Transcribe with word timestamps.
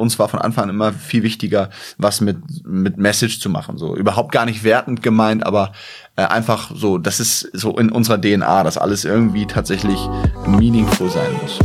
uns 0.00 0.18
war 0.18 0.28
von 0.28 0.40
Anfang 0.40 0.64
an 0.64 0.70
immer 0.70 0.92
viel 0.92 1.22
wichtiger, 1.22 1.70
was 1.98 2.20
mit, 2.20 2.38
mit 2.66 2.96
Message 2.96 3.40
zu 3.40 3.48
machen. 3.48 3.78
So 3.78 3.96
überhaupt 3.96 4.32
gar 4.32 4.46
nicht 4.46 4.64
wertend 4.64 5.02
gemeint, 5.02 5.46
aber 5.46 5.72
äh, 6.16 6.22
einfach 6.22 6.72
so, 6.74 6.98
das 6.98 7.20
ist 7.20 7.50
so 7.52 7.78
in 7.78 7.92
unserer 7.92 8.20
DNA, 8.20 8.64
dass 8.64 8.78
alles 8.78 9.04
irgendwie 9.04 9.46
tatsächlich 9.46 10.00
meaningful 10.46 11.10
sein 11.10 11.30
muss. 11.42 11.58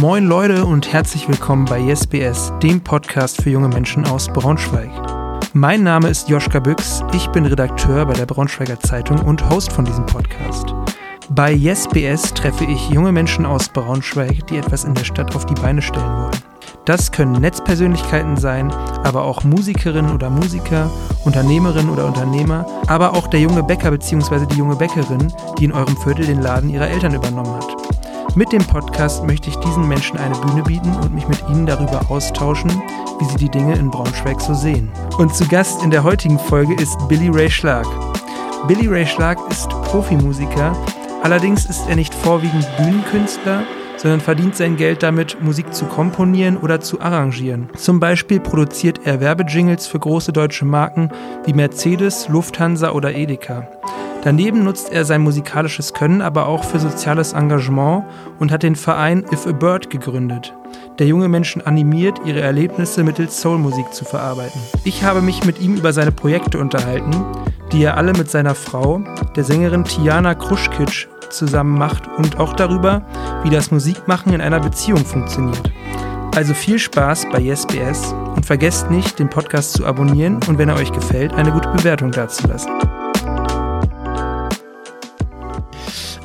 Moin 0.00 0.26
Leute 0.26 0.64
und 0.64 0.92
herzlich 0.92 1.28
willkommen 1.28 1.64
bei 1.64 1.80
YesBS, 1.80 2.52
dem 2.62 2.80
Podcast 2.80 3.42
für 3.42 3.50
junge 3.50 3.68
Menschen 3.68 4.04
aus 4.06 4.28
Braunschweig. 4.28 4.90
Mein 5.54 5.82
Name 5.82 6.08
ist 6.08 6.28
Joschka 6.28 6.60
Büchs, 6.60 7.02
ich 7.12 7.26
bin 7.28 7.46
Redakteur 7.46 8.06
bei 8.06 8.12
der 8.12 8.26
Braunschweiger 8.26 8.78
Zeitung 8.78 9.18
und 9.20 9.48
Host 9.50 9.72
von 9.72 9.84
diesem 9.84 10.06
Podcast. 10.06 10.74
Bei 11.30 11.52
YesBS 11.52 12.32
treffe 12.32 12.64
ich 12.64 12.90
junge 12.90 13.12
Menschen 13.12 13.44
aus 13.44 13.68
Braunschweig, 13.68 14.46
die 14.46 14.56
etwas 14.56 14.84
in 14.84 14.94
der 14.94 15.04
Stadt 15.04 15.34
auf 15.34 15.46
die 15.46 15.54
Beine 15.54 15.82
stellen 15.82 16.16
wollen. 16.16 16.47
Das 16.88 17.12
können 17.12 17.32
Netzpersönlichkeiten 17.32 18.38
sein, 18.38 18.72
aber 19.04 19.24
auch 19.24 19.44
Musikerinnen 19.44 20.14
oder 20.14 20.30
Musiker, 20.30 20.90
Unternehmerinnen 21.26 21.90
oder 21.90 22.06
Unternehmer, 22.06 22.64
aber 22.86 23.12
auch 23.12 23.26
der 23.26 23.40
junge 23.40 23.62
Bäcker 23.62 23.90
bzw. 23.90 24.46
die 24.46 24.56
junge 24.56 24.74
Bäckerin, 24.74 25.30
die 25.58 25.66
in 25.66 25.72
eurem 25.72 25.94
Viertel 25.98 26.24
den 26.24 26.40
Laden 26.40 26.70
ihrer 26.70 26.88
Eltern 26.88 27.12
übernommen 27.12 27.54
hat. 27.56 28.36
Mit 28.36 28.52
dem 28.52 28.64
Podcast 28.64 29.22
möchte 29.22 29.50
ich 29.50 29.56
diesen 29.56 29.86
Menschen 29.86 30.16
eine 30.16 30.34
Bühne 30.36 30.62
bieten 30.62 30.96
und 31.02 31.14
mich 31.14 31.28
mit 31.28 31.46
ihnen 31.50 31.66
darüber 31.66 32.10
austauschen, 32.10 32.70
wie 33.20 33.24
sie 33.26 33.36
die 33.36 33.50
Dinge 33.50 33.74
in 33.74 33.90
Braunschweig 33.90 34.40
so 34.40 34.54
sehen. 34.54 34.90
Und 35.18 35.34
zu 35.34 35.46
Gast 35.46 35.82
in 35.82 35.90
der 35.90 36.04
heutigen 36.04 36.38
Folge 36.38 36.72
ist 36.72 36.96
Billy 37.06 37.28
Ray 37.28 37.50
Schlag. 37.50 37.86
Billy 38.66 38.86
Ray 38.86 39.04
Schlag 39.04 39.36
ist 39.50 39.68
Profimusiker, 39.68 40.74
allerdings 41.22 41.66
ist 41.66 41.86
er 41.86 41.96
nicht 41.96 42.14
vorwiegend 42.14 42.66
Bühnenkünstler, 42.78 43.64
sondern 43.98 44.20
verdient 44.20 44.56
sein 44.56 44.76
Geld 44.76 45.02
damit, 45.02 45.42
Musik 45.42 45.74
zu 45.74 45.84
komponieren 45.84 46.56
oder 46.56 46.80
zu 46.80 47.00
arrangieren. 47.00 47.68
Zum 47.76 48.00
Beispiel 48.00 48.40
produziert 48.40 49.00
er 49.04 49.20
Werbejingles 49.20 49.86
für 49.86 49.98
große 49.98 50.32
deutsche 50.32 50.64
Marken 50.64 51.10
wie 51.44 51.52
Mercedes, 51.52 52.28
Lufthansa 52.28 52.92
oder 52.92 53.14
Edeka. 53.14 53.68
Daneben 54.22 54.64
nutzt 54.64 54.90
er 54.92 55.04
sein 55.04 55.20
musikalisches 55.20 55.94
Können 55.94 56.22
aber 56.22 56.46
auch 56.46 56.64
für 56.64 56.80
soziales 56.80 57.32
Engagement 57.32 58.04
und 58.40 58.50
hat 58.50 58.64
den 58.64 58.74
Verein 58.74 59.24
If 59.32 59.46
a 59.46 59.52
Bird 59.52 59.90
gegründet, 59.90 60.54
der 60.98 61.06
junge 61.06 61.28
Menschen 61.28 61.64
animiert, 61.64 62.20
ihre 62.24 62.40
Erlebnisse 62.40 63.04
mittels 63.04 63.40
Soulmusik 63.40 63.92
zu 63.92 64.04
verarbeiten. 64.04 64.60
Ich 64.84 65.04
habe 65.04 65.22
mich 65.22 65.44
mit 65.44 65.60
ihm 65.60 65.76
über 65.76 65.92
seine 65.92 66.10
Projekte 66.10 66.58
unterhalten, 66.58 67.14
die 67.72 67.84
er 67.84 67.96
alle 67.96 68.12
mit 68.12 68.28
seiner 68.30 68.56
Frau, 68.56 69.00
der 69.36 69.44
Sängerin 69.44 69.84
Tiana 69.84 70.34
Kruschkitsch, 70.34 71.06
zusammen 71.30 71.78
macht 71.78 72.08
und 72.16 72.40
auch 72.40 72.54
darüber, 72.54 73.02
wie 73.42 73.50
das 73.50 73.70
Musikmachen 73.70 74.32
in 74.32 74.40
einer 74.40 74.60
Beziehung 74.60 75.04
funktioniert. 75.04 75.70
Also 76.34 76.54
viel 76.54 76.78
Spaß 76.78 77.26
bei 77.30 77.40
YesBS 77.40 78.14
und 78.34 78.46
vergesst 78.46 78.90
nicht, 78.90 79.18
den 79.18 79.28
Podcast 79.28 79.74
zu 79.74 79.84
abonnieren 79.84 80.40
und 80.48 80.58
wenn 80.58 80.68
er 80.68 80.76
euch 80.76 80.92
gefällt, 80.92 81.34
eine 81.34 81.52
gute 81.52 81.68
Bewertung 81.68 82.10
dazulassen. 82.10 82.72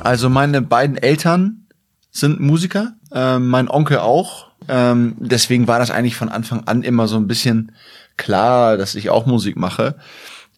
Also 0.04 0.28
meine 0.28 0.60
beiden 0.60 0.98
Eltern 0.98 1.66
sind 2.10 2.38
Musiker, 2.38 2.92
äh, 3.10 3.38
mein 3.38 3.70
Onkel 3.70 3.98
auch. 3.98 4.48
Ähm, 4.68 5.16
deswegen 5.18 5.66
war 5.66 5.78
das 5.78 5.90
eigentlich 5.90 6.14
von 6.14 6.28
Anfang 6.28 6.64
an 6.66 6.82
immer 6.82 7.08
so 7.08 7.16
ein 7.16 7.26
bisschen 7.26 7.72
klar, 8.18 8.76
dass 8.76 8.94
ich 8.94 9.08
auch 9.08 9.24
Musik 9.24 9.56
mache. 9.56 9.96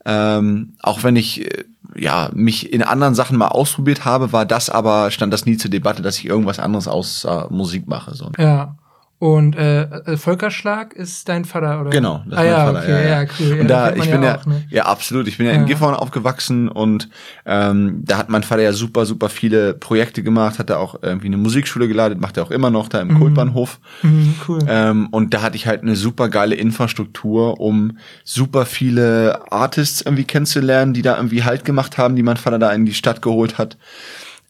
Ähm, 0.04 0.74
auch 0.82 1.04
wenn 1.04 1.14
ich 1.14 1.46
äh, 1.46 1.64
ja 1.96 2.30
mich 2.34 2.72
in 2.72 2.82
anderen 2.82 3.14
Sachen 3.14 3.38
mal 3.38 3.48
ausprobiert 3.48 4.04
habe, 4.04 4.32
war 4.32 4.46
das 4.46 4.68
aber 4.68 5.12
stand 5.12 5.32
das 5.32 5.46
nie 5.46 5.56
zur 5.56 5.70
Debatte, 5.70 6.02
dass 6.02 6.18
ich 6.18 6.26
irgendwas 6.26 6.58
anderes 6.58 6.88
außer 6.88 7.46
Musik 7.50 7.86
mache. 7.86 8.14
So. 8.16 8.32
Ja. 8.38 8.76
Und 9.18 9.56
äh, 9.56 9.84
äh, 9.84 10.16
Völkerschlag 10.18 10.92
ist 10.92 11.26
dein 11.30 11.46
Vater, 11.46 11.80
oder? 11.80 11.88
Genau, 11.88 12.22
das 12.26 12.38
ah, 12.38 12.42
ist 12.42 12.46
mein 12.46 12.46
ja, 12.46 12.66
Vater. 12.66 12.78
Okay, 12.80 12.90
ja, 12.90 13.00
ja. 13.00 13.22
ja, 13.22 13.28
cool. 13.40 13.60
Und 13.60 13.68
da, 13.68 13.94
ich 13.94 14.10
bin 14.10 14.22
ja, 14.22 14.36
auch, 14.36 14.44
ne? 14.44 14.64
ja, 14.68 14.84
absolut. 14.84 15.26
Ich 15.26 15.38
bin 15.38 15.46
ja, 15.46 15.52
in 15.52 15.64
Gifhorn 15.64 15.94
aufgewachsen 15.94 16.68
und 16.68 17.08
ähm, 17.46 18.02
da 18.04 18.18
hat 18.18 18.28
mein 18.28 18.42
Vater 18.42 18.60
ja 18.60 18.74
super, 18.74 19.06
super 19.06 19.30
viele 19.30 19.72
Projekte 19.72 20.22
gemacht, 20.22 20.58
hat 20.58 20.68
er 20.68 20.80
auch 20.80 20.96
irgendwie 21.00 21.28
eine 21.28 21.38
Musikschule 21.38 21.88
geleitet, 21.88 22.20
macht 22.20 22.36
er 22.36 22.42
auch 22.42 22.50
immer 22.50 22.68
noch 22.68 22.90
da 22.90 23.00
im 23.00 23.08
mhm. 23.08 23.20
Kultbahnhof. 23.20 23.80
Mhm, 24.02 24.34
cool. 24.48 24.58
Ähm, 24.68 25.08
und 25.12 25.32
da 25.32 25.40
hatte 25.40 25.56
ich 25.56 25.66
halt 25.66 25.80
eine 25.80 25.96
super 25.96 26.28
geile 26.28 26.54
Infrastruktur, 26.54 27.58
um 27.58 27.96
super 28.22 28.66
viele 28.66 29.50
Artists 29.50 30.02
irgendwie 30.02 30.24
kennenzulernen, 30.24 30.92
die 30.92 31.02
da 31.02 31.16
irgendwie 31.16 31.42
Halt 31.42 31.64
gemacht 31.64 31.96
haben, 31.96 32.16
die 32.16 32.22
mein 32.22 32.36
Vater 32.36 32.58
da 32.58 32.70
in 32.70 32.84
die 32.84 32.92
Stadt 32.92 33.22
geholt 33.22 33.56
hat 33.56 33.78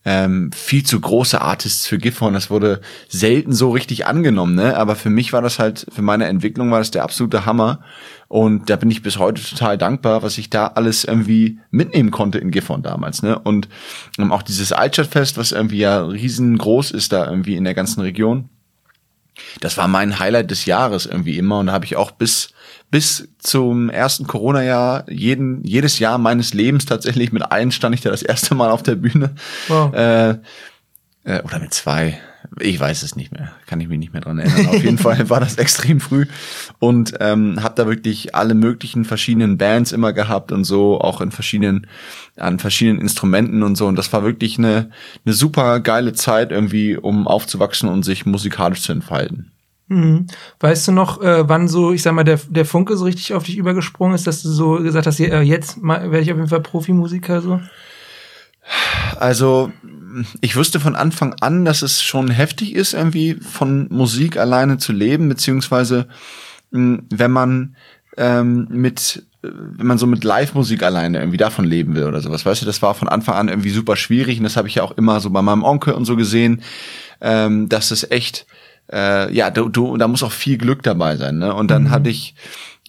ähm, 0.09 0.53
viel 0.53 0.85
zu 0.85 1.01
große 1.01 1.41
Artists 1.41 1.89
für 1.89 1.99
Gifhorn. 1.99 2.33
Das 2.33 2.49
wurde 2.49 2.81
selten 3.09 3.53
so 3.53 3.71
richtig 3.73 4.07
angenommen, 4.07 4.55
ne? 4.55 4.77
Aber 4.77 4.95
für 4.95 5.11
mich 5.11 5.33
war 5.33 5.43
das 5.43 5.59
halt, 5.59 5.85
für 5.93 6.01
meine 6.01 6.27
Entwicklung 6.27 6.71
war 6.71 6.79
das 6.79 6.93
der 6.93 7.03
absolute 7.03 7.45
Hammer. 7.45 7.81
Und 8.29 8.71
da 8.71 8.77
bin 8.77 8.91
ich 8.91 9.03
bis 9.03 9.19
heute 9.19 9.43
total 9.43 9.77
dankbar, 9.77 10.23
was 10.23 10.39
ich 10.39 10.49
da 10.49 10.69
alles 10.69 11.05
irgendwie 11.05 11.59
mitnehmen 11.71 12.13
konnte 12.13 12.39
in 12.39 12.53
Gifhorn 12.53 12.83
damals, 12.83 13.23
ne? 13.23 13.37
Und 13.37 13.69
ähm, 14.17 14.33
auch 14.33 14.43
dieses 14.43 14.73
Altstadtfest, 14.73 15.39
was 15.39 15.51
irgendwie 15.51 15.79
ja 15.79 16.05
riesengroß 16.05 16.93
ist 16.93 17.13
da 17.13 17.29
irgendwie 17.29 17.57
in 17.57 17.65
der 17.65 17.75
ganzen 17.75 18.01
Region. 18.01 18.49
Das 19.61 19.77
war 19.77 19.89
mein 19.89 20.21
Highlight 20.21 20.53
des 20.53 20.67
Jahres 20.67 21.07
irgendwie 21.07 21.37
immer 21.37 21.59
und 21.59 21.67
da 21.67 21.73
habe 21.73 21.85
ich 21.85 21.97
auch 21.97 22.13
bis 22.13 22.55
bis 22.91 23.29
zum 23.39 23.91
ersten 23.91 24.27
Corona-Jahr, 24.27 25.11
jeden, 25.11 25.65
jedes 25.65 25.99
Jahr 25.99 26.19
meines 26.19 26.55
Lebens 26.55 26.87
tatsächlich 26.87 27.33
mit 27.33 27.51
allen 27.51 27.73
stand 27.73 27.95
ich 27.95 28.01
da 28.01 28.11
das 28.11 28.23
erste 28.23 28.55
Mal 28.55 28.71
auf 28.71 28.83
der 28.83 28.95
Bühne. 28.95 29.35
Wow. 29.69 29.93
Äh, 29.95 30.39
äh, 31.27 31.43
oder 31.43 31.59
mit 31.59 31.75
zwei. 31.75 32.21
Ich 32.61 32.79
weiß 32.79 33.03
es 33.03 33.17
nicht 33.17 33.33
mehr, 33.33 33.51
kann 33.67 33.81
ich 33.81 33.89
mich 33.89 33.99
nicht 33.99 34.13
mehr 34.13 34.23
dran 34.23 34.39
erinnern. 34.39 34.69
Auf 34.69 34.85
jeden 34.85 34.99
Fall 34.99 35.29
war 35.29 35.41
das 35.41 35.57
extrem 35.57 35.99
früh 35.99 36.27
und 36.79 37.15
ähm, 37.19 37.61
habe 37.61 37.75
da 37.75 37.89
wirklich 37.89 38.37
alle 38.37 38.55
möglichen 38.55 39.05
verschiedenen 39.05 39.59
Bands 39.59 39.91
immer 39.91 40.13
gehabt 40.13 40.53
und 40.53 40.63
so, 40.63 41.01
auch 41.01 41.21
in 41.21 41.33
verschiedenen 41.33 41.89
an 42.37 42.61
verschiedenen 42.61 43.01
Instrumenten 43.01 43.65
und 43.65 43.75
so. 43.75 43.87
Und 43.87 43.97
das 43.97 44.13
war 44.13 44.23
wirklich 44.23 44.59
eine 44.59 44.91
eine 45.25 45.35
super 45.35 45.81
geile 45.81 46.13
Zeit 46.13 46.53
irgendwie, 46.53 46.97
um 46.97 47.27
aufzuwachsen 47.27 47.89
und 47.89 48.05
sich 48.05 48.25
musikalisch 48.27 48.83
zu 48.83 48.93
entfalten. 48.93 49.51
Mhm. 49.89 50.27
Weißt 50.59 50.89
du 50.89 50.93
noch, 50.93 51.23
äh, 51.23 51.49
wann 51.49 51.69
so, 51.69 51.93
ich 51.93 52.03
sag 52.03 52.13
mal, 52.13 52.25
der, 52.25 52.41
der 52.49 52.65
Funke 52.65 52.97
so 52.97 53.05
richtig 53.05 53.35
auf 53.35 53.45
dich 53.45 53.57
übergesprungen 53.57 54.15
ist, 54.15 54.27
dass 54.27 54.43
du 54.43 54.49
so 54.49 54.83
gesagt 54.83 55.07
hast, 55.07 55.21
äh, 55.21 55.41
jetzt 55.43 55.81
werde 55.83 56.21
ich 56.21 56.33
auf 56.33 56.39
jeden 56.39 56.49
Fall 56.49 56.61
Profimusiker 56.61 57.41
so? 57.41 57.61
Also, 59.19 59.71
ich 60.41 60.57
wusste 60.57 60.81
von 60.81 60.97
Anfang 60.97 61.35
an, 61.41 61.65
dass 61.65 61.83
es 61.83 62.03
schon 62.03 62.31
heftig 62.31 62.75
ist, 62.75 62.95
irgendwie 62.95 63.35
von 63.35 63.87
Musik 63.91 64.37
alleine 64.39 64.79
zu 64.79 64.93
leben, 64.93 65.29
beziehungsweise 65.29 66.09
mh, 66.73 67.03
wenn 67.11 67.31
man 67.31 67.77
ähm, 68.17 68.67
mit 68.71 69.25
wenn 69.43 69.87
man 69.87 69.99
so 69.99 70.07
mit 70.09 70.25
Live-Musik 70.25 70.83
alleine 70.83 71.19
irgendwie 71.19 71.37
davon 71.37 71.65
leben 71.65 71.95
will 71.95 72.05
oder 72.05 72.21
sowas, 72.21 72.45
weißt 72.45 72.63
du, 72.63 72.67
das 72.67 72.83
war 72.83 72.95
von 72.95 73.09
Anfang 73.09 73.37
an 73.37 73.49
irgendwie 73.49 73.71
super 73.71 73.95
schwierig 73.95 74.39
und 74.39 74.45
das 74.45 74.57
habe 74.57 74.67
ich 74.67 74.77
ja 74.77 74.83
auch 74.83 74.97
immer 74.97 75.21
so 75.21 75.31
bei 75.31 75.43
meinem 75.43 75.63
Onkel 75.63 75.95
und 75.95 76.05
so 76.05 76.17
gesehen, 76.17 76.63
ähm, 77.21 77.69
dass 77.69 77.93
es 77.93 78.11
echt 78.11 78.47
äh, 78.93 79.33
ja, 79.33 79.51
du, 79.51 79.69
du, 79.69 79.97
da 79.97 80.09
muss 80.09 80.23
auch 80.23 80.33
viel 80.33 80.59
Glück 80.59 80.83
dabei 80.83 81.17
sein. 81.17 81.39
Ne? 81.39 81.55
Und 81.55 81.71
dann 81.71 81.85
mhm. 81.85 81.91
hatte 81.91 82.11
ich 82.11 82.35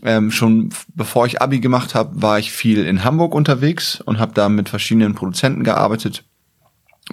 ähm, 0.03 0.31
schon, 0.31 0.69
bevor 0.94 1.25
ich 1.25 1.41
Abi 1.41 1.59
gemacht 1.59 1.96
habe, 1.96 2.22
war 2.22 2.40
ich 2.40 2.52
viel 2.52 2.85
in 2.85 3.03
Hamburg 3.03 3.34
unterwegs 3.34 4.02
und 4.02 4.19
habe 4.19 4.34
da 4.34 4.50
mit 4.50 4.69
verschiedenen 4.69 5.16
Produzenten 5.16 5.63
gearbeitet. 5.63 6.24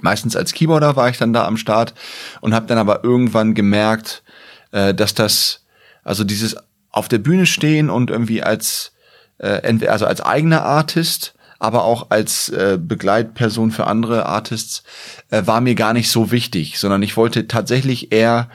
Meistens 0.01 0.35
als 0.35 0.53
Keyboarder 0.53 0.95
war 0.95 1.09
ich 1.09 1.17
dann 1.17 1.33
da 1.33 1.45
am 1.45 1.57
Start 1.57 1.93
und 2.41 2.53
habe 2.53 2.67
dann 2.67 2.77
aber 2.77 3.03
irgendwann 3.03 3.53
gemerkt, 3.53 4.23
äh, 4.71 4.93
dass 4.93 5.13
das, 5.13 5.65
also 6.03 6.23
dieses 6.23 6.57
auf 6.91 7.07
der 7.07 7.17
Bühne 7.17 7.45
stehen 7.45 7.89
und 7.89 8.09
irgendwie 8.09 8.43
als 8.43 8.93
äh, 9.37 9.63
entweder 9.63 9.91
also 9.91 10.05
als 10.05 10.21
eigener 10.21 10.63
Artist 10.63 11.34
aber 11.59 11.83
auch 11.83 12.09
als 12.09 12.49
äh, 12.49 12.77
Begleitperson 12.81 13.71
für 13.71 13.87
andere 13.87 14.25
Artists 14.25 14.83
äh, 15.29 15.45
war 15.45 15.61
mir 15.61 15.75
gar 15.75 15.93
nicht 15.93 16.09
so 16.09 16.31
wichtig, 16.31 16.79
sondern 16.79 17.03
ich 17.03 17.17
wollte 17.17 17.47
tatsächlich 17.47 18.11
eher 18.11 18.49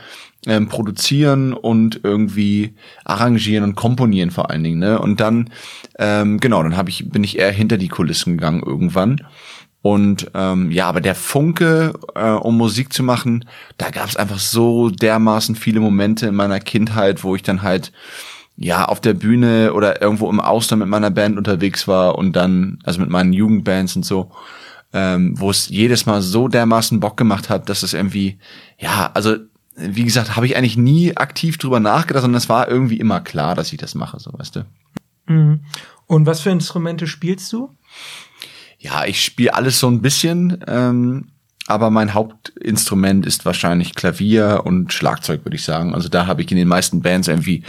ähm, 0.46 0.68
produzieren 0.68 1.52
und 1.52 2.00
irgendwie 2.02 2.74
arrangieren 3.04 3.64
und 3.64 3.74
komponieren 3.74 4.30
vor 4.30 4.50
allen 4.50 4.64
Dingen. 4.64 4.78
Ne? 4.78 4.98
Und 4.98 5.20
dann, 5.20 5.50
ähm, 5.98 6.40
genau, 6.40 6.62
dann 6.62 6.76
hab 6.76 6.88
ich, 6.88 7.10
bin 7.10 7.24
ich 7.24 7.38
eher 7.38 7.52
hinter 7.52 7.78
die 7.78 7.88
Kulissen 7.88 8.36
gegangen 8.36 8.62
irgendwann. 8.64 9.20
Und 9.82 10.30
ähm, 10.34 10.70
ja, 10.70 10.86
aber 10.86 11.00
der 11.00 11.14
Funke, 11.14 11.94
äh, 12.14 12.30
um 12.30 12.56
Musik 12.56 12.92
zu 12.92 13.02
machen, 13.02 13.46
da 13.78 13.90
gab 13.90 14.08
es 14.08 14.16
einfach 14.16 14.38
so 14.38 14.90
dermaßen 14.90 15.56
viele 15.56 15.80
Momente 15.80 16.26
in 16.26 16.34
meiner 16.34 16.60
Kindheit, 16.60 17.24
wo 17.24 17.34
ich 17.34 17.42
dann 17.42 17.62
halt 17.62 17.92
ja, 18.62 18.84
auf 18.84 19.00
der 19.00 19.14
Bühne 19.14 19.72
oder 19.72 20.02
irgendwo 20.02 20.28
im 20.28 20.38
Ausland 20.38 20.80
mit 20.80 20.88
meiner 20.90 21.10
Band 21.10 21.38
unterwegs 21.38 21.88
war 21.88 22.18
und 22.18 22.36
dann, 22.36 22.78
also 22.84 23.00
mit 23.00 23.08
meinen 23.08 23.32
Jugendbands 23.32 23.96
und 23.96 24.04
so, 24.04 24.30
ähm, 24.92 25.32
wo 25.40 25.48
es 25.50 25.70
jedes 25.70 26.04
Mal 26.04 26.20
so 26.20 26.46
dermaßen 26.46 27.00
Bock 27.00 27.16
gemacht 27.16 27.48
hat, 27.48 27.70
dass 27.70 27.82
es 27.82 27.94
irgendwie, 27.94 28.38
ja, 28.78 29.10
also 29.14 29.36
wie 29.76 30.04
gesagt, 30.04 30.36
habe 30.36 30.44
ich 30.44 30.58
eigentlich 30.58 30.76
nie 30.76 31.16
aktiv 31.16 31.56
drüber 31.56 31.80
nachgedacht, 31.80 32.20
sondern 32.20 32.36
es 32.36 32.50
war 32.50 32.68
irgendwie 32.68 33.00
immer 33.00 33.22
klar, 33.22 33.54
dass 33.54 33.72
ich 33.72 33.78
das 33.78 33.94
mache, 33.94 34.20
so 34.20 34.30
weißt 34.30 34.56
du. 34.56 34.66
Mhm. 35.26 35.60
Und 36.06 36.26
was 36.26 36.42
für 36.42 36.50
Instrumente 36.50 37.06
spielst 37.06 37.50
du? 37.54 37.70
Ja, 38.78 39.06
ich 39.06 39.24
spiele 39.24 39.54
alles 39.54 39.80
so 39.80 39.88
ein 39.88 40.02
bisschen. 40.02 40.62
Ähm, 40.66 41.28
aber 41.70 41.90
mein 41.90 42.14
Hauptinstrument 42.14 43.24
ist 43.24 43.44
wahrscheinlich 43.44 43.94
Klavier 43.94 44.62
und 44.64 44.92
Schlagzeug, 44.92 45.44
würde 45.44 45.54
ich 45.54 45.62
sagen. 45.62 45.94
Also 45.94 46.08
da 46.08 46.26
habe 46.26 46.42
ich 46.42 46.50
in 46.50 46.56
den 46.56 46.66
meisten 46.66 47.00
Bands 47.00 47.28
irgendwie 47.28 47.62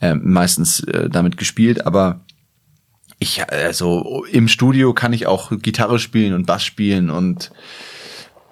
äh, 0.00 0.14
meistens 0.14 0.80
äh, 0.80 1.08
damit 1.08 1.36
gespielt, 1.36 1.86
aber 1.86 2.20
ich, 3.18 3.50
also 3.50 4.24
im 4.30 4.48
Studio 4.48 4.92
kann 4.92 5.12
ich 5.12 5.26
auch 5.26 5.50
Gitarre 5.62 5.98
spielen 5.98 6.34
und 6.34 6.46
Bass 6.46 6.64
spielen 6.64 7.10
und 7.10 7.50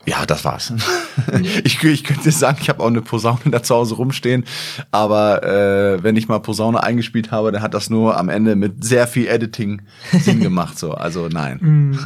ja, 0.07 0.27
das 0.27 0.45
war's. 0.45 0.73
ich, 1.65 1.83
ich 1.83 2.05
könnte 2.05 2.31
sagen, 2.31 2.59
ich 2.61 2.69
habe 2.69 2.83
auch 2.83 2.89
eine 2.89 3.01
Posaune 3.01 3.41
da 3.47 3.63
zu 3.63 3.75
Hause 3.75 3.95
rumstehen, 3.95 4.45
aber 4.91 5.43
äh, 5.43 6.03
wenn 6.03 6.17
ich 6.17 6.29
mal 6.29 6.41
Posaune 6.41 6.83
eingespielt 6.83 7.31
habe, 7.31 7.53
dann 7.53 7.63
hat 7.63 7.75
das 7.75 7.89
nur 7.89 8.19
am 8.19 8.29
Ende 8.29 8.55
mit 8.55 8.85
sehr 8.85 9.07
viel 9.07 9.27
Editing 9.27 9.83
Sinn 10.13 10.41
gemacht. 10.41 10.79
So, 10.79 10.93
also 10.93 11.29
nein. 11.29 11.59
Mm. 11.61 11.99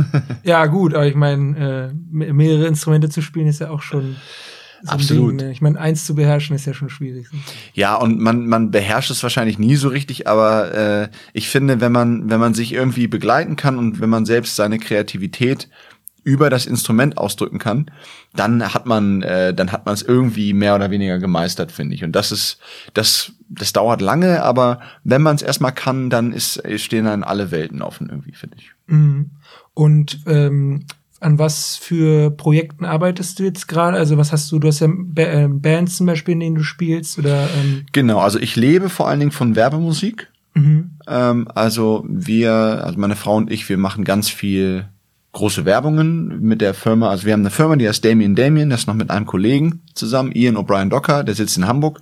ja, 0.44 0.66
gut, 0.66 0.94
aber 0.94 1.06
ich 1.06 1.16
meine, 1.16 1.90
äh, 1.90 2.32
mehrere 2.32 2.66
Instrumente 2.66 3.08
zu 3.08 3.20
spielen 3.20 3.48
ist 3.48 3.60
ja 3.60 3.70
auch 3.70 3.82
schon 3.82 4.16
so 4.82 4.92
Absolut. 4.92 5.40
Ding, 5.40 5.46
ne? 5.48 5.52
Ich 5.52 5.60
meine, 5.60 5.78
eins 5.80 6.04
zu 6.04 6.14
beherrschen 6.14 6.54
ist 6.54 6.66
ja 6.66 6.74
schon 6.74 6.90
schwierig. 6.90 7.26
Ja, 7.74 7.94
und 7.96 8.20
man, 8.20 8.46
man 8.46 8.70
beherrscht 8.70 9.10
es 9.10 9.22
wahrscheinlich 9.22 9.58
nie 9.58 9.76
so 9.76 9.88
richtig, 9.88 10.26
aber 10.26 10.74
äh, 10.74 11.08
ich 11.32 11.48
finde, 11.48 11.80
wenn 11.80 11.92
man, 11.92 12.30
wenn 12.30 12.40
man 12.40 12.54
sich 12.54 12.72
irgendwie 12.72 13.08
begleiten 13.08 13.56
kann 13.56 13.78
und 13.78 14.00
wenn 14.00 14.10
man 14.10 14.24
selbst 14.26 14.56
seine 14.56 14.78
Kreativität 14.78 15.68
über 16.24 16.50
das 16.50 16.66
Instrument 16.66 17.16
ausdrücken 17.16 17.58
kann, 17.58 17.90
dann 18.34 18.74
hat 18.74 18.84
man, 18.84 19.22
äh, 19.22 19.54
dann 19.54 19.72
hat 19.72 19.86
man 19.86 19.94
es 19.94 20.02
irgendwie 20.02 20.52
mehr 20.52 20.74
oder 20.74 20.90
weniger 20.90 21.18
gemeistert, 21.18 21.72
finde 21.72 21.94
ich. 21.94 22.04
Und 22.04 22.12
das 22.12 22.32
ist, 22.32 22.58
das, 22.92 23.32
das 23.48 23.72
dauert 23.72 24.02
lange, 24.02 24.42
aber 24.42 24.80
wenn 25.04 25.22
man 25.22 25.36
es 25.36 25.42
erstmal 25.42 25.72
kann, 25.72 26.10
dann 26.10 26.32
ist, 26.32 26.62
stehen 26.76 27.06
dann 27.06 27.24
alle 27.24 27.50
Welten 27.50 27.80
offen 27.80 28.10
irgendwie, 28.10 28.32
finde 28.32 28.58
ich. 28.58 28.70
Mhm. 28.88 29.30
Und 29.72 30.20
ähm, 30.26 30.84
an 31.20 31.38
was 31.38 31.76
für 31.76 32.30
Projekten 32.30 32.84
arbeitest 32.84 33.38
du 33.38 33.44
jetzt 33.44 33.66
gerade? 33.66 33.96
Also 33.96 34.16
was 34.18 34.32
hast 34.32 34.50
du, 34.52 34.58
du 34.58 34.68
hast 34.68 34.80
ja 34.80 34.88
äh, 35.16 35.48
Bands 35.48 35.96
zum 35.96 36.06
Beispiel, 36.06 36.32
in 36.32 36.40
denen 36.40 36.56
du 36.56 36.62
spielst 36.62 37.18
oder? 37.18 37.48
Ähm 37.58 37.86
genau, 37.92 38.20
also 38.20 38.38
ich 38.38 38.56
lebe 38.56 38.88
vor 38.88 39.08
allen 39.08 39.20
Dingen 39.20 39.32
von 39.32 39.56
Werbemusik. 39.56 40.30
Mhm. 40.54 40.90
Ähm, 41.06 41.48
also 41.54 42.04
wir, 42.08 42.52
also 42.52 42.98
meine 42.98 43.16
Frau 43.16 43.36
und 43.36 43.50
ich, 43.50 43.68
wir 43.68 43.78
machen 43.78 44.04
ganz 44.04 44.28
viel 44.28 44.86
große 45.32 45.64
Werbungen 45.64 46.40
mit 46.40 46.60
der 46.60 46.74
Firma. 46.74 47.10
Also 47.10 47.26
wir 47.26 47.32
haben 47.32 47.40
eine 47.40 47.50
Firma, 47.50 47.76
die 47.76 47.88
heißt 47.88 48.04
Damien 48.04 48.34
Damien, 48.34 48.70
das 48.70 48.80
ist 48.80 48.86
noch 48.86 48.94
mit 48.94 49.10
einem 49.10 49.26
Kollegen 49.26 49.82
zusammen, 49.94 50.32
Ian 50.32 50.56
O'Brien 50.56 50.88
Docker, 50.88 51.24
der 51.24 51.34
sitzt 51.34 51.56
in 51.56 51.66
Hamburg. 51.66 52.00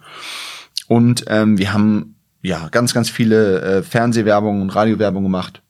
Und 0.89 1.25
ähm, 1.29 1.59
wir 1.59 1.73
haben 1.73 2.17
ja 2.43 2.69
ganz, 2.71 2.95
ganz 2.95 3.11
viele 3.11 3.61
äh, 3.61 3.83
Fernsehwerbungen 3.83 4.63
und 4.63 4.71
Radiowerbung 4.71 5.23
gemacht. 5.23 5.63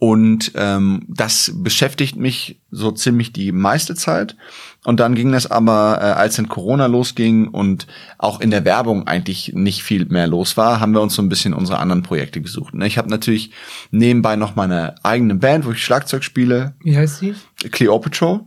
Und 0.00 0.52
ähm, 0.54 1.02
das 1.08 1.52
beschäftigt 1.56 2.16
mich 2.16 2.58
so 2.70 2.90
ziemlich 2.90 3.34
die 3.34 3.52
meiste 3.52 3.94
Zeit. 3.94 4.34
Und 4.82 4.98
dann 4.98 5.14
ging 5.14 5.30
das 5.30 5.50
aber, 5.50 5.98
äh, 6.00 6.04
als 6.04 6.36
dann 6.36 6.48
Corona 6.48 6.86
losging 6.86 7.48
und 7.48 7.86
auch 8.16 8.40
in 8.40 8.50
der 8.50 8.64
Werbung 8.64 9.06
eigentlich 9.06 9.52
nicht 9.54 9.82
viel 9.82 10.06
mehr 10.06 10.26
los 10.26 10.56
war, 10.56 10.80
haben 10.80 10.92
wir 10.92 11.02
uns 11.02 11.14
so 11.14 11.20
ein 11.20 11.28
bisschen 11.28 11.52
unsere 11.52 11.80
anderen 11.80 12.02
Projekte 12.02 12.40
gesucht. 12.40 12.72
Ne? 12.72 12.86
Ich 12.86 12.96
habe 12.96 13.10
natürlich 13.10 13.50
nebenbei 13.90 14.36
noch 14.36 14.56
meine 14.56 14.94
eigene 15.02 15.34
Band, 15.34 15.66
wo 15.66 15.72
ich 15.72 15.84
Schlagzeug 15.84 16.24
spiele. 16.24 16.72
Wie 16.82 16.96
heißt 16.96 17.20
die? 17.20 17.34
Cleopatra. 17.70 18.40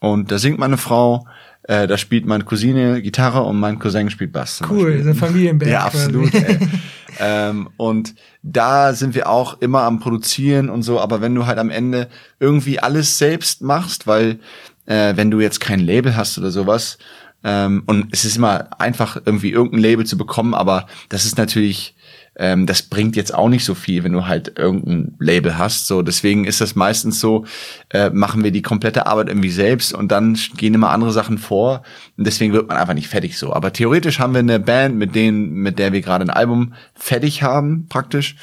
Und 0.00 0.30
da 0.30 0.36
singt 0.36 0.58
meine 0.58 0.76
Frau. 0.76 1.26
Äh, 1.62 1.86
da 1.86 1.96
spielt 1.96 2.26
meine 2.26 2.44
Cousine 2.44 3.00
Gitarre 3.00 3.42
und 3.44 3.58
mein 3.58 3.78
Cousin 3.78 4.10
spielt 4.10 4.32
Bass. 4.32 4.60
Cool, 4.68 5.00
eine 5.00 5.14
Familienband. 5.14 5.70
Ja, 5.70 5.86
absolut. 5.86 6.30
ähm, 7.18 7.68
und 7.76 8.14
da 8.42 8.94
sind 8.94 9.14
wir 9.14 9.28
auch 9.28 9.60
immer 9.60 9.82
am 9.82 10.00
Produzieren 10.00 10.68
und 10.70 10.82
so, 10.82 11.00
aber 11.00 11.20
wenn 11.20 11.34
du 11.34 11.46
halt 11.46 11.58
am 11.58 11.70
Ende 11.70 12.08
irgendwie 12.40 12.78
alles 12.78 13.18
selbst 13.18 13.62
machst, 13.62 14.06
weil 14.06 14.40
äh, 14.86 15.16
wenn 15.16 15.30
du 15.30 15.40
jetzt 15.40 15.60
kein 15.60 15.80
Label 15.80 16.16
hast 16.16 16.38
oder 16.38 16.50
sowas, 16.50 16.98
ähm, 17.44 17.82
und 17.86 18.08
es 18.10 18.24
ist 18.24 18.36
immer 18.36 18.80
einfach 18.80 19.20
irgendwie 19.24 19.50
irgendein 19.50 19.80
Label 19.80 20.06
zu 20.06 20.16
bekommen, 20.16 20.54
aber 20.54 20.86
das 21.10 21.26
ist 21.26 21.36
natürlich 21.36 21.94
ähm, 22.36 22.66
das 22.66 22.82
bringt 22.82 23.16
jetzt 23.16 23.34
auch 23.34 23.48
nicht 23.48 23.64
so 23.64 23.74
viel, 23.74 24.04
wenn 24.04 24.12
du 24.12 24.26
halt 24.26 24.58
irgendein 24.58 25.14
Label 25.18 25.56
hast. 25.56 25.86
So, 25.86 26.02
deswegen 26.02 26.44
ist 26.44 26.60
das 26.60 26.74
meistens 26.74 27.20
so, 27.20 27.44
äh, 27.90 28.10
machen 28.10 28.42
wir 28.42 28.50
die 28.50 28.62
komplette 28.62 29.06
Arbeit 29.06 29.28
irgendwie 29.28 29.50
selbst 29.50 29.92
und 29.92 30.10
dann 30.10 30.38
gehen 30.56 30.74
immer 30.74 30.90
andere 30.90 31.12
Sachen 31.12 31.38
vor. 31.38 31.82
Und 32.16 32.26
deswegen 32.26 32.52
wird 32.52 32.68
man 32.68 32.76
einfach 32.76 32.94
nicht 32.94 33.08
fertig 33.08 33.38
so. 33.38 33.52
Aber 33.52 33.72
theoretisch 33.72 34.18
haben 34.18 34.34
wir 34.34 34.40
eine 34.40 34.60
Band, 34.60 34.96
mit 34.96 35.14
denen, 35.14 35.50
mit 35.50 35.78
der 35.78 35.92
wir 35.92 36.00
gerade 36.00 36.24
ein 36.24 36.30
Album 36.30 36.74
fertig 36.94 37.42
haben, 37.42 37.86
praktisch. 37.88 38.36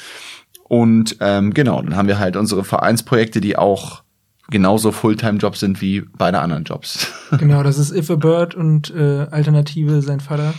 Und 0.64 1.16
ähm, 1.20 1.52
genau, 1.52 1.82
dann 1.82 1.96
haben 1.96 2.08
wir 2.08 2.18
halt 2.18 2.36
unsere 2.36 2.64
Vereinsprojekte, 2.64 3.42
die 3.42 3.58
auch 3.58 4.02
genauso 4.50 4.92
Fulltime-Jobs 4.92 5.60
sind 5.60 5.80
wie 5.80 6.02
beide 6.16 6.38
anderen 6.38 6.64
Jobs. 6.64 7.08
Genau, 7.38 7.62
das 7.62 7.78
ist 7.78 7.92
If 7.92 8.10
a 8.10 8.16
Bird 8.16 8.54
und 8.54 8.94
äh, 8.94 9.26
Alternative 9.30 10.02
sein 10.02 10.20
Vater. 10.20 10.52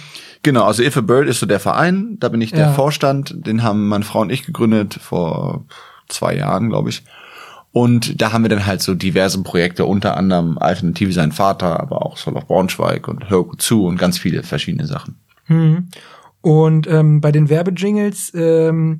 Genau, 0.43 0.65
also 0.65 0.83
If 0.83 0.97
a 0.97 1.01
Bird 1.01 1.27
ist 1.27 1.39
so 1.39 1.45
der 1.45 1.61
Verein, 1.61 2.17
da 2.19 2.27
bin 2.27 2.41
ich 2.41 2.51
der 2.51 2.67
ja. 2.67 2.73
Vorstand, 2.73 3.47
den 3.47 3.63
haben 3.63 3.87
meine 3.87 4.03
Frau 4.03 4.19
und 4.21 4.29
ich 4.29 4.45
gegründet 4.45 4.95
vor 5.01 5.65
zwei 6.09 6.35
Jahren, 6.35 6.69
glaube 6.69 6.89
ich. 6.89 7.03
Und 7.71 8.21
da 8.21 8.33
haben 8.33 8.43
wir 8.43 8.49
dann 8.49 8.65
halt 8.65 8.81
so 8.81 8.93
diverse 8.93 9.41
Projekte, 9.41 9.85
unter 9.85 10.15
anderem 10.15 10.59
Alternative 10.59 11.11
sein 11.11 11.31
Vater, 11.31 11.79
aber 11.79 12.05
auch 12.05 12.17
Soul 12.17 12.35
of 12.35 12.45
Braunschweig 12.45 13.07
und 13.07 13.29
Hör 13.29 13.45
zu 13.57 13.85
und 13.85 13.97
ganz 13.97 14.19
viele 14.19 14.43
verschiedene 14.43 14.85
Sachen. 14.85 15.15
Hm. 15.45 15.87
Und 16.41 16.87
ähm, 16.87 17.21
bei 17.21 17.31
den 17.31 17.49
Werbejingles 17.49 18.33
ähm, 18.35 18.99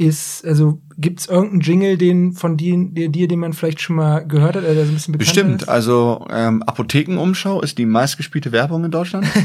ist, 0.00 0.44
also 0.46 0.80
gibt's 0.96 1.26
irgendeinen 1.26 1.60
Jingle, 1.60 1.98
den 1.98 2.32
von 2.32 2.56
dir, 2.56 2.76
dir, 2.76 3.28
den 3.28 3.38
man 3.38 3.52
vielleicht 3.52 3.80
schon 3.80 3.96
mal 3.96 4.26
gehört 4.26 4.56
hat, 4.56 4.64
der 4.64 4.74
so 4.74 4.80
ein 4.80 4.94
bisschen 4.94 5.12
bekannt 5.12 5.28
Bestimmt, 5.28 5.62
ist? 5.62 5.68
also 5.68 6.26
ähm, 6.30 6.62
Apothekenumschau 6.62 7.60
ist 7.60 7.78
die 7.78 7.86
meistgespielte 7.86 8.52
Werbung 8.52 8.84
in 8.84 8.90
Deutschland. 8.90 9.26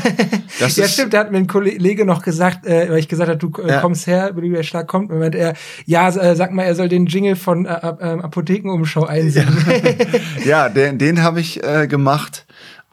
Das 0.57 0.77
ja, 0.77 0.87
stimmt, 0.87 1.13
da 1.13 1.19
hat 1.19 1.31
mir 1.33 1.39
ein 1.39 1.47
Kollege 1.47 2.05
noch 2.05 2.21
gesagt, 2.21 2.65
äh, 2.65 2.89
weil 2.89 2.99
ich 2.99 3.09
gesagt 3.09 3.29
habe, 3.29 3.37
du 3.37 3.51
äh, 3.61 3.71
ja. 3.71 3.81
kommst 3.81 4.07
her, 4.07 4.31
wie 4.37 4.49
der 4.49 4.63
Schlag 4.63 4.87
kommt, 4.87 5.11
und 5.11 5.19
meinte 5.19 5.37
er, 5.37 5.53
ja, 5.85 6.07
äh, 6.07 6.33
sag 6.33 6.53
mal, 6.53 6.63
er 6.63 6.75
soll 6.75 6.87
den 6.87 7.07
Jingle 7.07 7.35
von 7.35 7.65
äh, 7.65 7.71
äh, 7.71 8.21
Apothekenumschau 8.21 9.03
einsingen. 9.03 9.53
Ja, 10.45 10.45
ja 10.45 10.69
den, 10.69 10.97
den 10.97 11.23
habe 11.23 11.41
ich 11.41 11.61
äh, 11.61 11.87
gemacht. 11.87 12.44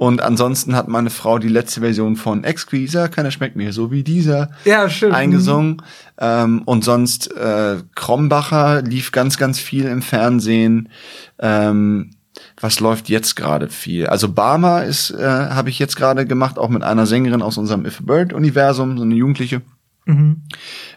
Und 0.02 0.20
ansonsten 0.20 0.74
hat 0.74 0.88
meine 0.88 1.10
Frau 1.10 1.38
die 1.38 1.46
letzte 1.46 1.78
Version 1.78 2.16
von 2.16 2.42
Exquisa, 2.42 3.06
keiner 3.06 3.30
schmeckt 3.30 3.54
mir 3.54 3.72
so 3.72 3.92
wie 3.92 4.02
dieser, 4.02 4.50
ja, 4.64 4.90
stimmt. 4.90 5.14
eingesungen. 5.14 5.80
Ähm, 6.18 6.62
und 6.64 6.82
sonst 6.82 7.30
äh, 7.36 7.76
Krombacher 7.94 8.82
lief 8.82 9.12
ganz, 9.12 9.38
ganz 9.38 9.60
viel 9.60 9.84
im 9.84 10.02
Fernsehen. 10.02 10.88
Ähm, 11.38 12.10
was 12.60 12.80
läuft 12.80 13.10
jetzt 13.10 13.36
gerade 13.36 13.68
viel? 13.68 14.08
Also 14.08 14.28
Barmer 14.28 14.82
ist, 14.82 15.12
äh, 15.12 15.24
habe 15.24 15.70
ich 15.70 15.78
jetzt 15.78 15.94
gerade 15.94 16.26
gemacht, 16.26 16.58
auch 16.58 16.68
mit 16.68 16.82
einer 16.82 17.06
Sängerin 17.06 17.40
aus 17.40 17.56
unserem 17.56 17.86
If 17.86 18.00
a 18.00 18.02
Bird 18.04 18.32
Universum, 18.32 18.98
so 18.98 19.04
eine 19.04 19.14
Jugendliche. 19.14 19.62
Mhm. 20.04 20.42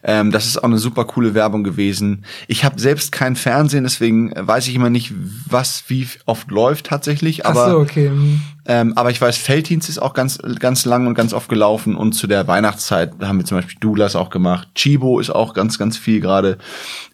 Ähm, 0.03 0.31
das 0.31 0.47
ist 0.47 0.57
auch 0.57 0.63
eine 0.63 0.79
super 0.79 1.05
coole 1.05 1.33
Werbung 1.35 1.63
gewesen. 1.63 2.25
Ich 2.47 2.65
habe 2.65 2.79
selbst 2.79 3.11
kein 3.11 3.35
Fernsehen, 3.35 3.83
deswegen 3.83 4.33
weiß 4.35 4.67
ich 4.67 4.75
immer 4.75 4.89
nicht, 4.89 5.13
was 5.47 5.83
wie 5.87 6.07
oft 6.25 6.49
läuft 6.49 6.87
tatsächlich. 6.87 7.45
Aber, 7.45 7.65
Ach 7.65 7.71
so, 7.71 7.79
okay. 7.79 8.09
Mhm. 8.09 8.41
Ähm, 8.65 8.93
aber 8.95 9.11
ich 9.11 9.21
weiß, 9.21 9.37
Felddienst 9.37 9.89
ist 9.89 9.99
auch 9.99 10.13
ganz 10.13 10.39
ganz 10.59 10.85
lang 10.85 11.05
und 11.05 11.13
ganz 11.13 11.33
oft 11.33 11.49
gelaufen 11.49 11.95
und 11.95 12.13
zu 12.13 12.25
der 12.25 12.47
Weihnachtszeit 12.47 13.13
haben 13.21 13.37
wir 13.37 13.45
zum 13.45 13.59
Beispiel 13.59 13.77
Doulas 13.79 14.15
auch 14.15 14.31
gemacht. 14.31 14.69
Chibo 14.73 15.19
ist 15.19 15.29
auch 15.29 15.53
ganz 15.53 15.77
ganz 15.77 15.97
viel 15.97 16.19
gerade. 16.19 16.57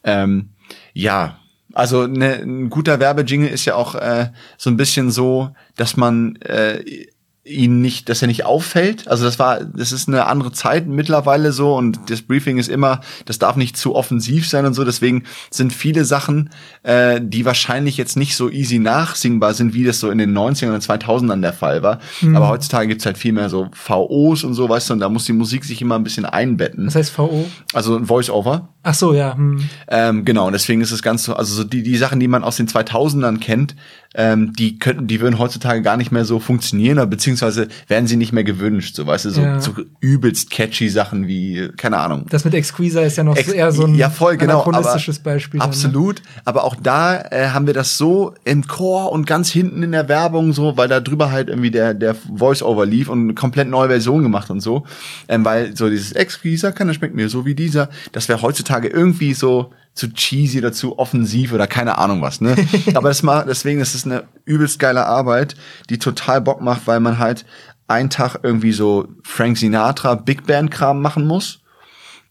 Ähm, 0.04 0.52
ja, 0.94 1.38
also 1.74 2.08
ne, 2.08 2.36
ein 2.42 2.70
guter 2.70 3.00
Werbejingle 3.00 3.50
ist 3.50 3.66
ja 3.66 3.76
auch 3.76 3.96
äh, 3.96 4.30
so 4.58 4.70
ein 4.70 4.78
bisschen 4.78 5.12
so, 5.12 5.52
dass 5.76 5.98
man 5.98 6.36
äh, 6.38 7.08
ihn 7.44 7.82
nicht, 7.82 8.08
dass 8.08 8.22
er 8.22 8.28
nicht 8.28 8.46
auffällt. 8.46 9.08
Also 9.08 9.26
das 9.26 9.40
war, 9.40 9.64
das 9.64 9.92
ist 9.92 10.08
eine 10.08 10.28
andere 10.28 10.52
Zeit 10.52 10.86
mittlerweile 10.88 11.52
so 11.52 11.76
und 11.76 12.00
das 12.08 12.22
Briefing 12.22 12.60
ist 12.60 12.70
immer, 12.70 13.02
das 13.26 13.40
darf 13.40 13.56
nicht 13.56 13.76
zu 13.76 13.96
offensiv 13.96 14.48
sein 14.48 14.68
und 14.68 14.76
so. 14.76 14.86
Deswegen 14.86 15.24
sind 15.50 15.74
viele 15.74 16.06
Sachen, 16.06 16.52
äh, 16.84 17.20
die 17.20 17.44
wahrscheinlich 17.44 17.98
jetzt 17.98 18.16
nicht 18.16 18.36
so 18.36 18.50
easy 18.52 18.78
nachsingbar 18.78 19.56
sind, 19.56 19.74
wie 19.74 19.84
das 19.84 20.00
so 20.00 20.12
in 20.12 20.20
den 20.20 20.38
90ern 20.38 20.74
und 20.74 20.84
2000ern 20.84 21.42
der 21.42 21.54
Fall 21.54 21.82
war. 21.82 22.00
Mhm. 22.22 22.36
Aber 22.36 22.50
heutzutage 22.50 22.88
gibt's 22.88 23.08
halt 23.08 23.18
viel 23.18 23.34
mehr 23.34 23.50
so 23.50 23.70
VOs 23.74 24.44
und 24.44 24.54
so, 24.54 24.70
weißt 24.70 24.90
du, 24.90 24.94
und 24.94 25.00
da 25.00 25.10
muss 25.10 25.26
die 25.26 25.34
Musik 25.34 25.66
sich 25.66 25.82
immer 25.82 25.96
ein 25.96 26.04
bisschen 26.04 26.26
einbetten. 26.26 26.86
Was 26.86 26.96
heißt 26.96 27.18
VO? 27.18 27.50
Also 27.74 27.96
ein 27.96 28.06
Voice-Over. 28.06 28.70
Ach 28.84 28.94
so, 28.94 29.14
ja. 29.14 29.36
Hm. 29.36 29.68
Ähm, 29.88 30.26
genau, 30.26 30.48
und 30.48 30.54
deswegen 30.54 30.82
ist 30.82 30.92
es 30.92 31.02
ganz 31.02 31.24
so, 31.24 31.36
also 31.36 31.56
so 31.56 31.64
die, 31.64 31.82
die 31.82 31.98
Sachen, 31.98 32.20
die 32.20 32.28
man 32.28 32.44
aus 32.44 32.58
den 32.58 32.68
2000ern 32.68 33.40
kennt, 33.40 33.76
ähm, 34.14 34.54
die 34.54 34.78
könnten, 34.78 35.08
die 35.08 35.22
würden 35.22 35.40
heutzutage 35.40 35.82
gar 35.82 35.96
nicht 35.96 36.12
mehr 36.12 36.26
so 36.26 36.40
funktionieren, 36.40 36.98
oder 36.98 37.08
beziehungsweise 37.08 37.68
werden 37.88 38.08
sie 38.08 38.18
nicht 38.18 38.34
mehr 38.34 38.44
gewünscht, 38.44 38.96
so 38.96 39.08
weißt 39.08 39.26
du, 39.26 39.30
so, 39.30 39.42
ja. 39.42 39.62
so 39.62 39.74
übelst 40.02 40.50
catchy 40.50 40.90
Sachen 40.90 41.28
wie, 41.28 41.70
keine 41.78 41.98
Ahnung. 41.98 42.26
Das 42.30 42.44
mit 42.44 42.54
Exquisa 42.54 43.02
ist 43.02 43.18
ja 43.18 43.24
noch 43.24 43.38
Ex 43.38 43.50
eher 43.50 43.72
so 43.72 43.86
ein 43.86 43.96
ja, 43.96 44.10
voll, 44.10 44.36
genau, 44.36 44.64
anachronistisches 44.64 45.20
Beispiel. 45.20 45.62
Absolut, 45.62 46.20
dann, 46.20 46.26
ne? 46.26 46.42
aber 46.46 46.64
auch 46.66 46.76
da 46.76 47.22
äh, 47.22 47.50
haben 47.50 47.68
wir 47.68 47.74
das 47.74 47.98
so 47.98 48.34
im 48.44 48.68
Chor 48.68 49.12
und 49.14 49.26
ganz 49.26 49.50
hinten 49.50 49.82
in 49.82 49.94
der 49.94 50.10
Werbung 50.10 50.52
so, 50.52 50.76
weil 50.76 50.90
da 50.90 51.00
drüber 51.00 51.32
halt 51.32 51.48
irgendwie 51.48 51.72
der, 51.72 51.94
der 51.94 52.16
Voice-Over 52.16 52.86
lief 52.86 53.08
und 53.08 53.22
eine 53.24 53.34
komplett 53.34 53.70
neue 53.70 53.88
Version 53.88 54.24
gemacht 54.24 54.50
und 54.50 54.60
so, 54.60 54.86
ähm, 55.30 55.46
weil 55.46 55.76
so 55.78 55.90
dieses 55.90 56.12
Exquisa 56.12 56.72
kann, 56.72 56.88
das 56.88 56.98
schmeckt 56.98 57.16
mir 57.16 57.30
so 57.30 57.46
wie 57.46 57.56
dieser, 57.56 57.90
das 58.12 58.28
wäre 58.28 58.42
heutzutage 58.42 58.90
irgendwie 58.90 59.34
so 59.34 59.72
zu 59.94 60.12
cheesy 60.14 60.60
oder 60.60 60.72
zu 60.72 60.98
offensiv 60.98 61.54
oder 61.54 61.68
keine 61.68 61.98
Ahnung 61.98 62.22
was, 62.22 62.42
ne? 62.42 62.56
Aber 62.96 63.10
das 63.10 63.24
macht, 63.24 63.48
deswegen 63.48 63.82
ist 63.82 63.96
es 63.96 64.06
eine 64.06 64.24
übelst 64.46 64.80
geile 64.80 65.06
Arbeit, 65.06 65.56
die 65.90 66.00
total 66.00 66.42
Bock 66.42 66.62
macht, 66.62 66.88
weil 66.88 67.00
man 67.00 67.20
halt 67.20 67.46
einen 67.88 68.10
Tag 68.10 68.40
irgendwie 68.44 68.72
so 68.72 69.08
Frank 69.24 69.58
Sinatra 69.58 70.16
Big 70.16 70.48
Band 70.48 70.72
Kram 70.72 71.02
machen 71.02 71.28
muss. 71.28 71.60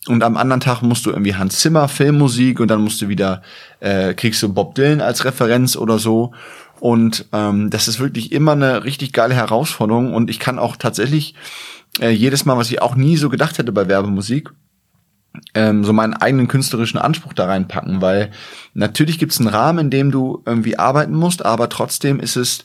Und 0.07 0.23
am 0.23 0.39
anderen 0.39 0.61
Tag 0.61 0.81
musst 0.81 1.05
du 1.05 1.11
irgendwie 1.11 1.35
Hans 1.35 1.61
Zimmer 1.61 1.87
Filmmusik 1.87 2.59
und 2.59 2.69
dann 2.69 2.83
musst 2.83 3.03
du 3.03 3.09
wieder 3.09 3.43
äh, 3.81 4.15
kriegst 4.15 4.43
du 4.43 4.51
Bob 4.51 4.75
Dylan 4.75 5.03
als 5.03 5.27
Referenz 5.27 5.77
oder 5.77 5.99
so. 5.99 6.33
Und 6.81 7.27
ähm, 7.33 7.69
das 7.69 7.87
ist 7.87 8.01
wirklich 8.01 8.33
immer 8.33 8.53
eine 8.53 8.85
richtig 8.85 9.13
geile 9.13 9.35
Herausforderung. 9.35 10.15
Und 10.15 10.31
ich 10.31 10.39
kann 10.39 10.59
auch 10.59 10.77
tatsächlich 10.77 11.35
äh, 12.01 12.09
jedes 12.09 12.47
Mal, 12.47 12.57
was 12.57 12.71
ich 12.71 12.81
auch 12.81 12.95
nie 12.95 13.19
so 13.19 13.29
gedacht 13.29 13.59
hätte 13.59 13.73
bei 13.73 13.89
Werbemusik, 13.89 14.51
ähm, 15.55 15.85
so 15.85 15.93
meinen 15.93 16.15
eigenen 16.15 16.49
künstlerischen 16.49 16.99
Anspruch 16.99 17.33
da 17.33 17.47
reinpacken, 17.47 18.01
weil 18.01 18.31
natürlich 18.75 19.19
gibt 19.19 19.33
es 19.33 19.39
einen 19.39 19.49
Rahmen, 19.49 19.79
in 19.79 19.91
dem 19.91 20.11
du 20.11 20.43
irgendwie 20.47 20.79
arbeiten 20.79 21.15
musst, 21.15 21.45
aber 21.45 21.69
trotzdem 21.69 22.21
ist 22.21 22.37
es, 22.37 22.65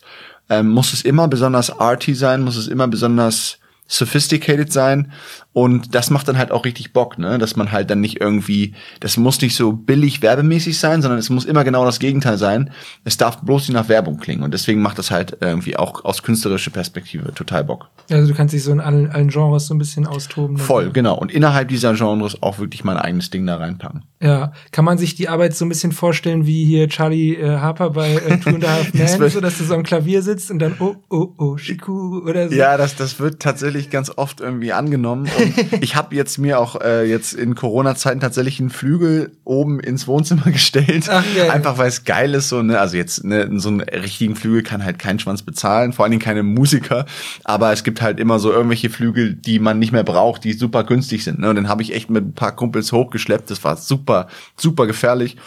ähm, 0.50 0.70
muss 0.70 0.94
es 0.94 1.04
immer 1.04 1.28
besonders 1.28 1.80
arty 1.80 2.14
sein, 2.14 2.44
muss 2.44 2.56
es 2.56 2.68
immer 2.68 2.88
besonders 2.88 3.60
sophisticated 3.88 4.72
sein 4.74 5.12
und 5.56 5.96
das 5.96 6.10
macht 6.10 6.28
dann 6.28 6.38
halt 6.38 6.52
auch 6.52 6.66
richtig 6.66 6.92
Bock, 6.92 7.18
ne, 7.18 7.38
dass 7.38 7.56
man 7.56 7.72
halt 7.72 7.90
dann 7.90 8.02
nicht 8.02 8.20
irgendwie, 8.20 8.74
das 9.00 9.16
muss 9.16 9.40
nicht 9.40 9.56
so 9.56 9.72
billig 9.72 10.22
werbemäßig 10.22 10.78
sein, 10.78 11.02
sondern 11.02 11.18
es 11.18 11.30
muss 11.30 11.46
immer 11.46 11.64
genau 11.64 11.86
das 11.86 12.00
Gegenteil 12.00 12.38
sein. 12.38 12.72
Es 13.06 13.16
darf 13.16 13.40
bloß 13.40 13.70
nicht 13.70 13.74
nach 13.74 13.88
Werbung 13.88 14.18
klingen 14.18 14.44
und 14.44 14.54
deswegen 14.54 14.82
macht 14.82 15.00
das 15.00 15.12
halt 15.12 15.38
irgendwie 15.40 15.78
auch 15.78 16.04
aus 16.04 16.24
künstlerischer 16.24 16.72
Perspektive 16.72 17.34
total 17.34 17.64
Bock. 17.64 17.88
Also 18.12 18.28
du 18.28 18.34
kannst 18.36 18.54
dich 18.54 18.64
so 18.64 18.72
in 18.74 18.82
allen, 18.82 19.10
allen 19.10 19.30
Genres 19.30 19.68
so 19.68 19.74
ein 19.74 19.78
bisschen 19.78 20.06
austoben. 20.06 20.58
Voll, 20.58 20.92
genau. 20.92 21.18
Und 21.18 21.32
innerhalb 21.32 21.70
dieser 21.70 21.94
Genres 21.94 22.44
auch 22.44 22.60
wirklich 22.60 22.84
mein 22.84 22.98
eigenes 22.98 23.30
Ding 23.30 23.46
da 23.46 23.56
reinpacken. 23.56 24.04
Ja, 24.22 24.52
kann 24.74 24.84
man 24.84 24.98
sich 24.98 25.16
die 25.16 25.30
Arbeit 25.30 25.56
so 25.56 25.64
ein 25.64 25.70
bisschen 25.70 25.94
vorstellen 25.94 26.46
wie 26.46 26.66
hier 26.66 26.90
Charlie 26.90 27.36
äh, 27.36 27.60
Harper 27.60 27.92
bei 27.92 28.16
äh, 28.16 28.40
Two 28.40 28.50
and 28.50 28.66
a 28.66 28.74
Half 28.74 28.94
Men, 29.20 29.30
so 29.30 29.40
dass 29.40 29.58
du 29.58 29.64
so 29.64 29.74
am 29.74 29.84
Klavier 29.84 30.22
sitzt 30.22 30.52
und 30.52 30.60
dann 30.60 30.76
oh 30.80 30.96
oh 31.10 31.30
oh 31.38 31.56
Shiku 31.56 32.20
oder 32.28 32.50
so. 32.50 32.56
Ja, 32.56 32.76
das 32.76 32.98
das 32.98 33.20
wird 33.22 33.42
tatsächlich 33.42 33.90
ganz 33.90 34.12
oft 34.14 34.42
irgendwie 34.42 34.74
angenommen. 34.74 35.30
Ich 35.82 35.96
habe 35.96 36.16
jetzt 36.16 36.38
mir 36.38 36.60
auch 36.60 36.80
äh, 36.82 37.04
jetzt 37.10 37.34
in 37.34 37.56
Corona-Zeiten 37.56 38.20
tatsächlich 38.20 38.60
einen 38.60 38.70
Flügel 38.70 39.32
oben 39.44 39.80
ins 39.80 40.08
Wohnzimmer 40.08 40.44
gestellt, 40.52 41.08
Ach, 41.10 41.24
ja, 41.36 41.52
einfach 41.52 41.78
weil 41.78 41.90
es 41.90 42.04
geil 42.04 42.34
ist 42.34 42.50
so 42.50 42.62
ne. 42.62 42.80
Also 42.80 42.98
jetzt 42.98 43.24
ne, 43.24 43.50
so 43.60 43.70
einen 43.70 43.82
richtigen 43.82 44.36
Flügel 44.36 44.64
kann 44.64 44.84
halt 44.84 45.00
kein 45.00 45.20
Schwanz 45.20 45.42
bezahlen, 45.42 45.94
vor 45.94 46.06
allen 46.06 46.12
Dingen 46.12 46.24
keine 46.24 46.44
Musiker. 46.44 47.06
Aber 47.44 47.74
es 47.74 47.84
gibt 47.84 48.02
halt 48.02 48.20
immer 48.20 48.40
so 48.40 48.52
irgendwelche 48.52 48.90
Flügel, 48.90 49.34
die 49.34 49.60
man 49.60 49.80
nicht 49.80 49.92
mehr 49.92 50.04
braucht, 50.04 50.44
die 50.44 50.54
super 50.54 50.84
günstig 50.84 51.24
sind. 51.24 51.40
Ne? 51.40 51.50
Und 51.50 51.56
dann 51.56 51.68
habe 51.68 51.82
ich 51.82 51.94
echt 51.94 52.10
mit 52.10 52.26
ein 52.26 52.34
paar 52.34 52.56
Kumpels 52.56 52.92
hochgeschleppt. 52.92 53.50
Das 53.50 53.64
war 53.64 53.78
super 53.78 53.96
super, 53.96 54.28
super 54.58 54.88
gefährlich. 54.88 55.38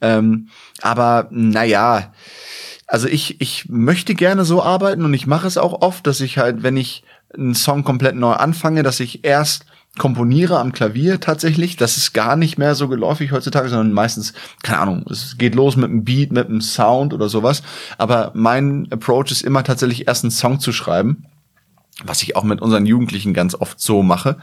Ähm, 0.00 0.48
aber 0.82 1.28
naja, 1.30 2.12
also 2.86 3.08
ich, 3.08 3.40
ich 3.40 3.68
möchte 3.68 4.14
gerne 4.14 4.44
so 4.44 4.62
arbeiten 4.62 5.04
und 5.04 5.14
ich 5.14 5.26
mache 5.26 5.46
es 5.46 5.58
auch 5.58 5.80
oft, 5.82 6.06
dass 6.06 6.20
ich 6.20 6.38
halt, 6.38 6.62
wenn 6.62 6.76
ich 6.76 7.02
einen 7.36 7.54
Song 7.54 7.84
komplett 7.84 8.16
neu 8.16 8.32
anfange, 8.32 8.82
dass 8.82 9.00
ich 9.00 9.24
erst 9.24 9.66
komponiere 9.98 10.58
am 10.58 10.72
Klavier 10.72 11.20
tatsächlich. 11.20 11.76
Das 11.76 11.96
ist 11.96 12.12
gar 12.14 12.36
nicht 12.36 12.58
mehr 12.58 12.74
so 12.74 12.88
geläufig 12.88 13.32
heutzutage, 13.32 13.68
sondern 13.68 13.92
meistens, 13.92 14.32
keine 14.62 14.80
Ahnung, 14.80 15.04
es 15.08 15.38
geht 15.38 15.54
los 15.54 15.76
mit 15.76 15.90
einem 15.90 16.04
Beat, 16.04 16.32
mit 16.32 16.48
einem 16.48 16.60
Sound 16.60 17.14
oder 17.14 17.28
sowas. 17.28 17.62
Aber 17.96 18.32
mein 18.34 18.88
Approach 18.90 19.30
ist 19.30 19.42
immer 19.42 19.62
tatsächlich 19.62 20.08
erst 20.08 20.24
einen 20.24 20.30
Song 20.32 20.58
zu 20.58 20.72
schreiben 20.72 21.26
was 22.02 22.22
ich 22.24 22.34
auch 22.34 22.42
mit 22.42 22.60
unseren 22.60 22.86
Jugendlichen 22.86 23.34
ganz 23.34 23.54
oft 23.54 23.80
so 23.80 24.02
mache. 24.02 24.36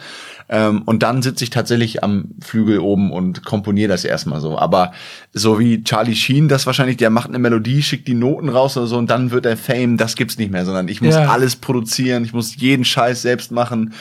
Ähm, 0.48 0.84
und 0.84 1.04
dann 1.04 1.22
sitze 1.22 1.44
ich 1.44 1.50
tatsächlich 1.50 2.02
am 2.02 2.30
Flügel 2.40 2.80
oben 2.80 3.12
und 3.12 3.44
komponiere 3.44 3.90
das 3.90 4.06
erstmal 4.06 4.40
so. 4.40 4.58
Aber 4.58 4.94
so 5.34 5.60
wie 5.60 5.84
Charlie 5.84 6.16
Sheen, 6.16 6.48
das 6.48 6.66
wahrscheinlich, 6.66 6.96
der 6.96 7.10
macht 7.10 7.28
eine 7.28 7.40
Melodie, 7.40 7.84
schickt 7.84 8.08
die 8.08 8.14
Noten 8.14 8.48
raus 8.48 8.78
oder 8.78 8.88
so 8.88 8.98
und 8.98 9.10
dann 9.10 9.32
wird 9.32 9.46
er 9.46 9.58
Fame, 9.58 9.98
das 9.98 10.16
gibt's 10.16 10.38
nicht 10.38 10.52
mehr, 10.52 10.66
sondern 10.66 10.88
ich 10.88 11.02
muss 11.02 11.16
ja. 11.16 11.30
alles 11.30 11.58
produzieren, 11.58 12.24
ich 12.24 12.32
muss 12.32 12.56
jeden 12.56 12.86
Scheiß 12.86 13.22
selbst 13.22 13.52
machen. 13.52 13.94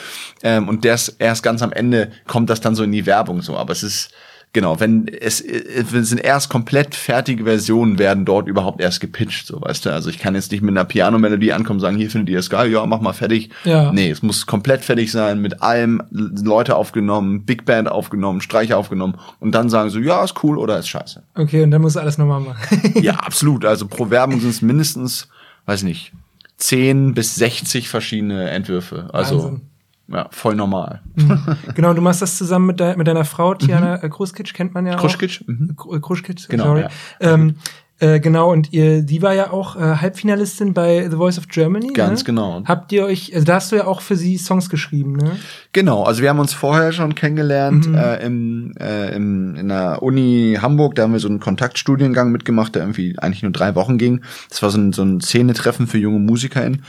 Ähm, 0.45 0.69
und 0.69 0.85
erst, 0.85 1.17
erst 1.19 1.43
ganz 1.43 1.61
am 1.63 1.73
Ende 1.73 2.13
kommt 2.29 2.51
das 2.51 2.61
dann 2.61 2.77
so 2.77 2.85
in 2.85 2.93
die 2.93 3.07
Werbung 3.07 3.43
so. 3.43 3.57
Aber 3.57 3.73
es 3.73 3.83
ist, 3.83 4.11
genau, 4.53 4.81
wenn 4.81 5.09
es, 5.09 5.41
es 5.41 5.91
sind 5.91 6.19
erst 6.19 6.49
komplett 6.49 6.95
fertige 6.95 7.45
Versionen 7.45 7.99
werden 7.99 8.25
dort 8.25 8.49
überhaupt 8.49 8.81
erst 8.81 9.01
gepitcht, 9.01 9.47
so 9.47 9.61
weißt 9.61 9.87
du. 9.87 9.91
Also 9.91 10.11
ich 10.11 10.19
kann 10.19 10.35
jetzt 10.35 10.51
nicht 10.53 10.63
mit 10.63 10.73
einer 10.73 10.85
Piano-Melodie 10.85 11.53
ankommen 11.53 11.79
und 11.79 11.81
sagen, 11.81 11.97
hier 11.97 12.11
findet 12.11 12.31
ihr 12.31 12.37
das 12.37 12.51
geil, 12.51 12.71
ja, 12.71 12.85
mach 12.87 13.01
mal 13.01 13.13
fertig. 13.13 13.51
Ja. 13.65 13.93
Nee, 13.93 14.11
es 14.11 14.23
muss 14.23 14.47
komplett 14.47 14.85
fertig 14.85 15.13
sein, 15.13 15.41
mit 15.41 15.63
allem 15.63 16.03
Leute 16.11 16.77
aufgenommen, 16.77 17.45
Big 17.45 17.65
Band 17.65 17.91
aufgenommen, 17.91 18.41
Streicher 18.41 18.79
aufgenommen 18.79 19.19
und 19.39 19.55
dann 19.55 19.71
sagen 19.71 19.91
so, 19.91 19.99
ja, 19.99 20.25
ist 20.25 20.43
cool 20.43 20.59
oder 20.59 20.79
ist 20.79 20.89
scheiße. 20.89 21.23
Okay, 21.35 21.63
und 21.63 21.71
dann 21.71 21.83
muss 21.83 21.97
alles 21.97 22.19
nochmal 22.19 22.41
machen. 22.41 22.93
ja, 23.03 23.15
absolut. 23.19 23.65
Also 23.65 23.87
pro 23.87 24.11
Werbung 24.11 24.41
sind 24.41 24.51
es 24.51 24.63
mindestens, 24.63 25.29
weiß 25.67 25.83
nicht, 25.83 26.13
10 26.57 27.15
bis 27.15 27.37
60 27.37 27.89
verschiedene 27.89 28.51
Entwürfe. 28.51 29.09
Also 29.13 29.45
Wahnsinn 29.45 29.70
ja, 30.13 30.29
voll 30.31 30.55
normal. 30.55 31.03
Mhm. 31.15 31.41
Genau, 31.75 31.95
du 31.95 32.03
machst 32.03 32.23
das 32.23 32.37
zusammen 32.37 32.67
mit, 32.67 32.81
de 32.81 32.97
mit 32.97 33.07
deiner 33.07 33.25
Frau, 33.25 33.55
Tiana 33.55 34.01
mhm. 34.03 34.11
Kruskic, 34.11 34.53
kennt 34.55 34.75
man 34.75 34.87
ja 34.87 34.97
Kruskic. 34.97 35.43
auch. 35.43 35.49
Mhm. 35.49 35.77
Kruskic, 36.03 36.49
genau. 36.49 36.65
Sorry. 36.65 36.83
Ja. 36.83 36.89
Ähm, 37.21 37.57
äh, 38.01 38.19
genau, 38.19 38.51
und 38.51 38.73
ihr, 38.73 39.03
die 39.03 39.21
war 39.21 39.35
ja 39.35 39.51
auch 39.51 39.77
äh, 39.77 39.97
Halbfinalistin 39.97 40.73
bei 40.73 41.07
The 41.11 41.17
Voice 41.17 41.37
of 41.37 41.49
Germany. 41.49 41.93
Ganz 41.93 42.21
ne? 42.21 42.25
genau. 42.25 42.63
Habt 42.65 42.93
ihr 42.93 43.05
euch, 43.05 43.35
also 43.35 43.45
da 43.45 43.57
hast 43.57 43.73
du 43.73 43.77
ja 43.77 43.87
auch 43.87 44.01
für 44.01 44.17
sie 44.17 44.39
Songs 44.39 44.71
geschrieben, 44.71 45.17
ne? 45.17 45.37
Genau, 45.75 46.05
also 46.05 46.23
wir 46.23 46.31
haben 46.31 46.39
uns 46.39 46.55
vorher 46.55 46.93
schon 46.93 47.15
kennengelernt 47.15 47.89
mhm. 47.89 47.95
äh, 47.97 48.17
im, 48.25 48.73
äh, 48.81 49.15
im, 49.15 49.55
in 49.55 49.69
der 49.69 50.03
Uni 50.03 50.57
Hamburg, 50.63 50.95
da 50.95 51.03
haben 51.03 51.13
wir 51.13 51.21
so 51.21 51.29
einen 51.29 51.41
Kontaktstudiengang 51.41 52.33
mitgemacht, 52.33 52.75
der 52.75 52.83
irgendwie 52.83 53.19
eigentlich 53.19 53.43
nur 53.43 53.53
drei 53.53 53.75
Wochen 53.75 53.99
ging. 53.99 54.23
Das 54.49 54.63
war 54.63 54.71
so 54.71 54.79
ein, 54.79 54.95
so 54.95 55.03
ein 55.03 55.21
Szenetreffen 55.21 55.87
für 55.87 55.99
junge 55.99 56.21
MusikerInnen. 56.21 56.83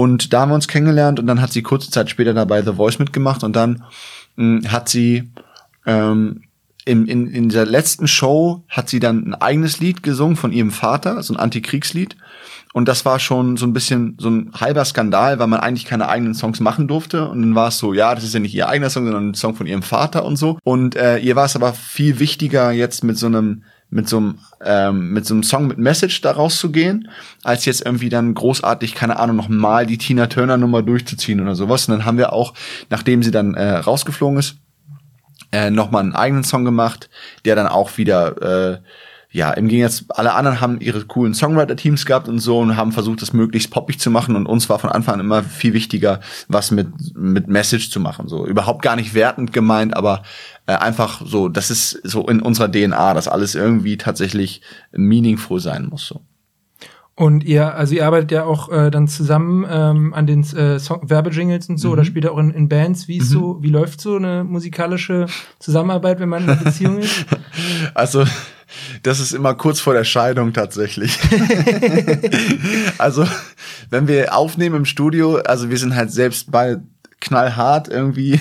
Und 0.00 0.32
da 0.32 0.40
haben 0.40 0.48
wir 0.48 0.54
uns 0.54 0.66
kennengelernt 0.66 1.20
und 1.20 1.26
dann 1.26 1.42
hat 1.42 1.52
sie 1.52 1.60
kurze 1.60 1.90
Zeit 1.90 2.08
später 2.08 2.32
dabei 2.32 2.62
The 2.62 2.72
Voice 2.72 2.98
mitgemacht 2.98 3.44
und 3.44 3.54
dann 3.54 3.84
mh, 4.36 4.62
hm, 4.62 4.72
hat 4.72 4.88
sie 4.88 5.30
ähm, 5.84 6.44
in, 6.86 7.06
in, 7.06 7.26
in 7.26 7.50
dieser 7.50 7.66
letzten 7.66 8.08
Show 8.08 8.64
hat 8.70 8.88
sie 8.88 8.98
dann 8.98 9.26
ein 9.26 9.34
eigenes 9.34 9.78
Lied 9.78 10.02
gesungen 10.02 10.36
von 10.36 10.52
ihrem 10.52 10.70
Vater, 10.70 11.22
so 11.22 11.34
ein 11.34 11.38
Antikriegslied. 11.38 12.16
Und 12.72 12.88
das 12.88 13.04
war 13.04 13.18
schon 13.18 13.58
so 13.58 13.66
ein 13.66 13.74
bisschen 13.74 14.16
so 14.18 14.30
ein 14.30 14.52
halber 14.58 14.86
Skandal, 14.86 15.38
weil 15.38 15.48
man 15.48 15.60
eigentlich 15.60 15.84
keine 15.84 16.08
eigenen 16.08 16.32
Songs 16.32 16.60
machen 16.60 16.88
durfte. 16.88 17.28
Und 17.28 17.42
dann 17.42 17.54
war 17.54 17.68
es 17.68 17.76
so, 17.76 17.92
ja, 17.92 18.14
das 18.14 18.24
ist 18.24 18.32
ja 18.32 18.40
nicht 18.40 18.54
ihr 18.54 18.70
eigener 18.70 18.88
Song, 18.88 19.04
sondern 19.04 19.28
ein 19.28 19.34
Song 19.34 19.54
von 19.54 19.66
ihrem 19.66 19.82
Vater 19.82 20.24
und 20.24 20.36
so. 20.36 20.58
Und 20.64 20.96
äh, 20.96 21.18
ihr 21.18 21.36
war 21.36 21.44
es 21.44 21.56
aber 21.56 21.74
viel 21.74 22.20
wichtiger, 22.20 22.70
jetzt 22.70 23.04
mit 23.04 23.18
so 23.18 23.26
einem 23.26 23.64
mit 23.90 24.08
so 24.08 24.18
einem 24.18 24.38
ähm, 24.64 25.12
mit 25.12 25.26
so 25.26 25.34
einem 25.34 25.42
Song 25.42 25.66
mit 25.66 25.78
Message 25.78 26.20
da 26.20 26.32
rauszugehen, 26.32 27.08
als 27.42 27.64
jetzt 27.64 27.84
irgendwie 27.84 28.08
dann 28.08 28.34
großartig, 28.34 28.94
keine 28.94 29.18
Ahnung, 29.18 29.36
noch 29.36 29.48
mal 29.48 29.86
die 29.86 29.98
Tina 29.98 30.26
Turner 30.26 30.56
Nummer 30.56 30.82
durchzuziehen 30.82 31.40
oder 31.40 31.54
sowas. 31.54 31.88
Und 31.88 31.98
dann 31.98 32.04
haben 32.04 32.18
wir 32.18 32.32
auch, 32.32 32.54
nachdem 32.88 33.22
sie 33.22 33.30
dann 33.30 33.54
äh, 33.54 33.78
rausgeflogen 33.78 34.38
ist, 34.38 34.56
äh, 35.52 35.70
noch 35.70 35.90
mal 35.90 36.00
einen 36.00 36.14
eigenen 36.14 36.44
Song 36.44 36.64
gemacht, 36.64 37.10
der 37.44 37.56
dann 37.56 37.66
auch 37.66 37.98
wieder 37.98 38.74
äh, 38.74 38.78
ja, 39.32 39.52
im 39.52 39.68
Gegensatz, 39.68 40.04
alle 40.08 40.34
anderen 40.34 40.60
haben 40.60 40.80
ihre 40.80 41.04
coolen 41.04 41.34
Songwriter-Teams 41.34 42.04
gehabt 42.04 42.28
und 42.28 42.40
so 42.40 42.58
und 42.58 42.76
haben 42.76 42.90
versucht, 42.90 43.22
das 43.22 43.32
möglichst 43.32 43.70
poppig 43.70 44.00
zu 44.00 44.10
machen 44.10 44.34
und 44.34 44.46
uns 44.46 44.68
war 44.68 44.80
von 44.80 44.90
Anfang 44.90 45.14
an 45.14 45.20
immer 45.20 45.44
viel 45.44 45.72
wichtiger, 45.72 46.20
was 46.48 46.72
mit, 46.72 46.88
mit 47.14 47.46
Message 47.46 47.90
zu 47.90 48.00
machen. 48.00 48.26
So 48.26 48.44
überhaupt 48.44 48.82
gar 48.82 48.96
nicht 48.96 49.14
wertend 49.14 49.52
gemeint, 49.52 49.96
aber 49.96 50.22
äh, 50.66 50.72
einfach 50.72 51.22
so, 51.24 51.48
das 51.48 51.70
ist 51.70 52.00
so 52.02 52.26
in 52.26 52.42
unserer 52.42 52.70
DNA, 52.70 53.14
dass 53.14 53.28
alles 53.28 53.54
irgendwie 53.54 53.96
tatsächlich 53.96 54.62
meaningful 54.90 55.60
sein 55.60 55.86
muss. 55.86 56.08
So. 56.08 56.22
Und 57.20 57.44
ihr, 57.44 57.74
also 57.74 57.94
ihr 57.94 58.06
arbeitet 58.06 58.32
ja 58.32 58.44
auch 58.44 58.72
äh, 58.72 58.90
dann 58.90 59.06
zusammen 59.06 59.66
ähm, 59.70 60.14
an 60.14 60.26
den 60.26 60.42
äh, 60.42 60.80
Werbejingles 60.80 61.68
und 61.68 61.76
so, 61.76 61.88
mhm. 61.88 61.92
oder 61.92 62.04
spielt 62.06 62.26
auch 62.26 62.38
in, 62.38 62.50
in 62.50 62.68
Bands. 62.68 63.08
Wie 63.08 63.18
ist 63.18 63.28
mhm. 63.28 63.34
so, 63.34 63.58
wie 63.60 63.68
läuft 63.68 64.00
so 64.00 64.16
eine 64.16 64.42
musikalische 64.42 65.26
Zusammenarbeit, 65.58 66.18
wenn 66.18 66.30
man 66.30 66.44
in 66.44 66.50
einer 66.50 66.64
Beziehung 66.64 66.98
ist? 66.98 67.26
Also 67.94 68.24
das 69.02 69.20
ist 69.20 69.32
immer 69.32 69.54
kurz 69.54 69.80
vor 69.80 69.94
der 69.94 70.04
Scheidung 70.04 70.52
tatsächlich. 70.52 71.18
also, 72.98 73.26
wenn 73.90 74.08
wir 74.08 74.34
aufnehmen 74.34 74.76
im 74.76 74.84
Studio, 74.84 75.36
also 75.36 75.70
wir 75.70 75.78
sind 75.78 75.94
halt 75.94 76.12
selbst 76.12 76.50
beide 76.50 76.82
knallhart 77.20 77.88
irgendwie 77.88 78.40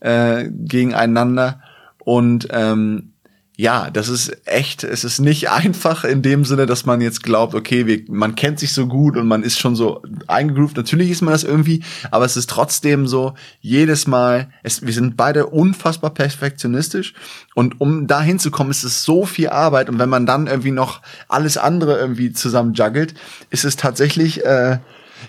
äh, 0.00 0.48
gegeneinander 0.50 1.60
und 1.98 2.48
ähm, 2.50 3.12
ja, 3.58 3.88
das 3.90 4.10
ist 4.10 4.36
echt, 4.44 4.84
es 4.84 5.02
ist 5.02 5.18
nicht 5.18 5.50
einfach 5.50 6.04
in 6.04 6.22
dem 6.22 6.44
Sinne, 6.44 6.66
dass 6.66 6.84
man 6.84 7.00
jetzt 7.00 7.22
glaubt, 7.22 7.54
okay, 7.54 7.86
wir, 7.86 8.02
man 8.08 8.36
kennt 8.36 8.58
sich 8.58 8.72
so 8.72 8.86
gut 8.86 9.16
und 9.16 9.26
man 9.26 9.42
ist 9.42 9.58
schon 9.58 9.74
so 9.74 10.02
eingegroovt. 10.26 10.76
Natürlich 10.76 11.10
ist 11.10 11.22
man 11.22 11.32
das 11.32 11.42
irgendwie, 11.42 11.82
aber 12.10 12.26
es 12.26 12.36
ist 12.36 12.50
trotzdem 12.50 13.06
so, 13.06 13.34
jedes 13.60 14.06
Mal, 14.06 14.50
es, 14.62 14.84
wir 14.86 14.92
sind 14.92 15.16
beide 15.16 15.46
unfassbar 15.46 16.10
perfektionistisch 16.10 17.14
und 17.54 17.80
um 17.80 18.06
da 18.06 18.20
hinzukommen, 18.20 18.70
ist 18.70 18.84
es 18.84 19.04
so 19.04 19.24
viel 19.24 19.48
Arbeit 19.48 19.88
und 19.88 19.98
wenn 19.98 20.10
man 20.10 20.26
dann 20.26 20.46
irgendwie 20.46 20.70
noch 20.70 21.00
alles 21.28 21.56
andere 21.56 21.98
irgendwie 21.98 22.32
zusammen 22.32 22.74
juggelt, 22.74 23.14
ist 23.50 23.64
es 23.64 23.76
tatsächlich, 23.76 24.44
äh, 24.44 24.78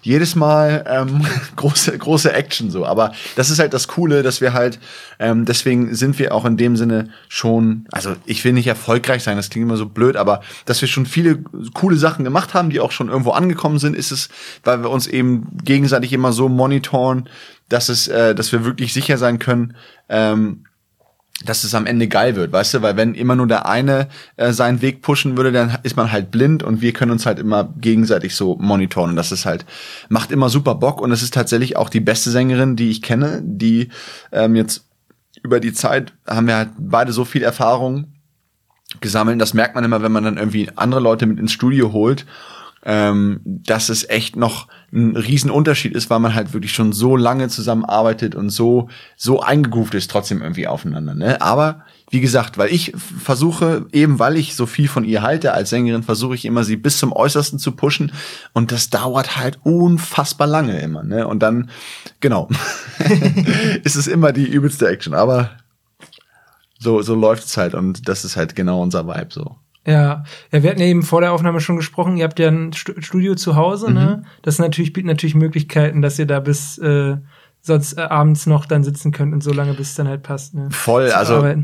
jedes 0.07 0.35
Mal 0.35 0.85
ähm, 0.87 1.25
große, 1.57 1.97
große 1.97 2.31
Action 2.31 2.71
so. 2.71 2.85
Aber 2.85 3.11
das 3.35 3.49
ist 3.49 3.59
halt 3.59 3.73
das 3.73 3.89
Coole, 3.89 4.23
dass 4.23 4.39
wir 4.39 4.53
halt, 4.53 4.79
ähm, 5.19 5.43
deswegen 5.43 5.93
sind 5.93 6.17
wir 6.17 6.33
auch 6.33 6.45
in 6.45 6.55
dem 6.55 6.77
Sinne 6.77 7.09
schon, 7.27 7.85
also 7.91 8.15
ich 8.25 8.43
will 8.45 8.53
nicht 8.53 8.67
erfolgreich 8.67 9.23
sein, 9.23 9.35
das 9.35 9.49
klingt 9.49 9.65
immer 9.65 9.75
so 9.75 9.85
blöd, 9.85 10.15
aber 10.15 10.41
dass 10.65 10.79
wir 10.79 10.87
schon 10.87 11.05
viele 11.05 11.39
coole 11.73 11.97
Sachen 11.97 12.23
gemacht 12.23 12.53
haben, 12.53 12.69
die 12.69 12.79
auch 12.79 12.91
schon 12.91 13.09
irgendwo 13.09 13.31
angekommen 13.31 13.79
sind, 13.79 13.95
ist 13.95 14.11
es, 14.11 14.29
weil 14.63 14.81
wir 14.81 14.89
uns 14.89 15.07
eben 15.07 15.49
gegenseitig 15.63 16.13
immer 16.13 16.31
so 16.31 16.47
monitoren, 16.47 17.27
dass 17.67 17.89
es, 17.89 18.07
äh, 18.07 18.33
dass 18.33 18.53
wir 18.53 18.63
wirklich 18.63 18.93
sicher 18.93 19.17
sein 19.17 19.39
können, 19.39 19.75
ähm, 20.07 20.66
dass 21.45 21.63
es 21.63 21.75
am 21.75 21.85
Ende 21.85 22.07
geil 22.07 22.35
wird, 22.35 22.51
weißt 22.51 22.75
du, 22.75 22.81
weil 22.81 22.97
wenn 22.97 23.13
immer 23.13 23.35
nur 23.35 23.47
der 23.47 23.67
eine 23.67 24.07
äh, 24.37 24.51
seinen 24.51 24.81
Weg 24.81 25.01
pushen 25.01 25.37
würde, 25.37 25.51
dann 25.51 25.77
ist 25.83 25.95
man 25.95 26.11
halt 26.11 26.31
blind 26.31 26.63
und 26.63 26.81
wir 26.81 26.93
können 26.93 27.11
uns 27.11 27.25
halt 27.27 27.37
immer 27.37 27.73
gegenseitig 27.79 28.35
so 28.35 28.55
monitoren. 28.59 29.11
Und 29.11 29.15
das 29.17 29.31
ist 29.31 29.45
halt 29.45 29.65
macht 30.09 30.31
immer 30.31 30.49
super 30.49 30.75
Bock 30.75 30.99
und 30.99 31.11
es 31.11 31.21
ist 31.21 31.33
tatsächlich 31.33 31.77
auch 31.77 31.89
die 31.89 31.99
beste 31.99 32.31
Sängerin, 32.31 32.75
die 32.75 32.89
ich 32.89 33.01
kenne, 33.01 33.41
die 33.43 33.89
ähm, 34.31 34.55
jetzt 34.55 34.85
über 35.43 35.59
die 35.59 35.73
Zeit 35.73 36.13
haben 36.25 36.47
wir 36.47 36.55
halt 36.55 36.69
beide 36.79 37.11
so 37.11 37.23
viel 37.23 37.43
Erfahrung 37.43 38.13
gesammelt, 38.99 39.39
das 39.39 39.53
merkt 39.53 39.75
man 39.75 39.83
immer, 39.83 40.01
wenn 40.01 40.11
man 40.11 40.23
dann 40.23 40.37
irgendwie 40.37 40.69
andere 40.75 41.01
Leute 41.01 41.27
mit 41.27 41.39
ins 41.39 41.51
Studio 41.51 41.91
holt 41.91 42.25
ähm, 42.87 43.41
dass 43.43 43.89
es 43.89 44.09
echt 44.09 44.37
noch 44.37 44.69
ein 44.93 45.17
Riesenunterschied 45.17 45.93
ist, 45.93 46.09
weil 46.09 46.19
man 46.19 46.33
halt 46.33 46.53
wirklich 46.53 46.71
schon 46.71 46.93
so 46.93 47.17
lange 47.17 47.49
zusammenarbeitet 47.49 48.33
und 48.33 48.49
so, 48.49 48.87
so 49.17 49.41
eingegroovt 49.41 49.93
ist 49.93 50.09
trotzdem 50.09 50.41
irgendwie 50.41 50.67
aufeinander. 50.67 51.13
Ne? 51.13 51.41
Aber 51.41 51.83
wie 52.09 52.21
gesagt, 52.21 52.57
weil 52.57 52.71
ich 52.71 52.93
versuche, 52.95 53.87
eben 53.91 54.19
weil 54.19 54.37
ich 54.37 54.55
so 54.55 54.65
viel 54.65 54.87
von 54.87 55.03
ihr 55.03 55.21
halte 55.21 55.53
als 55.53 55.69
Sängerin, 55.69 56.03
versuche 56.03 56.35
ich 56.35 56.45
immer, 56.45 56.63
sie 56.63 56.77
bis 56.77 56.97
zum 56.97 57.11
Äußersten 57.11 57.59
zu 57.59 57.73
pushen. 57.73 58.13
Und 58.53 58.71
das 58.71 58.89
dauert 58.89 59.35
halt 59.35 59.59
unfassbar 59.63 60.47
lange 60.47 60.79
immer. 60.79 61.03
Ne? 61.03 61.27
Und 61.27 61.43
dann, 61.43 61.69
genau, 62.21 62.47
ist 63.83 63.97
es 63.97 64.07
immer 64.07 64.31
die 64.31 64.47
übelste 64.47 64.87
Action. 64.87 65.13
Aber 65.13 65.51
so, 66.79 67.01
so 67.01 67.15
läuft's 67.15 67.57
halt. 67.57 67.75
Und 67.75 68.07
das 68.07 68.23
ist 68.23 68.37
halt 68.37 68.55
genau 68.55 68.81
unser 68.81 69.05
Vibe 69.05 69.33
so. 69.33 69.57
Ja, 69.87 70.25
ja, 70.51 70.63
wir 70.63 70.69
hatten 70.69 70.81
ja 70.81 70.85
eben 70.85 71.01
vor 71.01 71.21
der 71.21 71.31
Aufnahme 71.31 71.61
schon 71.61 71.77
gesprochen, 71.77 72.17
ihr 72.17 72.25
habt 72.25 72.39
ja 72.39 72.49
ein 72.49 72.73
Studio 72.73 73.35
zu 73.35 73.55
Hause, 73.55 73.85
ne? 73.85 73.91
mhm. 73.91 74.05
ne? 74.05 74.21
Das 74.41 74.59
natürlich 74.59 74.91
bietet 74.91 75.07
natürlich 75.07 75.33
Möglichkeiten, 75.33 76.01
dass 76.01 76.19
ihr 76.19 76.25
da 76.25 76.41
bis 76.41 76.77
äh, 76.77 77.15
sonst 77.61 77.97
äh, 77.97 78.01
abends 78.01 78.47
noch 78.47 78.65
dann 78.65 78.83
sitzen 78.83 79.11
könnt 79.13 79.33
und 79.33 79.41
so 79.41 79.53
lange, 79.53 79.73
bis 79.73 79.91
es 79.91 79.95
dann 79.95 80.09
halt 80.09 80.23
passt. 80.23 80.55
Ne? 80.55 80.67
Voll, 80.71 81.11
also 81.11 81.35
arbeiten. 81.35 81.63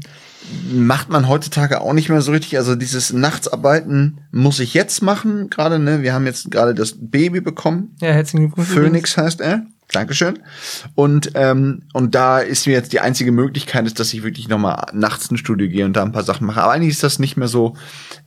macht 0.71 1.09
man 1.09 1.27
heutzutage 1.27 1.81
auch 1.81 1.93
nicht 1.93 2.07
mehr 2.07 2.21
so 2.21 2.31
richtig. 2.31 2.57
Also 2.57 2.75
dieses 2.75 3.11
Nachtsarbeiten 3.11 4.21
muss 4.31 4.61
ich 4.61 4.73
jetzt 4.73 5.01
machen, 5.01 5.49
gerade, 5.49 5.77
ne? 5.77 6.01
Wir 6.01 6.13
haben 6.13 6.25
jetzt 6.25 6.49
gerade 6.49 6.73
das 6.73 6.95
Baby 6.97 7.41
bekommen. 7.41 7.95
Ja, 7.99 8.11
herzlichen 8.11 8.45
Glückwunsch. 8.45 8.69
Phoenix 8.69 9.17
heißt 9.17 9.41
er. 9.41 9.65
Dankeschön. 9.91 10.39
Und, 10.95 11.31
ähm, 11.35 11.83
und 11.93 12.15
da 12.15 12.39
ist 12.39 12.65
mir 12.65 12.73
jetzt 12.73 12.93
die 12.93 12.99
einzige 12.99 13.31
Möglichkeit, 13.31 13.85
ist, 13.85 13.99
dass 13.99 14.13
ich 14.13 14.23
wirklich 14.23 14.47
nochmal 14.47 14.87
nachts 14.93 15.27
ins 15.27 15.39
Studio 15.39 15.67
gehe 15.67 15.85
und 15.85 15.93
da 15.93 16.03
ein 16.03 16.11
paar 16.11 16.23
Sachen 16.23 16.47
mache. 16.47 16.63
Aber 16.63 16.71
eigentlich 16.71 16.93
ist 16.93 17.03
das 17.03 17.19
nicht 17.19 17.37
mehr 17.37 17.47
so 17.47 17.75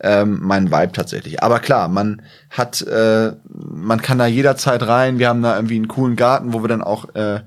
ähm, 0.01 0.39
mein 0.43 0.71
Vibe 0.71 0.93
tatsächlich. 0.93 1.43
Aber 1.43 1.59
klar, 1.61 1.89
man 1.89 2.23
hat, 2.51 2.83
äh, 2.83 3.33
man 3.49 4.03
kann 4.03 4.19
da 4.19 4.27
jederzeit 4.27 4.87
rein. 4.87 5.19
Wir 5.19 5.29
haben 5.29 5.43
da 5.43 5.57
irgendwie 5.57 5.77
einen 5.77 5.89
coolen 5.89 6.17
Garten, 6.17 6.53
wo 6.53 6.63
wir 6.63 6.69
dann 6.69 6.83
auch 6.83 7.15
äh, 7.15 7.41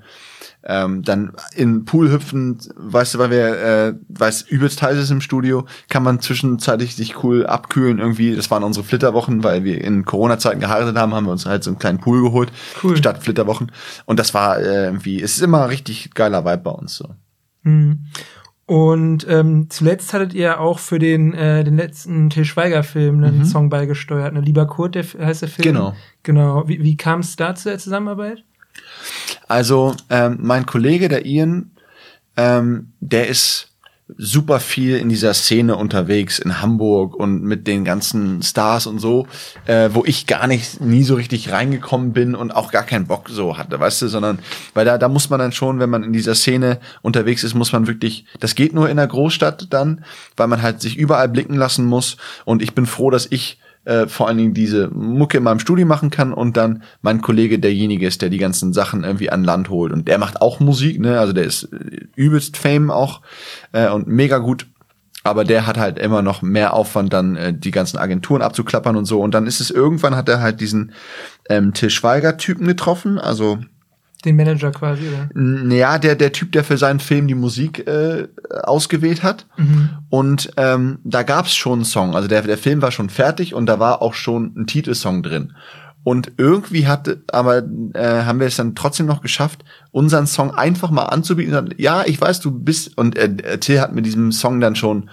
ähm, 0.62 1.02
dann 1.02 1.32
in 1.54 1.84
Pool 1.84 2.10
hüpfen, 2.10 2.58
weißt 2.76 3.14
du, 3.14 3.18
weil 3.18 3.30
wir, 3.30 3.46
äh, 3.46 3.94
weil 4.08 4.28
es 4.28 4.42
übelst 4.42 4.82
heiß 4.82 4.98
ist 4.98 5.10
im 5.10 5.22
Studio, 5.22 5.66
kann 5.88 6.02
man 6.02 6.20
zwischenzeitlich 6.20 6.96
sich 6.96 7.22
cool 7.24 7.46
abkühlen 7.46 7.98
irgendwie. 7.98 8.36
Das 8.36 8.50
waren 8.50 8.62
unsere 8.62 8.84
Flitterwochen, 8.84 9.42
weil 9.42 9.64
wir 9.64 9.82
in 9.82 10.04
Corona-Zeiten 10.04 10.60
geheiratet 10.60 10.96
haben, 10.96 11.14
haben 11.14 11.24
wir 11.24 11.32
uns 11.32 11.46
halt 11.46 11.64
so 11.64 11.70
einen 11.70 11.78
kleinen 11.78 11.98
Pool 11.98 12.22
geholt, 12.22 12.52
cool. 12.82 12.96
statt 12.96 13.22
Flitterwochen. 13.22 13.72
Und 14.04 14.18
das 14.18 14.34
war 14.34 14.58
äh, 14.58 14.84
irgendwie, 14.84 15.22
es 15.22 15.36
ist 15.36 15.42
immer 15.42 15.70
richtig 15.70 16.12
geiler 16.14 16.44
Vibe 16.44 16.58
bei 16.58 16.70
uns 16.70 16.96
so. 16.96 17.08
Mhm. 17.62 18.06
Und 18.70 19.26
ähm, 19.28 19.66
zuletzt 19.68 20.12
hattet 20.12 20.32
ihr 20.32 20.60
auch 20.60 20.78
für 20.78 21.00
den, 21.00 21.34
äh, 21.34 21.64
den 21.64 21.76
letzten 21.76 22.30
Til 22.30 22.44
Schweiger-Film 22.44 23.16
einen 23.16 23.38
mhm. 23.38 23.44
Song 23.44 23.68
beigesteuert, 23.68 24.32
ne? 24.32 24.40
Lieber 24.40 24.64
Kurt, 24.68 24.94
der 24.94 25.02
heißt 25.02 25.42
der 25.42 25.48
Film. 25.48 25.64
Genau. 25.64 25.96
Genau. 26.22 26.68
Wie, 26.68 26.80
wie 26.80 26.96
kam 26.96 27.18
es 27.18 27.34
da 27.34 27.56
zu 27.56 27.68
der 27.70 27.80
Zusammenarbeit? 27.80 28.44
Also 29.48 29.96
ähm, 30.08 30.38
mein 30.40 30.66
Kollege, 30.66 31.08
der 31.08 31.26
Ian, 31.26 31.72
ähm, 32.36 32.92
der 33.00 33.26
ist 33.26 33.69
super 34.16 34.60
viel 34.60 34.96
in 34.96 35.08
dieser 35.08 35.34
Szene 35.34 35.76
unterwegs 35.76 36.38
in 36.38 36.60
Hamburg 36.60 37.14
und 37.14 37.42
mit 37.42 37.66
den 37.66 37.84
ganzen 37.84 38.42
Stars 38.42 38.86
und 38.86 38.98
so, 38.98 39.26
äh, 39.66 39.90
wo 39.92 40.04
ich 40.04 40.26
gar 40.26 40.46
nicht 40.46 40.80
nie 40.80 41.02
so 41.02 41.14
richtig 41.14 41.52
reingekommen 41.52 42.12
bin 42.12 42.34
und 42.34 42.50
auch 42.50 42.70
gar 42.70 42.84
keinen 42.84 43.06
Bock 43.06 43.28
so 43.28 43.58
hatte, 43.58 43.78
weißt 43.78 44.02
du, 44.02 44.08
sondern 44.08 44.38
weil 44.74 44.84
da 44.84 44.98
da 44.98 45.08
muss 45.08 45.30
man 45.30 45.38
dann 45.38 45.52
schon, 45.52 45.78
wenn 45.78 45.90
man 45.90 46.02
in 46.02 46.12
dieser 46.12 46.34
Szene 46.34 46.80
unterwegs 47.02 47.44
ist, 47.44 47.54
muss 47.54 47.72
man 47.72 47.86
wirklich, 47.86 48.24
das 48.40 48.54
geht 48.54 48.72
nur 48.72 48.88
in 48.88 48.96
der 48.96 49.06
Großstadt 49.06 49.68
dann, 49.70 50.04
weil 50.36 50.46
man 50.46 50.62
halt 50.62 50.80
sich 50.80 50.96
überall 50.96 51.28
blicken 51.28 51.54
lassen 51.54 51.84
muss 51.84 52.16
und 52.44 52.62
ich 52.62 52.74
bin 52.74 52.86
froh, 52.86 53.10
dass 53.10 53.26
ich 53.30 53.58
äh, 53.90 54.06
vor 54.06 54.28
allen 54.28 54.38
Dingen 54.38 54.54
diese 54.54 54.88
Mucke 54.88 55.38
in 55.38 55.42
meinem 55.42 55.58
Studio 55.58 55.84
machen 55.84 56.10
kann 56.10 56.32
und 56.32 56.56
dann 56.56 56.84
mein 57.02 57.22
Kollege 57.22 57.58
derjenige 57.58 58.06
ist, 58.06 58.22
der 58.22 58.28
die 58.28 58.38
ganzen 58.38 58.72
Sachen 58.72 59.02
irgendwie 59.02 59.30
an 59.30 59.42
Land 59.42 59.68
holt. 59.68 59.92
Und 59.92 60.06
der 60.06 60.18
macht 60.18 60.40
auch 60.40 60.60
Musik, 60.60 61.00
ne? 61.00 61.18
Also 61.18 61.32
der 61.32 61.44
ist 61.44 61.64
äh, 61.64 62.06
übelst 62.14 62.56
Fame 62.56 62.90
auch 62.92 63.20
äh, 63.72 63.88
und 63.90 64.06
mega 64.06 64.38
gut. 64.38 64.68
Aber 65.24 65.44
der 65.44 65.66
hat 65.66 65.76
halt 65.76 65.98
immer 65.98 66.22
noch 66.22 66.40
mehr 66.40 66.72
Aufwand, 66.72 67.12
dann 67.12 67.34
äh, 67.34 67.52
die 67.52 67.72
ganzen 67.72 67.98
Agenturen 67.98 68.42
abzuklappern 68.42 68.96
und 68.96 69.06
so. 69.06 69.20
Und 69.20 69.34
dann 69.34 69.48
ist 69.48 69.60
es 69.60 69.72
irgendwann, 69.72 70.14
hat 70.14 70.28
er 70.28 70.40
halt 70.40 70.60
diesen 70.60 70.92
ähm, 71.48 71.74
Til 71.74 71.90
Schweiger-Typen 71.90 72.68
getroffen, 72.68 73.18
also 73.18 73.58
den 74.24 74.36
Manager 74.36 74.70
quasi, 74.70 75.02
oder? 75.08 75.74
Ja, 75.74 75.98
der, 75.98 76.14
der 76.14 76.32
Typ, 76.32 76.52
der 76.52 76.64
für 76.64 76.76
seinen 76.76 77.00
Film 77.00 77.28
die 77.28 77.34
Musik 77.34 77.86
äh, 77.86 78.28
ausgewählt 78.62 79.22
hat. 79.22 79.46
Mhm. 79.56 79.90
Und 80.08 80.50
ähm, 80.56 80.98
da 81.04 81.22
gab's 81.22 81.54
schon 81.54 81.80
einen 81.80 81.84
Song. 81.84 82.14
Also 82.14 82.28
der, 82.28 82.42
der 82.42 82.58
Film 82.58 82.82
war 82.82 82.90
schon 82.90 83.10
fertig 83.10 83.54
und 83.54 83.66
da 83.66 83.78
war 83.78 84.02
auch 84.02 84.14
schon 84.14 84.52
ein 84.56 84.66
Titelsong 84.66 85.22
drin. 85.22 85.52
Und 86.02 86.32
irgendwie 86.38 86.86
hat, 86.86 87.18
aber 87.30 87.58
äh, 87.92 88.22
haben 88.22 88.40
wir 88.40 88.46
es 88.46 88.56
dann 88.56 88.74
trotzdem 88.74 89.04
noch 89.06 89.20
geschafft, 89.20 89.64
unseren 89.90 90.26
Song 90.26 90.50
einfach 90.50 90.90
mal 90.90 91.04
anzubieten. 91.04 91.74
Ja, 91.76 92.04
ich 92.06 92.18
weiß, 92.18 92.40
du 92.40 92.50
bist 92.50 92.96
und 92.96 93.18
äh, 93.18 93.58
Till 93.58 93.80
hat 93.80 93.94
mit 93.94 94.06
diesem 94.06 94.32
Song 94.32 94.60
dann 94.60 94.76
schon, 94.76 95.10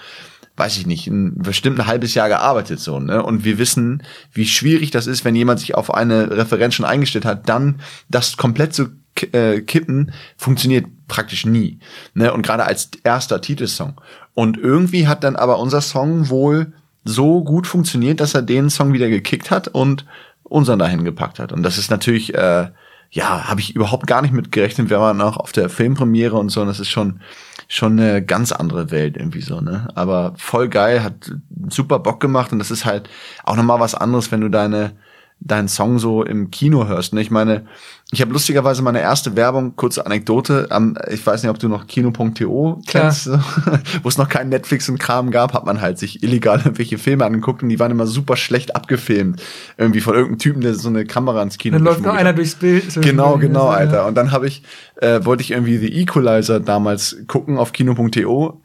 weiß 0.58 0.78
ich 0.78 0.88
nicht, 0.88 1.08
ein 1.08 1.38
bestimmt 1.38 1.80
ein 1.80 1.88
halbes 1.88 2.16
Jahr 2.16 2.28
gearbeitet 2.28 2.80
so. 2.80 3.00
Ne? 3.00 3.24
Und 3.24 3.46
wir 3.46 3.60
wissen, 3.60 4.04
wie 4.34 4.48
schwierig 4.48 4.90
das 4.90 5.06
ist, 5.06 5.24
wenn 5.24 5.36
jemand 5.36 5.60
sich 5.60 5.76
auf 5.76 5.94
eine 5.94 6.32
Referenz 6.32 6.74
schon 6.74 6.86
eingestellt 6.86 7.26
hat, 7.26 7.48
dann 7.48 7.80
das 8.10 8.38
komplett 8.38 8.74
zu 8.74 8.90
äh, 9.32 9.62
kippen, 9.62 10.12
funktioniert 10.36 10.88
praktisch 11.08 11.46
nie. 11.46 11.80
Ne? 12.16 12.34
Und 12.34 12.42
gerade 12.42 12.66
als 12.66 12.90
erster 13.04 13.40
Titelsong. 13.40 14.02
Und 14.34 14.58
irgendwie 14.58 15.08
hat 15.08 15.24
dann 15.24 15.36
aber 15.36 15.60
unser 15.60 15.82
Song 15.82 16.30
wohl 16.30 16.74
so 17.04 17.44
gut 17.44 17.68
funktioniert, 17.68 18.20
dass 18.20 18.34
er 18.34 18.42
den 18.42 18.70
Song 18.70 18.94
wieder 18.94 19.10
gekickt 19.10 19.52
hat 19.52 19.68
und 19.68 20.06
unseren 20.44 20.80
dahin 20.80 21.06
gepackt 21.06 21.40
hat. 21.40 21.52
Und 21.52 21.64
das 21.64 21.78
ist 21.78 21.92
natürlich, 21.92 22.34
äh, 22.34 22.70
ja, 23.12 23.48
habe 23.48 23.62
ich 23.62 23.76
überhaupt 23.76 24.08
gar 24.08 24.22
nicht 24.22 24.34
mit 24.34 24.52
gerechnet. 24.52 24.90
Wir 24.90 25.00
waren 25.00 25.22
auch 25.22 25.38
auf 25.38 25.52
der 25.52 25.70
Filmpremiere 25.70 26.36
und 26.36 26.50
so. 26.50 26.62
Und 26.62 26.68
das 26.68 26.80
ist 26.80 26.90
schon 26.90 27.22
schon 27.68 28.00
eine 28.00 28.24
ganz 28.24 28.52
andere 28.52 28.92
Welt 28.92 29.18
irgendwie 29.18 29.42
so, 29.42 29.62
ne? 29.62 29.88
Aber 29.96 30.34
voll 30.38 30.70
geil, 30.70 31.04
hat 31.04 31.32
super 31.70 32.00
Bock 32.00 32.20
gemacht 32.20 32.52
und 32.52 32.60
das 32.60 32.72
ist 32.72 32.86
halt 32.86 33.10
auch 33.44 33.56
nochmal 33.56 33.80
was 33.80 33.96
anderes, 33.96 34.32
wenn 34.32 34.42
du 34.42 34.50
deine 34.50 34.94
deinen 35.40 35.68
Song 35.68 36.00
so 36.00 36.24
im 36.24 36.52
Kino 36.52 36.88
hörst. 36.88 37.14
Ne? 37.14 37.22
Ich 37.22 37.32
meine, 37.32 37.66
ich 38.12 38.22
habe 38.22 38.32
lustigerweise 38.32 38.82
meine 38.82 39.02
erste 39.02 39.36
Werbung, 39.36 39.76
kurze 39.76 40.06
Anekdote, 40.06 40.68
am, 40.70 40.98
ich 41.10 41.26
weiß 41.26 41.44
nicht, 41.44 41.50
ob 41.50 41.60
du 41.60 41.68
noch 41.68 41.88
kino.to 41.88 42.82
kennst, 42.88 43.28
wo 44.04 44.10
es 44.10 44.18
noch 44.18 44.30
kein 44.30 44.50
Netflix 44.50 44.88
und 44.90 44.98
Kram 44.98 45.30
gab, 45.30 45.54
hat 45.54 45.66
man 45.66 45.82
halt 45.82 46.00
sich 46.00 46.24
illegal 46.24 46.60
irgendwelche 46.66 46.98
Filme 46.98 47.26
angeguckt 47.26 47.64
und 47.64 47.70
die 47.70 47.80
waren 47.80 47.92
immer 47.92 48.08
super 48.08 48.38
schlecht 48.38 48.76
abgefilmt. 48.76 49.42
Irgendwie 49.78 50.02
von 50.02 50.14
irgendeinem 50.14 50.40
Typen, 50.40 50.62
der 50.62 50.74
so 50.74 50.90
eine 50.90 51.06
Kamera 51.06 51.44
ins 51.44 51.58
Kino 51.58 51.76
Dann 51.76 51.84
läuft 51.84 52.02
noch 52.02 52.16
einer 52.16 52.34
durchs 52.34 52.56
Bild. 52.56 52.92
So 52.92 53.02
genau, 53.02 53.38
genau, 53.38 53.68
Alter. 53.68 54.08
Und 54.08 54.16
dann 54.16 54.32
habe 54.32 54.48
ich, 54.48 54.64
äh, 54.96 55.24
wollte 55.24 55.44
ich 55.44 55.52
irgendwie 55.52 55.78
The 55.78 56.02
Equalizer 56.02 56.60
damals 56.60 57.18
gucken 57.28 57.58
auf 57.58 57.74
kino.to 57.74 58.62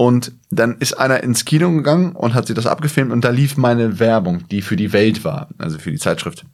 und 0.00 0.32
dann 0.48 0.78
ist 0.78 0.94
einer 0.94 1.22
ins 1.22 1.44
Kino 1.44 1.70
gegangen 1.72 2.12
und 2.12 2.32
hat 2.32 2.46
sich 2.46 2.56
das 2.56 2.66
abgefilmt 2.66 3.12
und 3.12 3.22
da 3.22 3.28
lief 3.28 3.58
meine 3.58 3.98
Werbung, 3.98 4.48
die 4.48 4.62
für 4.62 4.76
die 4.76 4.94
Welt 4.94 5.24
war, 5.24 5.50
also 5.58 5.78
für 5.78 5.90
die 5.90 5.98
Zeitschrift. 5.98 6.46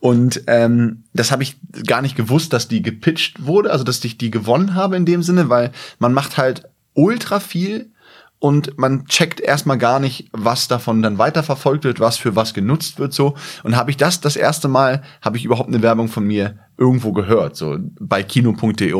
Und 0.00 0.42
ähm, 0.48 1.04
das 1.12 1.30
habe 1.30 1.44
ich 1.44 1.56
gar 1.86 2.02
nicht 2.02 2.16
gewusst, 2.16 2.52
dass 2.52 2.66
die 2.66 2.82
gepitcht 2.82 3.46
wurde, 3.46 3.70
also 3.70 3.84
dass 3.84 4.04
ich 4.04 4.18
die 4.18 4.32
gewonnen 4.32 4.74
habe 4.74 4.96
in 4.96 5.06
dem 5.06 5.22
Sinne, 5.22 5.48
weil 5.48 5.70
man 6.00 6.12
macht 6.12 6.36
halt 6.36 6.64
ultra 6.94 7.38
viel 7.38 7.92
und 8.44 8.76
man 8.76 9.06
checkt 9.06 9.40
erstmal 9.40 9.78
gar 9.78 9.98
nicht, 9.98 10.28
was 10.32 10.68
davon 10.68 11.00
dann 11.00 11.16
weiterverfolgt 11.16 11.84
wird, 11.84 11.98
was 11.98 12.18
für 12.18 12.36
was 12.36 12.52
genutzt 12.52 12.98
wird 12.98 13.14
so. 13.14 13.36
Und 13.62 13.74
habe 13.74 13.90
ich 13.90 13.96
das 13.96 14.20
das 14.20 14.36
erste 14.36 14.68
Mal, 14.68 15.00
habe 15.22 15.38
ich 15.38 15.46
überhaupt 15.46 15.70
eine 15.70 15.80
Werbung 15.80 16.08
von 16.08 16.26
mir 16.26 16.58
irgendwo 16.76 17.12
gehört, 17.12 17.56
so 17.56 17.78
bei 17.98 18.22
kino.de. 18.22 18.92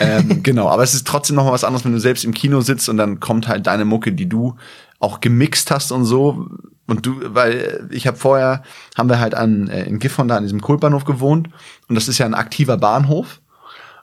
ähm, 0.00 0.42
genau, 0.42 0.68
aber 0.68 0.82
es 0.82 0.92
ist 0.92 1.06
trotzdem 1.06 1.36
noch 1.36 1.44
mal 1.44 1.52
was 1.52 1.62
anderes, 1.62 1.84
wenn 1.84 1.92
du 1.92 2.00
selbst 2.00 2.24
im 2.24 2.34
Kino 2.34 2.62
sitzt 2.62 2.88
und 2.88 2.96
dann 2.96 3.20
kommt 3.20 3.46
halt 3.46 3.68
deine 3.68 3.84
Mucke, 3.84 4.12
die 4.12 4.28
du 4.28 4.56
auch 4.98 5.20
gemixt 5.20 5.70
hast 5.70 5.92
und 5.92 6.04
so. 6.04 6.48
Und 6.88 7.06
du, 7.06 7.20
weil 7.32 7.88
ich 7.92 8.08
habe 8.08 8.16
vorher, 8.16 8.64
haben 8.98 9.08
wir 9.08 9.20
halt 9.20 9.36
an, 9.36 9.68
äh, 9.68 9.84
in 9.84 10.00
Gifhorn 10.00 10.26
da 10.26 10.36
an 10.36 10.42
diesem 10.42 10.60
Kohlbahnhof 10.60 11.04
gewohnt 11.04 11.48
und 11.88 11.94
das 11.94 12.08
ist 12.08 12.18
ja 12.18 12.26
ein 12.26 12.34
aktiver 12.34 12.76
Bahnhof. 12.76 13.40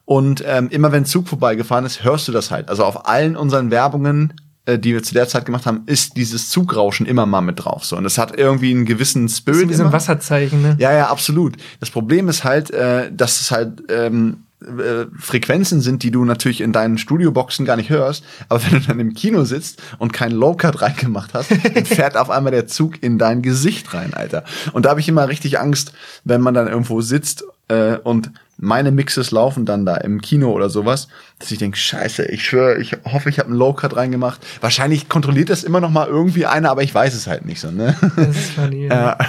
Und 0.06 0.42
ähm, 0.48 0.70
immer 0.70 0.94
wenn 0.94 1.04
Zug 1.04 1.28
vorbeigefahren 1.28 1.86
ist, 1.86 2.06
hörst 2.06 2.30
du 2.30 2.32
das 2.32 2.52
halt. 2.52 2.70
Also 2.70 2.86
auf 2.86 3.10
allen 3.10 3.36
unseren 3.36 3.70
Werbungen, 3.70 4.34
äh, 4.34 4.51
die 4.80 4.94
wir 4.94 5.04
zu 5.04 5.14
der 5.14 5.28
Zeit 5.28 5.46
gemacht 5.46 5.66
haben, 5.66 5.82
ist 5.86 6.18
dieses 6.18 6.50
Zugrauschen 6.50 7.06
immer 7.06 7.26
mal 7.26 7.42
mit 7.42 7.64
drauf. 7.64 7.86
So 7.86 7.98
und 7.98 8.04
das 8.04 8.18
hat 8.18 8.38
irgendwie 8.38 8.72
einen 8.72 8.86
gewissen 8.86 9.28
Spirit. 9.30 9.66
Das 9.66 9.72
ist 9.72 9.80
ein 9.80 9.88
immer. 9.88 9.94
Wasserzeichen, 9.94 10.62
ne? 10.62 10.76
Ja, 10.80 10.92
ja, 10.92 11.10
absolut. 11.10 11.56
Das 11.80 11.90
Problem 11.90 12.30
ist 12.30 12.44
halt, 12.44 12.72
äh, 12.72 13.12
dass 13.12 13.42
es 13.42 13.52
halt 13.52 13.84
ähm, 13.90 14.44
äh, 14.62 15.08
Frequenzen 15.18 15.82
sind, 15.82 16.04
die 16.04 16.12
du 16.12 16.24
natürlich 16.24 16.62
in 16.62 16.72
deinen 16.72 17.00
Studioboxen 17.00 17.66
gar 17.66 17.78
nicht 17.78 17.90
hörst, 17.90 18.24
aber 18.48 18.64
wenn 18.64 18.80
du 18.80 18.88
dann 18.88 19.00
im 19.00 19.16
Kino 19.16 19.44
sitzt 19.44 19.82
und 19.98 20.14
keinen 20.14 20.34
Low-Cut 20.34 20.82
reingemacht 20.82 21.34
hast, 21.34 21.52
dann 21.74 21.86
fährt 21.86 22.16
auf 22.16 22.30
einmal 22.30 22.52
der 22.52 22.68
Zug 22.68 23.02
in 23.02 23.18
dein 23.18 23.42
Gesicht 23.42 23.94
rein, 23.94 24.14
Alter. 24.14 24.44
Und 24.74 24.86
da 24.86 24.92
habe 24.92 25.00
ich 25.00 25.10
immer 25.10 25.28
richtig 25.28 25.60
Angst, 25.60 25.94
wenn 26.26 26.42
man 26.42 26.54
dann 26.54 26.68
irgendwo 26.68 27.02
sitzt 27.02 27.44
äh, 27.72 27.98
und 28.04 28.32
meine 28.58 28.92
Mixes 28.92 29.32
laufen 29.32 29.66
dann 29.66 29.86
da 29.86 29.98
im 29.98 30.22
Kino 30.22 30.52
oder 30.52 30.70
sowas, 30.70 31.08
dass 31.40 31.52
ich 31.52 31.58
denke, 31.58 31.78
scheiße, 31.78 32.26
ich 32.26 32.46
schwöre, 32.46 32.78
ich 32.78 32.96
hoffe, 33.06 33.30
ich 33.30 33.40
habe 33.40 33.50
einen 33.50 33.58
Low-Cut 33.58 33.96
reingemacht. 33.96 34.40
Wahrscheinlich 34.62 35.10
kontrolliert 35.10 35.50
das 35.50 35.64
immer 35.64 35.80
noch 35.82 35.90
mal 35.90 36.08
irgendwie 36.08 36.46
einer, 36.46 36.70
aber 36.70 36.84
ich 36.84 36.94
weiß 36.94 37.16
es 37.16 37.26
halt 37.26 37.46
nicht 37.46 37.60
so, 37.60 37.72
ne? 37.72 37.96
Das 38.16 38.36
ist 38.36 38.52
funny, 38.52 38.88
ja. 38.88 39.18
Ja. 39.22 39.28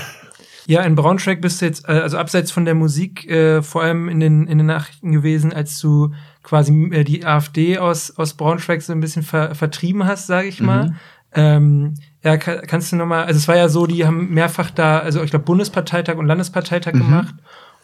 Ja, 0.64 0.82
in 0.82 0.94
Braunschweig 0.94 1.40
bist 1.40 1.60
du 1.60 1.64
jetzt, 1.64 1.88
äh, 1.88 1.92
also 1.92 2.18
abseits 2.18 2.52
von 2.52 2.64
der 2.64 2.74
Musik, 2.76 3.28
äh, 3.28 3.62
vor 3.62 3.82
allem 3.82 4.08
in 4.08 4.20
den, 4.20 4.46
in 4.46 4.58
den 4.58 4.66
Nachrichten 4.68 5.10
gewesen, 5.10 5.52
als 5.52 5.80
du 5.80 6.12
quasi 6.44 6.72
äh, 6.92 7.02
die 7.02 7.24
AfD 7.24 7.78
aus, 7.78 8.16
aus 8.16 8.34
Braunschweig 8.34 8.80
so 8.80 8.92
ein 8.92 9.00
bisschen 9.00 9.24
ver, 9.24 9.56
vertrieben 9.56 10.06
hast, 10.06 10.28
sage 10.28 10.46
ich 10.46 10.60
mal. 10.60 10.90
Mhm. 10.90 10.94
Ähm, 11.34 11.94
ja, 12.22 12.36
ka 12.36 12.60
kannst 12.64 12.92
du 12.92 12.96
nochmal, 12.96 13.24
also 13.24 13.38
es 13.38 13.48
war 13.48 13.56
ja 13.56 13.68
so, 13.68 13.86
die 13.86 14.06
haben 14.06 14.32
mehrfach 14.34 14.70
da, 14.70 15.00
also 15.00 15.20
ich 15.24 15.30
glaube 15.30 15.46
Bundesparteitag 15.46 16.16
und 16.16 16.26
Landesparteitag 16.26 16.92
Mhm. 16.92 16.98
gemacht 17.00 17.34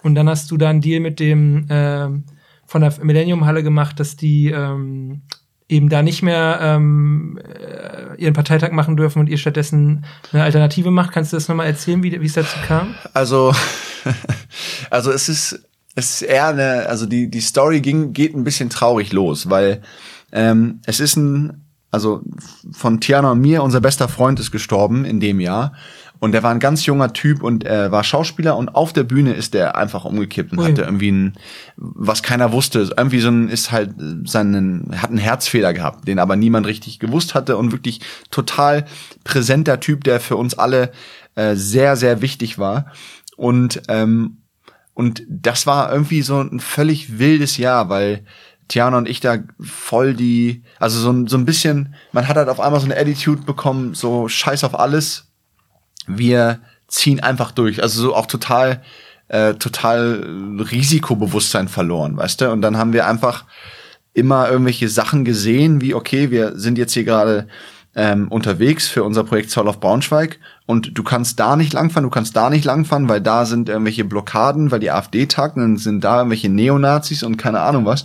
und 0.02 0.14
dann 0.14 0.28
hast 0.28 0.50
du 0.50 0.56
da 0.56 0.70
einen 0.70 0.80
Deal 0.80 1.00
mit 1.00 1.20
dem 1.20 1.66
ähm, 1.68 2.24
von 2.66 2.82
der 2.82 2.92
Millennium 3.02 3.46
Halle 3.46 3.62
gemacht, 3.62 3.98
dass 3.98 4.16
die 4.16 4.50
ähm, 4.50 5.22
eben 5.68 5.88
da 5.88 6.02
nicht 6.02 6.22
mehr 6.22 6.58
ähm, 6.62 7.38
äh, 7.38 8.20
ihren 8.20 8.34
Parteitag 8.34 8.72
machen 8.72 8.96
dürfen 8.96 9.20
und 9.20 9.28
ihr 9.28 9.38
stattdessen 9.38 10.04
eine 10.32 10.42
Alternative 10.42 10.90
macht. 10.90 11.12
Kannst 11.12 11.32
du 11.32 11.36
das 11.36 11.48
nochmal 11.48 11.66
erzählen, 11.66 12.02
wie 12.02 12.20
wie 12.20 12.26
es 12.26 12.32
dazu 12.34 12.58
kam? 12.66 12.94
Also, 13.12 13.54
also 14.90 15.10
es 15.10 15.28
ist, 15.28 15.62
es 15.94 16.10
ist 16.10 16.22
eher 16.22 16.48
eine, 16.48 16.86
also 16.88 17.06
die, 17.06 17.30
die 17.30 17.40
Story 17.40 17.80
ging, 17.80 18.12
geht 18.12 18.34
ein 18.34 18.44
bisschen 18.44 18.70
traurig 18.70 19.12
los, 19.12 19.50
weil 19.50 19.82
ähm, 20.32 20.80
es 20.86 21.00
ist 21.00 21.16
ein, 21.16 21.64
also 21.90 22.22
von 22.72 23.00
Tiana 23.00 23.32
und 23.32 23.40
mir, 23.40 23.62
unser 23.62 23.80
bester 23.80 24.08
Freund 24.08 24.40
ist 24.40 24.50
gestorben 24.50 25.04
in 25.04 25.20
dem 25.20 25.40
Jahr. 25.40 25.72
Und 26.20 26.32
der 26.32 26.42
war 26.42 26.50
ein 26.50 26.58
ganz 26.58 26.84
junger 26.84 27.12
Typ 27.12 27.42
und 27.44 27.62
er 27.64 27.92
war 27.92 28.02
Schauspieler 28.02 28.56
und 28.56 28.74
auf 28.74 28.92
der 28.92 29.04
Bühne 29.04 29.34
ist 29.34 29.54
der 29.54 29.76
einfach 29.76 30.04
umgekippt 30.04 30.50
und 30.52 30.58
Ui. 30.58 30.64
hatte 30.66 30.82
irgendwie 30.82 31.12
ein, 31.12 31.32
was 31.76 32.22
keiner 32.24 32.50
wusste, 32.50 32.90
irgendwie 32.96 33.20
so 33.20 33.28
ein, 33.28 33.48
ist 33.48 33.70
halt 33.70 33.94
seinen, 34.24 34.90
hat 35.00 35.10
einen 35.10 35.18
Herzfehler 35.18 35.72
gehabt, 35.72 36.08
den 36.08 36.18
aber 36.18 36.34
niemand 36.34 36.66
richtig 36.66 36.98
gewusst 36.98 37.34
hatte 37.34 37.56
und 37.56 37.70
wirklich 37.70 38.00
total 38.32 38.84
präsenter 39.22 39.78
Typ, 39.78 40.02
der 40.02 40.18
für 40.18 40.34
uns 40.36 40.58
alle 40.58 40.90
äh, 41.36 41.54
sehr, 41.54 41.94
sehr 41.96 42.20
wichtig 42.20 42.58
war. 42.58 42.86
Und, 43.36 43.82
ähm, 43.88 44.38
und 44.94 45.22
das 45.28 45.66
war 45.68 45.92
irgendwie 45.92 46.22
so 46.22 46.40
ein 46.40 46.58
völlig 46.58 47.20
wildes 47.20 47.56
Jahr, 47.58 47.88
weil 47.88 48.24
Tiana 48.66 48.98
und 48.98 49.08
ich 49.08 49.20
da 49.20 49.38
voll 49.60 50.14
die, 50.14 50.64
also 50.80 50.98
so, 50.98 51.10
ein- 51.12 51.28
so 51.28 51.38
ein 51.38 51.44
bisschen, 51.46 51.94
man 52.10 52.26
hat 52.26 52.36
halt 52.36 52.48
auf 52.48 52.58
einmal 52.58 52.80
so 52.80 52.86
eine 52.86 52.98
Attitude 52.98 53.42
bekommen, 53.42 53.94
so 53.94 54.26
scheiß 54.28 54.64
auf 54.64 54.76
alles. 54.78 55.27
Wir 56.08 56.60
ziehen 56.88 57.20
einfach 57.20 57.52
durch. 57.52 57.82
Also 57.82 58.00
so 58.00 58.14
auch 58.14 58.26
total, 58.26 58.82
äh, 59.28 59.54
total 59.54 60.26
Risikobewusstsein 60.70 61.68
verloren, 61.68 62.16
weißt 62.16 62.40
du? 62.40 62.50
Und 62.50 62.62
dann 62.62 62.76
haben 62.76 62.92
wir 62.92 63.06
einfach 63.06 63.44
immer 64.14 64.50
irgendwelche 64.50 64.88
Sachen 64.88 65.24
gesehen, 65.24 65.80
wie, 65.80 65.94
okay, 65.94 66.30
wir 66.30 66.58
sind 66.58 66.78
jetzt 66.78 66.94
hier 66.94 67.04
gerade 67.04 67.46
ähm, 67.94 68.28
unterwegs 68.28 68.88
für 68.88 69.04
unser 69.04 69.24
Projekt 69.24 69.50
Zoll 69.50 69.68
auf 69.68 69.80
Braunschweig 69.80 70.38
und 70.66 70.96
du 70.96 71.02
kannst 71.02 71.40
da 71.40 71.56
nicht 71.56 71.72
langfahren, 71.72 72.04
du 72.04 72.10
kannst 72.10 72.36
da 72.36 72.50
nicht 72.50 72.64
langfahren, 72.64 73.08
weil 73.08 73.20
da 73.20 73.44
sind 73.44 73.68
irgendwelche 73.68 74.04
Blockaden, 74.04 74.70
weil 74.70 74.80
die 74.80 74.90
AfD 74.90 75.26
tagt, 75.26 75.56
und 75.56 75.78
sind 75.78 76.04
da 76.04 76.18
irgendwelche 76.18 76.48
Neonazis 76.48 77.22
und 77.22 77.36
keine 77.36 77.60
Ahnung 77.60 77.86
was. 77.86 78.04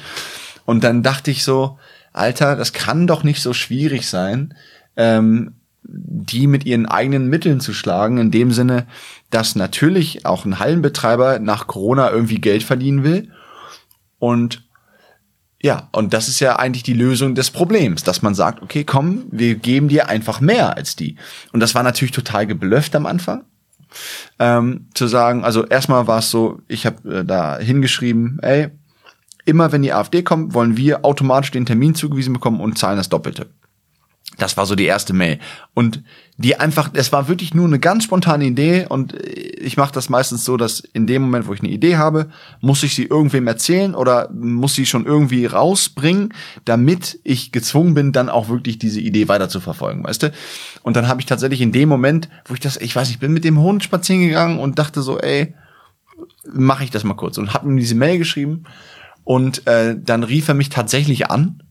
Und 0.66 0.84
dann 0.84 1.04
dachte 1.04 1.32
ich 1.32 1.44
so, 1.44 1.78
Alter, 2.12 2.56
das 2.56 2.74
kann 2.74 3.08
doch 3.08 3.24
nicht 3.24 3.42
so 3.42 3.54
schwierig 3.54 4.08
sein, 4.08 4.56
ähm, 4.96 5.56
die 5.84 6.48
mit 6.48 6.66
ihren 6.66 6.86
eigenen 6.86 7.28
Mitteln 7.28 7.60
zu 7.60 7.74
schlagen, 7.74 8.18
in 8.18 8.32
dem 8.32 8.52
Sinne, 8.52 8.88
dass 9.30 9.56
natürlich 9.56 10.26
auch 10.26 10.46
ein 10.46 10.60
Hallenbetreiber 10.60 11.40
nach 11.40 11.68
Corona 11.68 12.12
irgendwie 12.12 12.40
Geld 12.40 12.64
verdienen 12.64 13.04
will. 13.04 13.30
Und 14.20 14.64
ja, 15.62 15.88
und 15.94 16.14
das 16.14 16.28
ist 16.28 16.42
ja 16.42 16.58
eigentlich 16.58 16.84
die 16.84 16.94
Lösung 16.94 17.36
des 17.36 17.50
Problems, 17.50 18.04
dass 18.04 18.22
man 18.22 18.36
sagt, 18.36 18.62
okay, 18.62 18.84
komm, 18.84 19.26
wir 19.32 19.56
geben 19.56 19.88
dir 19.88 20.10
einfach 20.10 20.42
mehr 20.42 20.76
als 20.76 20.98
die. 20.98 21.16
Und 21.54 21.62
das 21.62 21.74
war 21.74 21.84
natürlich 21.84 22.12
total 22.12 22.46
geblufft 22.46 22.96
am 22.96 23.06
Anfang. 23.06 23.46
Ähm, 24.40 24.88
zu 24.94 25.08
sagen, 25.08 25.46
also 25.46 25.66
erstmal 25.66 26.08
war 26.08 26.20
es 26.20 26.32
so, 26.32 26.60
ich 26.68 26.86
habe 26.86 27.20
äh, 27.20 27.26
da 27.26 27.60
hingeschrieben, 27.60 28.40
ey, 28.42 28.72
immer 29.46 29.72
wenn 29.72 29.84
die 29.84 29.94
AfD 29.94 30.24
kommt, 30.24 30.54
wollen 30.54 30.78
wir 30.78 31.06
automatisch 31.06 31.52
den 31.52 31.66
Termin 31.66 31.96
zugewiesen 31.96 32.34
bekommen 32.34 32.60
und 32.60 32.78
zahlen 32.78 32.98
das 32.98 33.10
Doppelte. 33.10 33.48
Das 34.38 34.58
war 34.58 34.66
so 34.66 34.76
die 34.76 34.86
erste 34.86 35.14
Mail. 35.14 35.40
Und 35.74 36.04
die 36.38 36.60
einfach, 36.60 36.90
es 36.94 37.12
war 37.12 37.28
wirklich 37.28 37.54
nur 37.54 37.66
eine 37.66 37.80
ganz 37.80 38.06
spontane 38.06 38.46
Idee 38.46 38.88
und 38.90 39.14
ich 39.14 39.78
mache 39.78 39.94
das 39.94 40.10
meistens 40.10 40.44
so, 40.44 40.58
dass 40.58 40.80
in 40.80 41.06
dem 41.06 41.22
Moment, 41.22 41.48
wo 41.48 41.54
ich 41.54 41.60
eine 41.60 41.70
Idee 41.70 41.98
habe, 41.98 42.30
muss 42.60 42.82
ich 42.82 42.96
sie 42.96 43.06
irgendwem 43.06 43.46
erzählen 43.46 43.94
oder 43.94 44.30
muss 44.32 44.74
sie 44.74 44.88
schon 44.88 45.06
irgendwie 45.06 45.46
rausbringen, 45.46 46.34
damit 46.66 47.20
ich 47.24 47.52
gezwungen 47.52 47.94
bin, 47.94 48.12
dann 48.12 48.30
auch 48.30 48.50
wirklich 48.50 48.80
diese 48.80 49.00
Idee 49.00 49.28
weiter 49.28 49.48
zu 49.48 49.60
verfolgen, 49.60 50.04
weißt 50.04 50.24
du? 50.24 50.32
Und 50.82 50.96
dann 50.96 51.08
habe 51.08 51.22
ich 51.22 51.28
tatsächlich 51.28 51.62
in 51.62 51.72
dem 51.72 51.90
Moment, 51.90 52.30
wo 52.46 52.56
ich 52.56 52.60
das, 52.60 52.78
ich 52.78 52.96
weiß, 52.96 53.12
ich 53.12 53.20
bin 53.20 53.32
mit 53.32 53.44
dem 53.44 53.60
Hund 53.60 53.84
spazieren 53.84 54.24
gegangen 54.24 54.60
und 54.60 54.80
dachte 54.80 55.04
so, 55.04 55.20
ey, 55.20 55.54
mache 56.52 56.84
ich 56.84 56.90
das 56.90 57.04
mal 57.04 57.14
kurz 57.14 57.38
und 57.38 57.54
habe 57.54 57.68
ihm 57.70 57.78
diese 57.78 57.96
Mail 57.96 58.18
geschrieben 58.18 58.64
und 59.24 59.68
äh, 59.68 59.96
dann 59.98 60.24
rief 60.24 60.48
er 60.48 60.56
mich 60.56 60.70
tatsächlich 60.70 61.30
an 61.30 61.62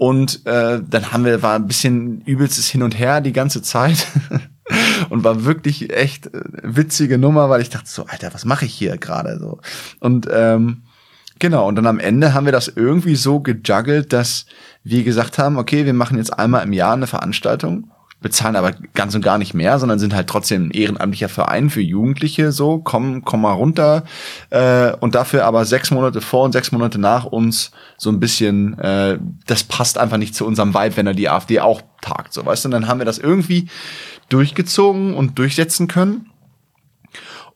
und 0.00 0.46
äh, 0.46 0.80
dann 0.82 1.12
haben 1.12 1.26
wir, 1.26 1.42
war 1.42 1.56
ein 1.56 1.66
bisschen 1.66 2.22
übelstes 2.22 2.70
Hin 2.70 2.82
und 2.82 2.98
Her 2.98 3.20
die 3.20 3.34
ganze 3.34 3.60
Zeit. 3.60 4.06
und 5.10 5.24
war 5.24 5.44
wirklich 5.44 5.92
echt 5.92 6.28
äh, 6.28 6.40
witzige 6.62 7.18
Nummer, 7.18 7.50
weil 7.50 7.60
ich 7.60 7.68
dachte 7.68 7.86
so, 7.86 8.06
Alter, 8.06 8.32
was 8.32 8.46
mache 8.46 8.64
ich 8.64 8.72
hier 8.72 8.96
gerade 8.96 9.38
so? 9.38 9.60
Und 9.98 10.26
ähm, 10.32 10.84
genau, 11.38 11.68
und 11.68 11.74
dann 11.76 11.86
am 11.86 11.98
Ende 11.98 12.32
haben 12.32 12.46
wir 12.46 12.52
das 12.52 12.68
irgendwie 12.68 13.14
so 13.14 13.40
gejuggelt, 13.40 14.14
dass 14.14 14.46
wir 14.84 15.04
gesagt 15.04 15.36
haben, 15.36 15.58
okay, 15.58 15.84
wir 15.84 15.92
machen 15.92 16.16
jetzt 16.16 16.32
einmal 16.32 16.64
im 16.64 16.72
Jahr 16.72 16.94
eine 16.94 17.06
Veranstaltung, 17.06 17.90
bezahlen 18.20 18.56
aber 18.56 18.72
ganz 18.94 19.14
und 19.14 19.24
gar 19.24 19.38
nicht 19.38 19.54
mehr, 19.54 19.78
sondern 19.78 19.98
sind 19.98 20.14
halt 20.14 20.28
trotzdem 20.28 20.66
ein 20.66 20.70
ehrenamtlicher 20.70 21.28
Verein 21.28 21.70
für 21.70 21.80
Jugendliche, 21.80 22.52
so, 22.52 22.78
komm, 22.78 23.24
komm 23.24 23.42
mal 23.42 23.52
runter. 23.52 24.04
Äh, 24.50 24.92
und 25.00 25.14
dafür 25.14 25.44
aber 25.44 25.64
sechs 25.64 25.90
Monate 25.90 26.20
vor 26.20 26.44
und 26.44 26.52
sechs 26.52 26.72
Monate 26.72 26.98
nach 26.98 27.24
uns 27.24 27.70
so 27.96 28.10
ein 28.10 28.20
bisschen, 28.20 28.78
äh, 28.78 29.18
das 29.46 29.64
passt 29.64 29.98
einfach 29.98 30.18
nicht 30.18 30.34
zu 30.34 30.46
unserem 30.46 30.74
Vibe, 30.74 30.96
wenn 30.96 31.06
er 31.06 31.14
die 31.14 31.28
AfD 31.28 31.60
auch 31.60 31.80
tagt, 32.02 32.32
so, 32.32 32.44
weißt 32.44 32.64
du? 32.64 32.68
Und 32.68 32.72
dann 32.72 32.88
haben 32.88 32.98
wir 32.98 33.06
das 33.06 33.18
irgendwie 33.18 33.68
durchgezogen 34.28 35.14
und 35.14 35.38
durchsetzen 35.38 35.88
können. 35.88 36.26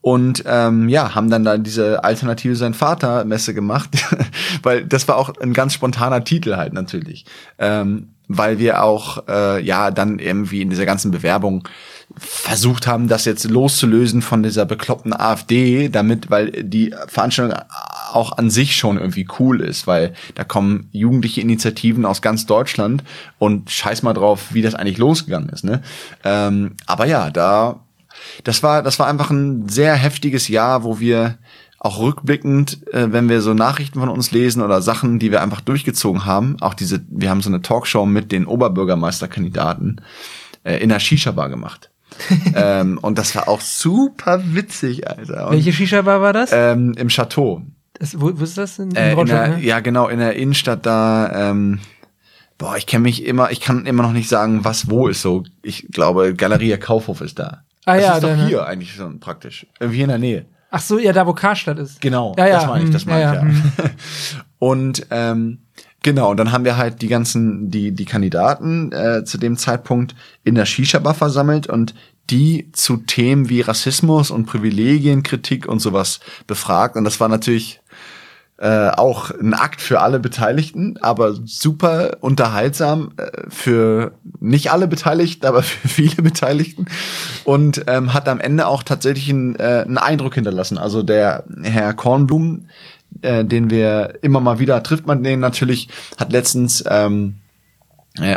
Und 0.01 0.45
ähm, 0.47 0.91
ja, 0.91 1.15
haben 1.15 1.31
dann 1.31 1.45
da 1.45 1.57
diese 1.57 2.05
Alternative 2.05 2.57
sein 2.57 2.75
Vater 2.75 3.25
Messe 3.25 3.55
gemacht, 3.55 3.89
weil 4.63 4.85
das 4.85 5.09
war 5.09 5.17
auch 5.17 5.33
ein 5.41 5.55
ganz 5.55 5.73
spontaner 5.73 6.23
Titel 6.25 6.57
halt 6.57 6.75
natürlich, 6.75 7.25
ähm, 7.59 8.14
weil 8.29 8.59
wir 8.59 8.83
auch 8.83 9.29
äh, 9.29 9.63
ja 9.63 9.91
dann 9.91 10.19
irgendwie 10.19 10.63
in 10.63 10.71
dieser 10.71 10.87
ganzen 10.87 11.11
Bewerbung 11.11 11.69
versucht 12.17 12.87
haben, 12.87 13.09
das 13.09 13.25
jetzt 13.25 13.45
loszulösen 13.45 14.23
von 14.23 14.43
dieser 14.43 14.67
bekloppten 14.67 15.13
AfD, 15.13 15.89
damit, 15.89 16.31
weil 16.31 16.51
die 16.51 16.95
Veranstaltung 17.09 17.59
auch 18.13 18.37
an 18.39 18.51
sich 18.51 18.77
schon 18.77 18.99
irgendwie 18.99 19.27
cool 19.39 19.61
ist, 19.61 19.87
weil 19.87 20.15
da 20.35 20.45
kommen 20.45 20.89
jugendliche 20.93 21.41
Initiativen 21.41 22.05
aus 22.05 22.23
ganz 22.23 22.47
Deutschland 22.47 23.03
und 23.39 23.71
scheiß 23.71 24.03
mal 24.03 24.13
drauf, 24.13 24.49
wie 24.53 24.63
das 24.63 24.75
eigentlich 24.75 24.99
losgegangen 24.99 25.49
ist. 25.49 25.65
Ne? 25.65 25.83
Ähm, 26.23 26.77
aber 26.87 27.07
ja, 27.07 27.31
da 27.31 27.81
das 28.45 28.63
war, 28.63 28.83
das 28.83 28.99
war 28.99 29.09
einfach 29.09 29.31
ein 29.31 29.69
sehr 29.69 29.95
heftiges 29.95 30.49
Jahr, 30.49 30.85
wo 30.85 31.01
wir 31.01 31.37
auch 31.85 31.99
rückblickend, 31.99 32.87
äh, 32.95 33.13
wenn 33.13 33.29
wir 33.29 33.43
so 33.43 33.53
Nachrichten 33.53 34.01
von 34.01 34.09
uns 34.09 34.31
lesen 34.31 34.63
oder 34.63 34.81
Sachen, 34.81 35.19
die 35.19 35.31
wir 35.31 35.43
einfach 35.43 35.61
durchgezogen 35.61 36.25
haben, 36.25 36.57
auch 36.61 36.75
diese, 36.75 37.03
wir 37.09 37.29
haben 37.29 37.43
so 37.43 37.51
eine 37.51 37.61
Talkshow 37.61 38.07
mit 38.07 38.33
den 38.33 38.47
Oberbürgermeisterkandidaten 38.47 40.01
äh, 40.65 40.79
in 40.79 40.89
der 40.89 40.99
Shisha-Bar 40.99 41.51
gemacht. 41.51 41.91
ähm, 42.55 42.99
und 43.03 43.19
das 43.19 43.35
war 43.35 43.49
auch 43.49 43.61
super 43.61 44.41
witzig, 44.55 45.09
Alter. 45.09 45.49
Und, 45.49 45.55
Welche 45.55 45.73
Shisha-Bar 45.73 46.21
war 46.21 46.33
das? 46.33 46.51
ähm, 46.53 46.95
Im 46.97 47.09
Chateau. 47.09 47.63
das 47.95 48.19
wo, 48.19 48.31
wo 48.39 48.45
ist 48.45 48.57
das? 48.57 48.79
In, 48.79 48.91
in 48.91 48.97
Äh, 48.97 49.13
in 49.13 49.27
der, 49.27 49.49
ne? 49.49 49.61
Ja, 49.61 49.81
genau, 49.81 50.09
in 50.09 50.21
der 50.21 50.37
Innenstadt 50.37 50.87
da, 50.87 51.51
ähm, 51.51 51.81
Boah, 52.57 52.77
ich 52.77 52.87
kenne 52.87 53.03
mich 53.03 53.25
immer, 53.27 53.51
ich 53.51 53.61
kann 53.61 53.85
immer 53.85 54.05
noch 54.05 54.13
nicht 54.13 54.29
sagen, 54.29 54.65
was 54.65 54.89
wo 54.89 55.09
ist 55.09 55.23
so. 55.23 55.43
Ich 55.63 55.89
glaube, 55.91 56.35
Galeria 56.35 56.77
Kaufhof 56.77 57.21
ist 57.21 57.41
da. 57.41 57.65
Ah 57.85 57.97
das 57.97 58.05
ja, 58.05 58.15
ist 58.15 58.23
doch 58.23 58.29
dann- 58.29 58.47
hier 58.47 58.65
eigentlich 58.65 58.93
schon 58.95 59.19
praktisch. 59.19 59.67
Irgendwie 59.81 60.03
in 60.03 60.09
der 60.09 60.19
Nähe. 60.19 60.47
Ach 60.77 60.81
so, 60.81 60.99
ja, 60.99 61.13
da 61.13 61.25
wo 61.25 61.33
Karstadt 61.33 61.79
ist. 61.79 62.01
Genau, 62.01 62.35
Ja, 62.37 62.49
ja, 62.49 62.55
das 62.57 62.67
meine 62.67 62.85
ich, 62.85 62.91
das 62.91 63.03
hm, 63.05 63.11
meine 63.13 63.23
ja, 63.23 63.35
ich, 63.35 63.79
ja, 63.79 63.85
ja. 63.85 63.91
Und 64.59 65.07
ähm, 65.13 65.59
genau, 66.03 66.31
und 66.31 66.37
dann 66.39 66.51
haben 66.51 66.65
wir 66.65 66.77
halt 66.77 67.01
die 67.01 67.07
ganzen, 67.07 67.71
die, 67.71 67.93
die 67.93 68.07
Kandidaten 68.07 68.91
äh, 68.91 69.25
zu 69.25 69.39
dem 69.39 69.57
Zeitpunkt 69.57 70.17
in 70.43 70.57
der 70.57 70.65
Shisha-Bar 70.65 71.15
versammelt 71.15 71.69
und 71.69 71.95
die 72.31 72.73
zu 72.73 72.97
Themen 72.97 73.51
wie 73.51 73.61
Rassismus 73.61 74.31
und 74.33 74.47
Privilegienkritik 74.47 75.69
und 75.69 75.79
sowas 75.79 76.21
befragt. 76.47 76.97
Und 76.97 77.05
das 77.05 77.21
war 77.21 77.29
natürlich 77.29 77.81
äh, 78.59 78.91
auch 78.91 79.31
ein 79.31 79.53
Akt 79.53 79.81
für 79.81 80.01
alle 80.01 80.21
Beteiligten, 80.21 80.97
aber 81.01 81.35
super 81.45 82.19
unterhaltsam 82.21 83.11
äh, 83.17 83.49
für 83.49 84.13
nicht 84.41 84.71
alle 84.71 84.87
Beteiligten, 84.87 85.47
aber 85.47 85.63
für 85.63 85.89
viele 85.89 86.23
Beteiligten 86.23 86.87
und 87.45 87.85
ähm, 87.89 88.15
hat 88.15 88.29
am 88.29 88.41
Ende 88.41 88.67
auch 88.67 88.83
tatsächlich 88.83 89.31
einen, 89.31 89.57
äh, 89.57 89.85
einen 89.85 89.99
Eindruck 89.99 90.35
hinterlassen. 90.35 90.79
Also 90.79 91.03
der 91.03 91.45
Herr 91.63 91.95
Kornblum, 91.95 92.67
äh, 93.23 93.45
den 93.45 93.71
wir 93.71 94.19
immer 94.23 94.41
mal 94.41 94.59
wieder 94.61 94.83
trifft 94.83 95.07
man 95.07 95.25
den 95.25 95.41
natürlich, 95.41 95.89
hat 96.19 96.33
letztens 96.33 96.85
ähm, 96.89 97.37
äh, 97.37 97.44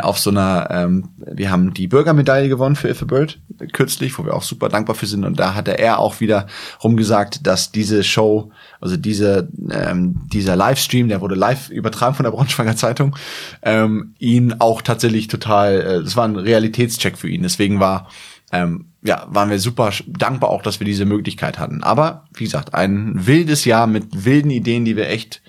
auf 0.02 0.18
so 0.18 0.30
einer, 0.30 0.68
ähm, 0.72 1.10
wir 1.18 1.52
haben 1.52 1.72
die 1.72 1.86
Bürgermedaille 1.86 2.48
gewonnen 2.48 2.74
für 2.74 2.88
If 2.88 3.02
a 3.02 3.04
Bird 3.04 3.38
kürzlich, 3.72 4.18
wo 4.18 4.24
wir 4.24 4.34
auch 4.34 4.42
super 4.42 4.68
dankbar 4.68 4.96
für 4.96 5.06
sind. 5.06 5.24
Und 5.24 5.38
da 5.38 5.54
hatte 5.54 5.78
er 5.78 6.00
auch 6.00 6.18
wieder 6.18 6.48
rumgesagt, 6.82 7.46
dass 7.46 7.70
diese 7.70 8.02
Show, 8.02 8.50
also 8.80 8.96
diese, 8.96 9.48
ähm, 9.70 10.20
dieser 10.32 10.56
Livestream, 10.56 11.08
der 11.08 11.20
wurde 11.20 11.36
live 11.36 11.70
übertragen 11.70 12.16
von 12.16 12.24
der 12.24 12.32
Braunschweiger 12.32 12.74
Zeitung, 12.74 13.14
ähm, 13.62 14.14
ihn 14.18 14.56
auch 14.58 14.82
tatsächlich 14.82 15.28
total, 15.28 15.80
äh, 15.80 16.02
das 16.02 16.16
war 16.16 16.24
ein 16.24 16.36
Realitätscheck 16.36 17.16
für 17.16 17.28
ihn. 17.28 17.42
Deswegen 17.42 17.78
war 17.78 18.08
ähm, 18.50 18.86
ja, 19.02 19.26
waren 19.28 19.50
wir 19.50 19.58
super 19.58 19.92
dankbar 20.06 20.50
auch, 20.50 20.62
dass 20.62 20.80
wir 20.80 20.84
diese 20.84 21.04
Möglichkeit 21.04 21.58
hatten. 21.58 21.82
Aber 21.82 22.24
wie 22.34 22.44
gesagt, 22.44 22.74
ein 22.74 23.26
wildes 23.26 23.64
Jahr 23.64 23.86
mit 23.86 24.24
wilden 24.24 24.50
Ideen, 24.50 24.84
die 24.84 24.96
wir 24.96 25.08
echt 25.08 25.42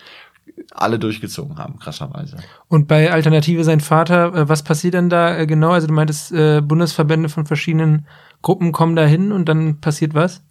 alle 0.72 1.00
durchgezogen 1.00 1.58
haben, 1.58 1.80
krasserweise. 1.80 2.38
Und 2.68 2.88
bei 2.88 3.12
Alternative 3.12 3.64
sein 3.64 3.80
Vater, 3.80 4.34
äh, 4.34 4.50
was 4.50 4.64
passiert 4.64 4.94
denn 4.94 5.10
da 5.10 5.38
äh, 5.38 5.48
genau? 5.48 5.72
Also 5.72 5.88
du 5.88 5.94
meintest, 5.94 6.32
äh, 6.32 6.62
Bundesverbände 6.62 7.30
von 7.30 7.46
verschiedenen 7.46 8.08
Gruppen 8.42 8.72
kommen 8.72 8.96
da 8.96 9.06
hin 9.06 9.32
und 9.32 9.50
dann 9.50 9.80
passiert 9.82 10.14
was? 10.14 10.42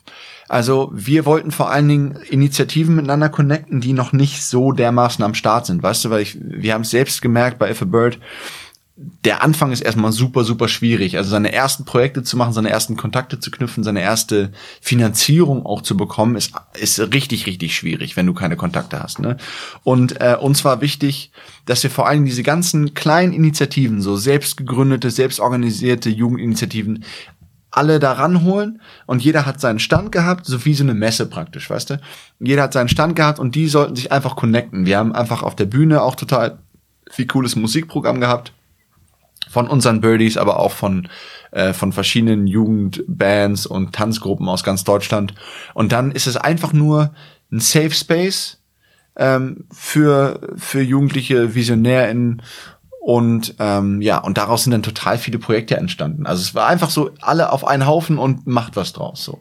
Also 0.49 0.91
wir 0.95 1.27
wollten 1.27 1.51
vor 1.51 1.71
allen 1.71 1.89
Dingen 1.89 2.19
Initiativen 2.29 2.97
miteinander 2.97 3.29
connecten, 3.29 3.81
die 3.81 3.93
noch 3.93 4.13
nicht 4.13 4.43
so 4.43 4.73
dermaßen 4.73 5.23
am 5.23 5.35
Start 5.35 5.67
sind. 5.67 5.83
Weißt 5.83 6.05
du, 6.05 6.11
weil 6.11 6.23
ich, 6.23 6.39
wir 6.41 6.75
haben 6.75 6.83
es 6.83 6.91
selbst 6.91 7.21
gemerkt 7.21 7.59
bei 7.59 7.71
If 7.71 7.83
a 7.83 7.85
Bird, 7.85 8.19
der 9.01 9.45
Anfang 9.45 9.71
ist 9.71 9.81
erstmal 9.81 10.11
super, 10.11 10.43
super 10.43 10.67
schwierig. 10.67 11.17
Also 11.17 11.31
seine 11.31 11.53
ersten 11.53 11.85
Projekte 11.85 12.25
zu 12.25 12.37
machen, 12.37 12.53
seine 12.53 12.71
ersten 12.71 12.97
Kontakte 12.97 13.39
zu 13.39 13.53
knüpfen, 13.53 13.85
seine 13.85 14.03
erste 14.03 14.51
Finanzierung 14.81 15.65
auch 15.65 15.83
zu 15.83 15.97
bekommen, 15.97 16.35
ist, 16.35 16.53
ist 16.75 16.99
richtig, 17.13 17.47
richtig 17.47 17.77
schwierig, 17.77 18.17
wenn 18.17 18.27
du 18.27 18.35
keine 18.35 18.57
Kontakte 18.57 19.01
hast. 19.01 19.21
Ne? 19.21 19.37
Und 19.85 20.21
äh, 20.21 20.37
uns 20.41 20.65
war 20.65 20.81
wichtig, 20.81 21.31
dass 21.65 21.85
wir 21.85 21.91
vor 21.91 22.09
allem 22.09 22.25
diese 22.25 22.43
ganzen 22.43 22.95
kleinen 22.95 23.33
Initiativen, 23.33 24.03
so 24.03 24.17
selbst 24.17 24.57
gegründete, 24.57 25.13
selbst 25.13 25.39
organisierte 25.39 26.11
Jugendinitiativen, 26.11 27.05
alle 27.71 28.01
da 28.01 28.13
ranholen 28.13 28.81
und 29.07 29.23
jeder 29.23 29.47
hat 29.47 29.61
seinen 29.61 29.79
Stand 29.79 30.11
gehabt, 30.11 30.45
so 30.47 30.65
wie 30.65 30.75
so 30.75 30.83
eine 30.83 30.95
Messe 30.95 31.27
praktisch, 31.27 31.71
weißt 31.71 31.91
du? 31.91 32.01
Jeder 32.41 32.63
hat 32.63 32.73
seinen 32.73 32.89
Stand 32.89 33.15
gehabt 33.15 33.39
und 33.39 33.55
die 33.55 33.69
sollten 33.69 33.95
sich 33.95 34.11
einfach 34.11 34.35
connecten. 34.35 34.87
Wir 34.87 34.99
haben 34.99 35.13
einfach 35.15 35.45
auf 35.45 35.55
der 35.55 35.67
Bühne 35.67 36.03
auch 36.03 36.17
total 36.17 36.59
viel 37.11 37.27
cooles 37.27 37.55
Musikprogramm 37.55 38.21
gehabt 38.21 38.53
von 39.49 39.69
unseren 39.69 40.01
Birdies, 40.01 40.37
aber 40.37 40.59
auch 40.61 40.73
von 40.73 41.09
äh, 41.51 41.73
von 41.73 41.93
verschiedenen 41.93 42.47
Jugendbands 42.47 43.67
und 43.67 43.95
Tanzgruppen 43.95 44.49
aus 44.49 44.65
ganz 44.65 44.85
Deutschland. 44.85 45.35
Und 45.75 45.93
dann 45.93 46.11
ist 46.13 46.27
es 46.27 46.37
einfach 46.37 46.73
nur 46.73 47.15
ein 47.51 47.61
Safe 47.61 47.93
Space 47.93 48.63
ähm, 49.17 49.65
für 49.73 50.55
für 50.57 50.83
jugendliche 50.83 51.55
VisionärInnen 51.55 52.43
und 53.09 53.55
ähm, 53.59 54.03
ja, 54.03 54.19
und 54.19 54.37
daraus 54.37 54.65
sind 54.65 54.73
dann 54.73 54.83
total 54.83 55.17
viele 55.17 55.39
Projekte 55.39 55.79
entstanden. 55.79 56.27
Also 56.27 56.43
es 56.43 56.55
war 56.55 56.67
einfach 56.67 56.91
so 56.91 57.11
alle 57.23 57.53
auf 57.53 57.67
einen 57.67 57.87
Haufen 57.87 58.19
und 58.19 58.47
macht 58.47 58.77
was 58.77 58.93
draus. 58.93 59.25
So. 59.25 59.41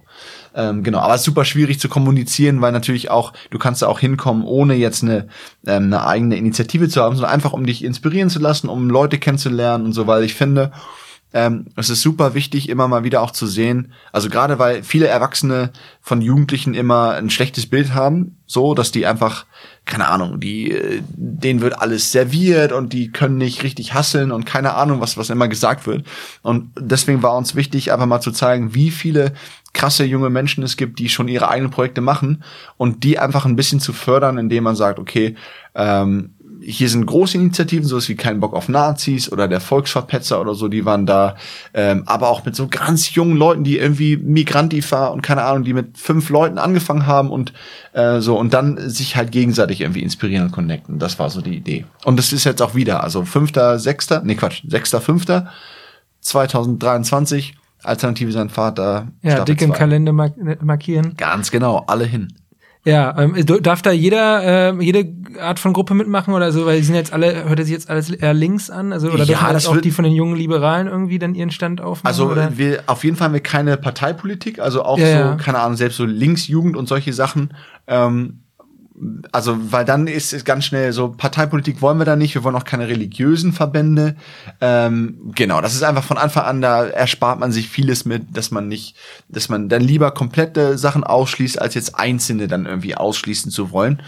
Ähm, 0.57 0.81
genau, 0.81 0.97
aber 0.97 1.19
super 1.19 1.45
schwierig 1.45 1.79
zu 1.79 1.87
kommunizieren, 1.87 2.61
weil 2.61 2.71
natürlich 2.71 3.11
auch, 3.11 3.31
du 3.51 3.59
kannst 3.59 3.83
da 3.83 3.87
auch 3.87 3.99
hinkommen, 3.99 4.43
ohne 4.43 4.73
jetzt 4.73 5.03
eine, 5.03 5.27
ähm, 5.67 5.85
eine 5.85 6.07
eigene 6.07 6.35
Initiative 6.35 6.89
zu 6.89 6.99
haben, 6.99 7.15
sondern 7.15 7.31
einfach 7.31 7.53
um 7.53 7.63
dich 7.63 7.83
inspirieren 7.83 8.31
zu 8.31 8.39
lassen, 8.39 8.67
um 8.67 8.89
Leute 8.89 9.19
kennenzulernen 9.19 9.85
und 9.85 9.93
so, 9.93 10.07
weil 10.07 10.23
ich 10.23 10.33
finde, 10.33 10.71
ähm, 11.31 11.67
es 11.75 11.91
ist 11.91 12.01
super 12.01 12.33
wichtig, 12.33 12.69
immer 12.69 12.87
mal 12.87 13.03
wieder 13.03 13.21
auch 13.21 13.29
zu 13.29 13.45
sehen, 13.45 13.93
also 14.11 14.29
gerade 14.29 14.57
weil 14.57 14.81
viele 14.81 15.05
Erwachsene 15.05 15.71
von 16.01 16.21
Jugendlichen 16.21 16.73
immer 16.73 17.11
ein 17.11 17.29
schlechtes 17.29 17.69
Bild 17.69 17.93
haben, 17.93 18.37
so, 18.47 18.73
dass 18.73 18.91
die 18.91 19.05
einfach, 19.05 19.45
keine 19.85 20.07
Ahnung, 20.07 20.39
die, 20.39 20.71
äh, 20.71 21.03
denen 21.15 21.61
wird 21.61 21.79
alles 21.79 22.11
serviert 22.11 22.71
und 22.71 22.93
die 22.93 23.11
können 23.11 23.37
nicht 23.37 23.61
richtig 23.61 23.93
hasseln 23.93 24.31
und 24.31 24.47
keine 24.47 24.73
Ahnung, 24.73 25.01
was, 25.01 25.17
was 25.17 25.29
immer 25.29 25.49
gesagt 25.49 25.85
wird. 25.85 26.07
Und 26.41 26.71
deswegen 26.79 27.21
war 27.21 27.37
uns 27.37 27.53
wichtig, 27.53 27.91
einfach 27.91 28.07
mal 28.07 28.21
zu 28.21 28.31
zeigen, 28.31 28.73
wie 28.73 28.89
viele 28.89 29.33
krasse 29.77 30.03
junge 30.03 30.31
Menschen 30.31 30.63
es 30.63 30.75
gibt, 30.75 30.97
die 30.97 31.07
schon 31.07 31.27
ihre 31.27 31.49
eigenen 31.49 31.71
Projekte 31.71 32.01
machen 32.01 32.43
und 32.77 33.03
die 33.03 33.19
einfach 33.19 33.45
ein 33.45 33.55
bisschen 33.55 33.79
zu 33.79 33.93
fördern, 33.93 34.39
indem 34.39 34.63
man 34.63 34.75
sagt, 34.75 34.97
okay, 34.97 35.35
ähm, 35.75 36.31
hier 36.59 36.89
sind 36.89 37.05
große 37.05 37.37
Initiativen, 37.37 37.85
sowas 37.85 38.09
wie 38.09 38.15
kein 38.15 38.39
Bock 38.39 38.55
auf 38.55 38.69
Nazis 38.69 39.31
oder 39.31 39.47
der 39.47 39.61
Volksverpetzer 39.61 40.41
oder 40.41 40.55
so, 40.55 40.67
die 40.67 40.83
waren 40.83 41.05
da, 41.05 41.35
ähm, 41.75 42.01
aber 42.07 42.29
auch 42.29 42.43
mit 42.43 42.55
so 42.55 42.67
ganz 42.67 43.13
jungen 43.13 43.37
Leuten, 43.37 43.63
die 43.63 43.77
irgendwie 43.77 44.17
Migrantifa 44.17 45.07
und 45.09 45.21
keine 45.21 45.43
Ahnung, 45.43 45.63
die 45.63 45.73
mit 45.73 45.99
fünf 45.99 46.29
Leuten 46.29 46.57
angefangen 46.57 47.05
haben 47.05 47.29
und 47.29 47.53
äh, 47.93 48.19
so 48.19 48.35
und 48.39 48.55
dann 48.55 48.89
sich 48.89 49.15
halt 49.15 49.31
gegenseitig 49.31 49.81
irgendwie 49.81 50.01
inspirieren 50.01 50.45
und 50.45 50.51
connecten. 50.51 50.97
Das 50.97 51.19
war 51.19 51.29
so 51.29 51.41
die 51.41 51.55
Idee. 51.55 51.85
Und 52.03 52.17
das 52.17 52.33
ist 52.33 52.45
jetzt 52.45 52.63
auch 52.63 52.73
wieder, 52.73 53.03
also 53.03 53.25
fünfter, 53.25 53.77
sechster, 53.77 54.23
nee 54.25 54.33
Quatsch, 54.33 54.63
sechster, 54.67 55.01
fünfter, 55.01 55.51
2023, 56.21 57.53
Alternative 57.87 58.31
sein 58.31 58.49
Vater. 58.49 59.07
Ja, 59.21 59.31
Staffel 59.31 59.45
dick 59.45 59.61
im 59.61 59.71
zwei. 59.71 59.77
Kalender 59.77 60.13
mark 60.13 60.33
markieren. 60.63 61.13
Ganz 61.17 61.51
genau, 61.51 61.83
alle 61.87 62.05
hin. 62.05 62.33
Ja, 62.85 63.17
ähm, 63.19 63.35
darf 63.63 63.81
da 63.81 63.91
jeder 63.91 64.71
äh, 64.77 64.81
jede 64.83 65.13
Art 65.41 65.59
von 65.59 65.73
Gruppe 65.73 65.93
mitmachen 65.93 66.33
oder 66.33 66.53
so, 66.53 66.65
weil 66.65 66.77
die 66.77 66.85
sind 66.85 66.95
jetzt 66.95 67.11
alle, 67.11 67.49
hört 67.49 67.59
sich 67.59 67.69
jetzt 67.69 67.89
alles 67.89 68.09
eher 68.09 68.33
links 68.33 68.69
an, 68.69 68.93
also 68.93 69.09
oder 69.09 69.25
Ja, 69.25 69.51
das 69.51 69.67
auch 69.67 69.81
die 69.81 69.91
von 69.91 70.05
den 70.05 70.13
jungen 70.13 70.37
Liberalen 70.37 70.87
irgendwie 70.87 71.19
dann 71.19 71.35
ihren 71.35 71.51
Stand 71.51 71.81
aufmachen? 71.81 72.07
Also 72.07 72.31
oder? 72.31 72.57
wir 72.57 72.83
auf 72.87 73.03
jeden 73.03 73.17
Fall 73.17 73.25
haben 73.25 73.33
wir 73.33 73.41
keine 73.41 73.75
Parteipolitik, 73.75 74.59
also 74.59 74.83
auch 74.83 74.97
Ja, 74.99 75.05
so, 75.05 75.11
ja. 75.11 75.35
keine 75.35 75.59
Ahnung, 75.59 75.75
selbst 75.75 75.97
so 75.97 76.05
Linksjugend 76.05 76.77
und 76.77 76.87
solche 76.87 77.11
Sachen. 77.11 77.53
Ähm, 77.87 78.43
also, 79.31 79.71
weil 79.71 79.85
dann 79.85 80.07
ist 80.07 80.33
es 80.33 80.43
ganz 80.43 80.65
schnell 80.65 80.91
so, 80.91 81.09
Parteipolitik 81.09 81.81
wollen 81.81 81.99
wir 81.99 82.05
da 82.05 82.15
nicht, 82.15 82.33
wir 82.33 82.43
wollen 82.43 82.55
auch 82.55 82.63
keine 82.63 82.87
religiösen 82.87 83.53
Verbände. 83.53 84.15
Ähm, 84.59 85.31
genau, 85.35 85.61
das 85.61 85.75
ist 85.75 85.83
einfach 85.83 86.03
von 86.03 86.17
Anfang 86.17 86.45
an, 86.45 86.61
da 86.61 86.85
erspart 86.85 87.39
man 87.39 87.51
sich 87.51 87.69
vieles 87.69 88.05
mit, 88.05 88.35
dass 88.35 88.49
man 88.49 88.67
nicht, 88.67 88.95
dass 89.29 89.49
man 89.49 89.69
dann 89.69 89.81
lieber 89.81 90.11
komplette 90.11 90.77
Sachen 90.77 91.03
ausschließt, 91.03 91.61
als 91.61 91.75
jetzt 91.75 91.97
einzelne 91.99 92.47
dann 92.47 92.65
irgendwie 92.65 92.95
ausschließen 92.95 93.51
zu 93.51 93.71
wollen. 93.71 94.01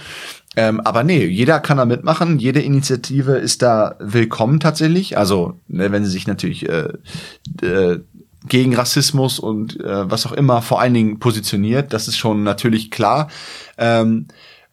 Ähm, 0.56 0.80
aber 0.82 1.04
nee, 1.04 1.26
jeder 1.26 1.60
kann 1.60 1.78
da 1.78 1.86
mitmachen, 1.86 2.40
jede 2.40 2.62
Initiative 2.62 3.34
ist 3.34 3.62
da 3.62 3.96
willkommen 4.00 4.60
tatsächlich. 4.60 5.18
Also, 5.18 5.60
ne, 5.68 5.92
wenn 5.92 6.04
sie 6.04 6.12
sich 6.12 6.26
natürlich 6.26 6.68
äh, 6.68 6.94
äh, 7.62 8.00
gegen 8.48 8.76
Rassismus 8.76 9.38
und 9.38 9.80
äh, 9.80 10.10
was 10.10 10.26
auch 10.26 10.32
immer 10.32 10.62
vor 10.64 10.82
allen 10.82 10.94
Dingen 10.96 11.20
positioniert, 11.20 11.94
das 11.94 12.08
ist 12.08 12.18
schon 12.18 12.44
natürlich 12.44 12.90
klar. 12.90 13.30
Ähm, 13.78 14.28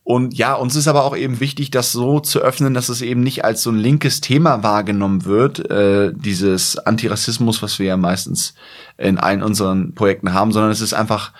und 0.06 0.38
ja, 0.38 0.54
uns 0.54 0.76
ist 0.76 0.86
aber 0.86 1.02
auch 1.02 1.16
eben 1.16 1.40
wichtig, 1.40 1.72
das 1.72 1.90
so 1.90 2.20
zu 2.20 2.38
öffnen, 2.38 2.74
dass 2.74 2.88
es 2.88 3.02
eben 3.02 3.24
nicht 3.24 3.44
als 3.44 3.64
so 3.64 3.72
ein 3.72 3.76
linkes 3.76 4.20
Thema 4.20 4.62
wahrgenommen 4.62 5.24
wird, 5.24 5.68
äh, 5.68 6.12
dieses 6.14 6.78
Antirassismus, 6.78 7.60
was 7.60 7.80
wir 7.80 7.86
ja 7.86 7.96
meistens 7.96 8.54
in 8.98 9.18
allen 9.18 9.42
unseren 9.42 9.96
Projekten 9.96 10.32
haben, 10.32 10.52
sondern 10.52 10.70
es 10.70 10.80
ist 10.80 10.94
einfach, 10.94 11.32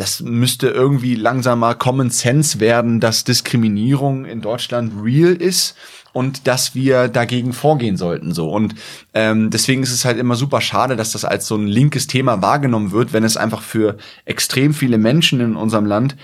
das 0.00 0.22
müsste 0.22 0.68
irgendwie 0.68 1.14
langsam 1.14 1.58
mal 1.58 1.74
Common 1.74 2.08
Sense 2.08 2.58
werden, 2.58 3.00
dass 3.00 3.24
Diskriminierung 3.24 4.24
in 4.24 4.40
Deutschland 4.40 4.94
real 5.04 5.34
ist 5.34 5.76
und 6.14 6.46
dass 6.46 6.74
wir 6.74 7.08
dagegen 7.08 7.52
vorgehen 7.52 7.98
sollten 7.98 8.32
so. 8.32 8.48
Und 8.48 8.74
ähm, 9.12 9.50
deswegen 9.50 9.82
ist 9.82 9.92
es 9.92 10.06
halt 10.06 10.16
immer 10.16 10.36
super 10.36 10.62
schade, 10.62 10.96
dass 10.96 11.12
das 11.12 11.26
als 11.26 11.46
so 11.46 11.54
ein 11.54 11.66
linkes 11.66 12.06
Thema 12.06 12.40
wahrgenommen 12.40 12.92
wird, 12.92 13.12
wenn 13.12 13.24
es 13.24 13.36
einfach 13.36 13.60
für 13.60 13.98
extrem 14.24 14.72
viele 14.72 14.96
Menschen 14.96 15.38
in 15.38 15.54
unserem 15.54 15.84
Land 15.84 16.16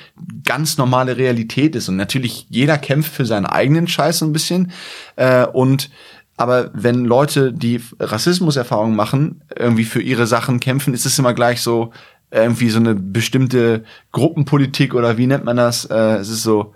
ganz 0.43 0.79
normale 0.79 1.19
Realität 1.19 1.77
ist. 1.77 1.91
Und 1.91 1.97
natürlich 1.97 2.47
jeder 2.49 2.79
kämpft 2.79 3.13
für 3.13 3.27
seinen 3.27 3.45
eigenen 3.45 3.89
Scheiß 3.89 4.21
so 4.21 4.25
ein 4.25 4.33
bisschen 4.33 4.73
äh, 5.17 5.45
und 5.45 5.91
aber 6.39 6.71
wenn 6.75 7.07
Leute, 7.07 7.53
die 7.53 7.81
Rassismuserfahrungen 7.99 8.95
machen, 8.95 9.41
irgendwie 9.59 9.85
für 9.85 10.03
ihre 10.03 10.27
Sachen 10.27 10.61
kämpfen, 10.61 10.93
ist 10.93 11.07
es 11.07 11.19
immer 11.19 11.33
gleich 11.33 11.63
so 11.63 11.93
irgendwie 12.31 12.71
so 12.71 12.79
eine 12.79 12.95
bestimmte 12.95 13.85
Gruppenpolitik 14.13 14.95
oder 14.95 15.17
wie 15.19 15.27
nennt 15.27 15.45
man 15.45 15.57
das? 15.57 15.85
Äh, 15.85 16.17
es 16.17 16.29
ist 16.29 16.43
so 16.43 16.75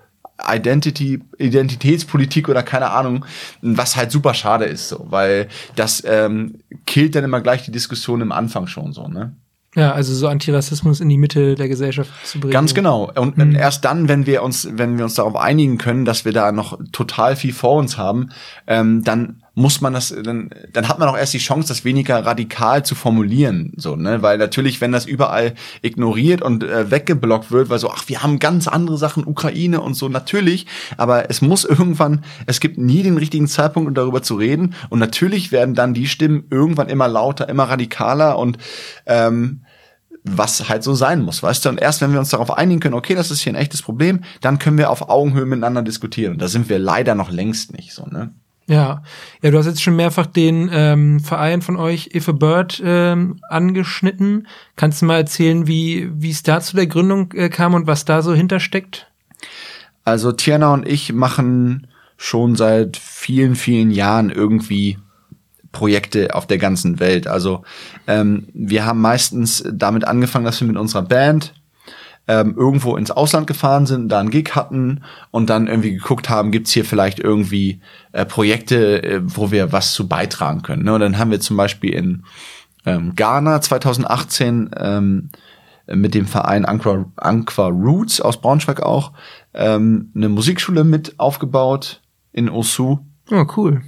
Identity, 0.49 1.21
Identitätspolitik 1.39 2.49
oder 2.49 2.63
keine 2.63 2.91
Ahnung, 2.91 3.25
was 3.61 3.97
halt 3.97 4.11
super 4.11 4.35
schade 4.35 4.65
ist, 4.65 4.89
so, 4.89 5.07
weil 5.11 5.49
das 5.77 6.03
ähm, 6.07 6.61
killt 6.87 7.15
dann 7.15 7.25
immer 7.25 7.41
gleich 7.41 7.63
die 7.65 7.73
Diskussion 7.73 8.21
im 8.21 8.33
Anfang 8.33 8.67
schon 8.67 8.93
so, 8.93 9.07
ne? 9.09 9.35
Ja, 9.77 9.93
also 9.93 10.13
so 10.13 10.27
Antirassismus 10.27 11.01
in 11.01 11.09
die 11.09 11.19
Mitte 11.19 11.55
der 11.55 11.69
Gesellschaft 11.69 12.11
zu 12.25 12.41
bringen. 12.41 12.53
Ganz 12.53 12.75
genau. 12.75 13.13
Und 13.15 13.39
mhm. 13.39 13.55
erst 13.55 13.85
dann, 13.85 14.09
wenn 14.09 14.27
wir 14.27 14.43
uns, 14.43 14.69
wenn 14.73 14.99
wir 14.99 15.05
uns 15.05 15.15
darauf 15.15 15.37
einigen 15.37 15.79
können, 15.79 16.05
dass 16.05 16.25
wir 16.25 16.33
da 16.33 16.51
noch 16.51 16.81
total 16.91 17.37
viel 17.37 17.53
vor 17.53 17.77
uns 17.77 17.97
haben, 17.97 18.31
ähm, 18.67 19.05
dann 19.05 19.40
muss 19.55 19.81
man 19.81 19.93
das, 19.93 20.15
dann, 20.23 20.51
dann 20.73 20.89
hat 20.89 20.99
man 20.99 21.09
auch 21.09 21.17
erst 21.17 21.35
die 21.35 21.39
Chance, 21.39 21.69
das 21.69 21.85
weniger 21.85 22.25
radikal 22.25 22.85
zu 22.85 22.95
formulieren, 22.95 23.73
so, 23.77 23.97
ne, 23.97 24.23
weil 24.23 24.39
natürlich, 24.39 24.81
wenn 24.81 24.93
das 24.93 25.07
überall 25.07 25.55
ignoriert 25.83 26.43
und 26.43 26.63
äh, 26.63 26.91
weggeblockt 26.91 27.51
wird, 27.51 27.69
weil 27.69 27.79
so, 27.79 27.91
ach, 27.91 28.05
wir 28.09 28.23
haben 28.23 28.39
ganz 28.39 28.69
andere 28.69 28.97
Sachen, 28.97 29.27
Ukraine 29.27 29.81
und 29.81 29.95
so, 29.95 30.09
natürlich, 30.09 30.67
aber 30.97 31.31
es 31.31 31.43
muss 31.43 31.65
irgendwann, 31.81 32.25
es 32.47 32.61
gibt 32.61 32.79
nie 32.79 33.03
den 33.03 33.19
richtigen 33.19 33.49
Zeitpunkt, 33.49 33.89
um 33.89 33.95
darüber 33.95 34.23
zu 34.23 34.37
reden 34.37 34.75
und 34.89 34.99
natürlich 34.99 35.53
werden 35.53 35.75
dann 35.75 35.95
die 35.95 36.07
Stimmen 36.07 36.45
irgendwann 36.51 36.89
immer 36.89 37.09
lauter, 37.09 37.49
immer 37.49 37.65
radikaler 37.65 38.39
und 38.39 38.59
ähm, 39.07 39.63
was 40.23 40.69
halt 40.69 40.83
so 40.83 40.95
sein 40.95 41.23
muss, 41.23 41.43
weißt 41.43 41.65
du? 41.65 41.71
Und 41.71 41.81
erst 41.81 42.03
wenn 42.03 42.13
wir 42.13 42.19
uns 42.19 42.29
darauf 42.29 42.57
einigen 42.57 42.81
können, 42.81 42.95
okay, 42.95 43.15
das 43.15 43.31
ist 43.31 43.41
hier 43.41 43.53
ein 43.53 43.57
echtes 43.57 43.83
Problem, 43.83 44.21
dann 44.41 44.59
können 44.59 44.79
wir 44.79 44.91
auf 44.91 45.09
Augenhöhe 45.09 45.47
miteinander 45.47 45.83
diskutieren. 45.83 46.35
Und 46.35 46.43
da 46.43 46.49
sind 46.49 46.69
wir 46.69 46.79
leider 46.79 47.15
noch 47.15 47.31
längst 47.31 47.73
nicht 47.73 47.95
so, 47.95 48.07
ne? 48.07 48.35
Ja, 48.71 49.03
ja, 49.43 49.51
du 49.51 49.59
hast 49.59 49.67
jetzt 49.67 49.83
schon 49.83 49.97
mehrfach 49.97 50.27
den 50.27 50.71
ähm, 50.73 51.19
Verein 51.19 51.61
von 51.61 51.77
euch, 51.77 52.15
If 52.15 52.29
a 52.29 52.33
Bird, 52.33 52.81
ähm, 52.85 53.41
angeschnitten. 53.49 54.47
Kannst 54.77 55.03
du 55.03 55.07
mal 55.07 55.17
erzählen, 55.17 55.67
wie 55.67 56.09
wie 56.15 56.31
es 56.31 56.45
da 56.45 56.61
zu 56.61 56.77
der 56.77 56.87
Gründung 56.87 57.33
äh, 57.33 57.49
kam 57.49 57.75
und 57.75 57.89
was 57.89 58.05
da 58.05 58.23
so 58.23 58.33
hintersteckt? 58.33 59.09
Also 60.05 60.31
Tiana 60.31 60.73
und 60.73 60.87
ich 60.87 61.13
machen 61.13 61.89
schon 62.17 62.55
seit 62.55 62.97
vielen, 62.97 63.57
vielen 63.57 63.91
Jahren 63.91 64.31
irgendwie 64.31 64.99
Projekte 65.73 66.37
auf 66.37 66.47
der 66.47 66.59
ganzen 66.59 67.01
Welt. 67.01 67.27
Also 67.27 67.65
ähm, 68.07 68.47
wir 68.55 68.87
haben 68.87 69.01
meistens 69.01 69.65
damit 69.69 70.05
angefangen, 70.05 70.45
dass 70.45 70.61
wir 70.61 70.69
mit 70.69 70.77
unserer 70.77 71.03
Band 71.03 71.55
ähm, 72.29 72.55
irgendwo 72.57 72.97
ins 72.97 73.11
Ausland 73.11 73.47
gefahren 73.47 73.87
sind, 73.87 74.09
da 74.09 74.21
einen 74.21 74.31
Gig 74.31 74.51
hatten 74.55 75.03
und 75.31 75.51
dann 75.51 75.67
irgendwie 75.67 75.93
geguckt 75.93 76.29
haben, 76.29 76.53
gibt's 76.53 76.73
hier 76.73 76.85
vielleicht 76.85 77.19
irgendwie 77.19 77.81
äh, 78.13 78.25
Projekte, 78.25 79.03
äh, 79.03 79.21
wo 79.25 79.51
wir 79.51 79.73
was 79.73 79.93
zu 79.93 80.07
beitragen 80.07 80.63
können. 80.63 80.85
Ne? 80.85 80.95
Und 80.95 81.01
dann 81.01 81.19
haben 81.19 81.31
wir 81.31 81.41
zum 81.41 81.57
Beispiel 81.57 81.93
in 81.93 82.25
ähm, 82.87 83.15
Ghana 83.17 83.61
2018 83.61 84.71
ähm, 84.77 85.31
mit 85.87 86.15
dem 86.15 86.27
Verein 86.27 86.65
Anqua, 86.65 87.07
Anqua 87.17 87.67
Roots 87.67 88.21
aus 88.21 88.41
Braunschweig 88.41 88.81
auch 88.81 89.13
ähm, 89.55 90.13
eine 90.15 90.29
Musikschule 90.29 90.85
mit 90.85 91.19
aufgebaut 91.19 92.01
in 92.33 92.49
Osu. 92.49 92.99
Oh, 93.31 93.45
cool 93.57 93.83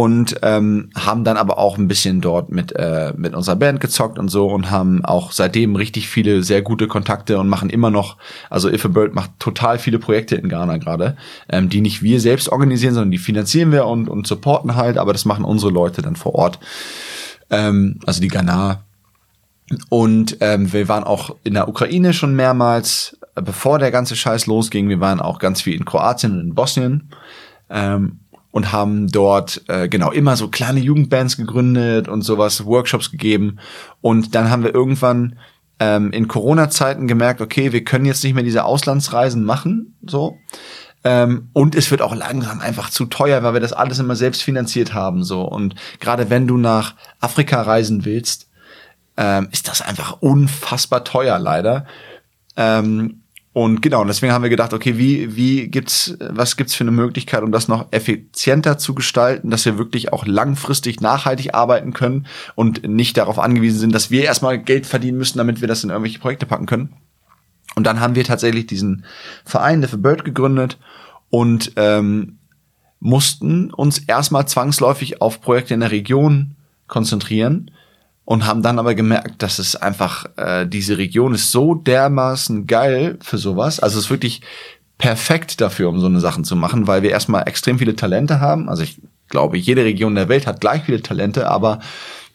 und 0.00 0.36
ähm, 0.40 0.88
haben 0.96 1.24
dann 1.24 1.36
aber 1.36 1.58
auch 1.58 1.76
ein 1.76 1.86
bisschen 1.86 2.22
dort 2.22 2.50
mit 2.50 2.72
äh, 2.74 3.12
mit 3.18 3.34
unserer 3.34 3.56
Band 3.56 3.82
gezockt 3.82 4.18
und 4.18 4.30
so 4.30 4.46
und 4.46 4.70
haben 4.70 5.04
auch 5.04 5.30
seitdem 5.30 5.76
richtig 5.76 6.08
viele 6.08 6.42
sehr 6.42 6.62
gute 6.62 6.88
Kontakte 6.88 7.38
und 7.38 7.50
machen 7.50 7.68
immer 7.68 7.90
noch 7.90 8.16
also 8.48 8.70
If 8.70 8.86
a 8.86 8.88
Bird 8.88 9.14
macht 9.14 9.32
total 9.38 9.78
viele 9.78 9.98
Projekte 9.98 10.36
in 10.36 10.48
Ghana 10.48 10.78
gerade 10.78 11.18
ähm, 11.50 11.68
die 11.68 11.82
nicht 11.82 12.00
wir 12.02 12.18
selbst 12.18 12.48
organisieren 12.48 12.94
sondern 12.94 13.10
die 13.10 13.18
finanzieren 13.18 13.72
wir 13.72 13.84
und 13.84 14.08
und 14.08 14.26
supporten 14.26 14.74
halt 14.74 14.96
aber 14.96 15.12
das 15.12 15.26
machen 15.26 15.44
unsere 15.44 15.70
Leute 15.70 16.00
dann 16.00 16.16
vor 16.16 16.34
Ort. 16.34 16.58
Ähm, 17.50 17.98
also 18.06 18.22
die 18.22 18.28
Ghana. 18.28 18.84
Und 19.90 20.38
ähm, 20.40 20.72
wir 20.72 20.88
waren 20.88 21.04
auch 21.04 21.36
in 21.44 21.52
der 21.52 21.68
Ukraine 21.68 22.14
schon 22.14 22.34
mehrmals 22.34 23.18
bevor 23.34 23.78
der 23.78 23.90
ganze 23.90 24.16
Scheiß 24.16 24.46
losging. 24.46 24.88
Wir 24.88 25.00
waren 25.00 25.20
auch 25.20 25.38
ganz 25.38 25.60
viel 25.60 25.74
in 25.74 25.84
Kroatien 25.84 26.32
und 26.32 26.40
in 26.40 26.54
Bosnien. 26.54 27.10
Ähm, 27.68 28.19
und 28.50 28.72
haben 28.72 29.08
dort 29.08 29.62
äh, 29.68 29.88
genau 29.88 30.10
immer 30.10 30.36
so 30.36 30.48
kleine 30.48 30.80
Jugendbands 30.80 31.36
gegründet 31.36 32.08
und 32.08 32.22
sowas, 32.22 32.64
Workshops 32.64 33.10
gegeben. 33.10 33.58
Und 34.00 34.34
dann 34.34 34.50
haben 34.50 34.64
wir 34.64 34.74
irgendwann 34.74 35.36
ähm, 35.78 36.12
in 36.12 36.28
Corona-Zeiten 36.28 37.06
gemerkt, 37.08 37.40
okay, 37.40 37.72
wir 37.72 37.84
können 37.84 38.04
jetzt 38.04 38.22
nicht 38.24 38.34
mehr 38.34 38.44
diese 38.44 38.64
Auslandsreisen 38.64 39.44
machen, 39.44 39.96
so. 40.06 40.36
Ähm, 41.02 41.48
und 41.54 41.74
es 41.74 41.90
wird 41.90 42.02
auch 42.02 42.14
langsam 42.14 42.60
einfach 42.60 42.90
zu 42.90 43.06
teuer, 43.06 43.42
weil 43.42 43.54
wir 43.54 43.60
das 43.60 43.72
alles 43.72 43.98
immer 43.98 44.16
selbst 44.16 44.42
finanziert 44.42 44.92
haben, 44.92 45.24
so. 45.24 45.42
Und 45.42 45.74
gerade 45.98 46.28
wenn 46.28 46.46
du 46.46 46.58
nach 46.58 46.94
Afrika 47.20 47.62
reisen 47.62 48.04
willst, 48.04 48.50
ähm, 49.16 49.48
ist 49.50 49.68
das 49.68 49.80
einfach 49.80 50.20
unfassbar 50.20 51.04
teuer, 51.04 51.38
leider. 51.38 51.86
Ähm, 52.56 53.22
und 53.52 53.82
genau, 53.82 54.02
und 54.02 54.06
deswegen 54.06 54.32
haben 54.32 54.44
wir 54.44 54.50
gedacht, 54.50 54.72
okay, 54.72 54.96
wie, 54.96 55.34
wie 55.34 55.66
gibt's, 55.66 56.16
was 56.20 56.56
gibt's 56.56 56.76
für 56.76 56.84
eine 56.84 56.92
Möglichkeit, 56.92 57.42
um 57.42 57.50
das 57.50 57.66
noch 57.66 57.88
effizienter 57.90 58.78
zu 58.78 58.94
gestalten, 58.94 59.50
dass 59.50 59.64
wir 59.64 59.76
wirklich 59.76 60.12
auch 60.12 60.24
langfristig 60.24 61.00
nachhaltig 61.00 61.52
arbeiten 61.52 61.92
können 61.92 62.26
und 62.54 62.86
nicht 62.88 63.16
darauf 63.16 63.40
angewiesen 63.40 63.80
sind, 63.80 63.94
dass 63.94 64.10
wir 64.12 64.22
erstmal 64.22 64.58
Geld 64.58 64.86
verdienen 64.86 65.18
müssen, 65.18 65.38
damit 65.38 65.60
wir 65.60 65.66
das 65.66 65.82
in 65.82 65.90
irgendwelche 65.90 66.20
Projekte 66.20 66.46
packen 66.46 66.66
können. 66.66 66.92
Und 67.74 67.84
dann 67.88 67.98
haben 67.98 68.14
wir 68.14 68.24
tatsächlich 68.24 68.66
diesen 68.66 69.04
Verein, 69.44 69.80
der 69.80 69.90
für 69.90 69.98
Bird 69.98 70.24
gegründet 70.24 70.78
und 71.28 71.72
ähm, 71.74 72.38
mussten 73.00 73.72
uns 73.72 73.98
erstmal 73.98 74.46
zwangsläufig 74.46 75.20
auf 75.20 75.40
Projekte 75.40 75.74
in 75.74 75.80
der 75.80 75.90
Region 75.90 76.54
konzentrieren 76.86 77.72
und 78.30 78.46
haben 78.46 78.62
dann 78.62 78.78
aber 78.78 78.94
gemerkt, 78.94 79.42
dass 79.42 79.58
es 79.58 79.74
einfach, 79.74 80.24
äh, 80.36 80.64
diese 80.64 80.98
Region 80.98 81.34
ist 81.34 81.50
so 81.50 81.74
dermaßen 81.74 82.68
geil 82.68 83.18
für 83.20 83.38
sowas. 83.38 83.80
Also 83.80 83.98
es 83.98 84.04
ist 84.04 84.10
wirklich 84.12 84.40
perfekt 84.98 85.60
dafür, 85.60 85.88
um 85.88 85.98
so 85.98 86.06
eine 86.06 86.20
Sachen 86.20 86.44
zu 86.44 86.54
machen, 86.54 86.86
weil 86.86 87.02
wir 87.02 87.10
erstmal 87.10 87.48
extrem 87.48 87.80
viele 87.80 87.96
Talente 87.96 88.38
haben. 88.38 88.68
Also 88.68 88.84
ich 88.84 89.00
glaube, 89.30 89.58
jede 89.58 89.84
Region 89.84 90.14
der 90.14 90.28
Welt 90.28 90.46
hat 90.46 90.60
gleich 90.60 90.84
viele 90.84 91.02
Talente, 91.02 91.48
aber 91.50 91.80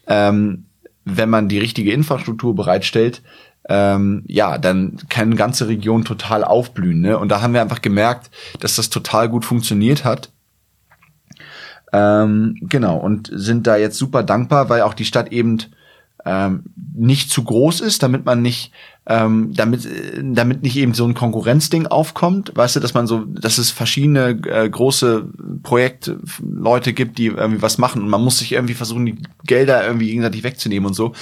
ähm, 0.05 0.65
wenn 1.05 1.29
man 1.29 1.47
die 1.47 1.59
richtige 1.59 1.93
Infrastruktur 1.93 2.53
bereitstellt, 2.55 3.21
ähm, 3.69 4.25
ja, 4.27 4.57
dann 4.57 4.97
kann 5.07 5.29
eine 5.29 5.37
ganze 5.37 5.69
Region 5.69 6.03
total 6.03 6.43
aufblühen. 6.43 6.99
Ne? 6.99 7.17
Und 7.17 7.29
da 7.29 7.41
haben 7.41 7.53
wir 7.53 7.61
einfach 7.61 7.81
gemerkt, 7.81 8.31
dass 8.59 8.75
das 8.75 8.89
total 8.89 9.29
gut 9.29 9.45
funktioniert 9.45 10.03
hat. 10.03 10.29
Ähm, 11.93 12.57
genau, 12.59 12.97
und 12.97 13.31
sind 13.31 13.65
da 13.65 13.77
jetzt 13.77 13.97
super 13.97 14.23
dankbar, 14.23 14.67
weil 14.67 14.81
auch 14.81 14.93
die 14.93 15.05
Stadt 15.05 15.31
eben 15.31 15.59
ähm, 16.25 16.63
nicht 16.95 17.29
zu 17.29 17.43
groß 17.43 17.81
ist, 17.81 18.01
damit 18.01 18.25
man 18.25 18.41
nicht, 18.41 18.71
ähm, 19.05 19.51
damit, 19.53 19.87
damit 20.23 20.63
nicht 20.63 20.75
eben 20.75 20.95
so 20.95 21.05
ein 21.05 21.13
Konkurrenzding 21.13 21.85
aufkommt, 21.85 22.51
weißt 22.55 22.77
du, 22.77 22.79
dass 22.79 22.95
man 22.95 23.05
so, 23.05 23.25
dass 23.25 23.59
es 23.59 23.69
verschiedene 23.69 24.29
äh, 24.29 24.67
große 24.67 25.27
Projektleute 25.61 26.93
gibt, 26.93 27.19
die 27.19 27.27
irgendwie 27.27 27.61
was 27.61 27.77
machen 27.77 28.01
und 28.01 28.09
man 28.09 28.23
muss 28.23 28.39
sich 28.39 28.53
irgendwie 28.53 28.73
versuchen, 28.73 29.05
die 29.05 29.17
Gelder 29.45 29.85
irgendwie 29.85 30.07
gegenseitig 30.07 30.43
wegzunehmen 30.43 30.87
und 30.87 30.93
so. 30.95 31.13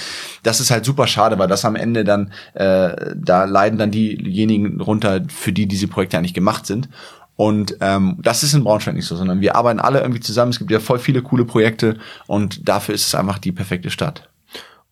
Das 0.42 0.60
ist 0.60 0.70
halt 0.70 0.86
super 0.86 1.06
schade, 1.06 1.38
weil 1.38 1.48
das 1.48 1.66
am 1.66 1.76
Ende 1.76 2.04
dann, 2.04 2.32
äh, 2.54 3.14
da 3.14 3.44
leiden 3.44 3.78
dann 3.78 3.90
diejenigen 3.90 4.80
runter, 4.80 5.22
für 5.28 5.52
die 5.52 5.66
diese 5.66 5.88
Projekte 5.88 6.16
eigentlich 6.16 6.34
gemacht 6.34 6.64
sind. 6.64 6.88
Und 7.36 7.76
ähm, 7.80 8.16
das 8.22 8.42
ist 8.42 8.54
in 8.54 8.62
Braunschweig 8.62 8.94
nicht 8.94 9.06
so, 9.06 9.16
sondern 9.16 9.40
wir 9.40 9.56
arbeiten 9.56 9.80
alle 9.80 10.00
irgendwie 10.00 10.20
zusammen. 10.20 10.52
Es 10.52 10.58
gibt 10.58 10.70
ja 10.70 10.78
voll 10.80 11.00
viele 11.00 11.20
coole 11.20 11.44
Projekte 11.44 11.98
und 12.26 12.68
dafür 12.68 12.94
ist 12.94 13.06
es 13.06 13.14
einfach 13.14 13.38
die 13.38 13.52
perfekte 13.52 13.90
Stadt. 13.90 14.28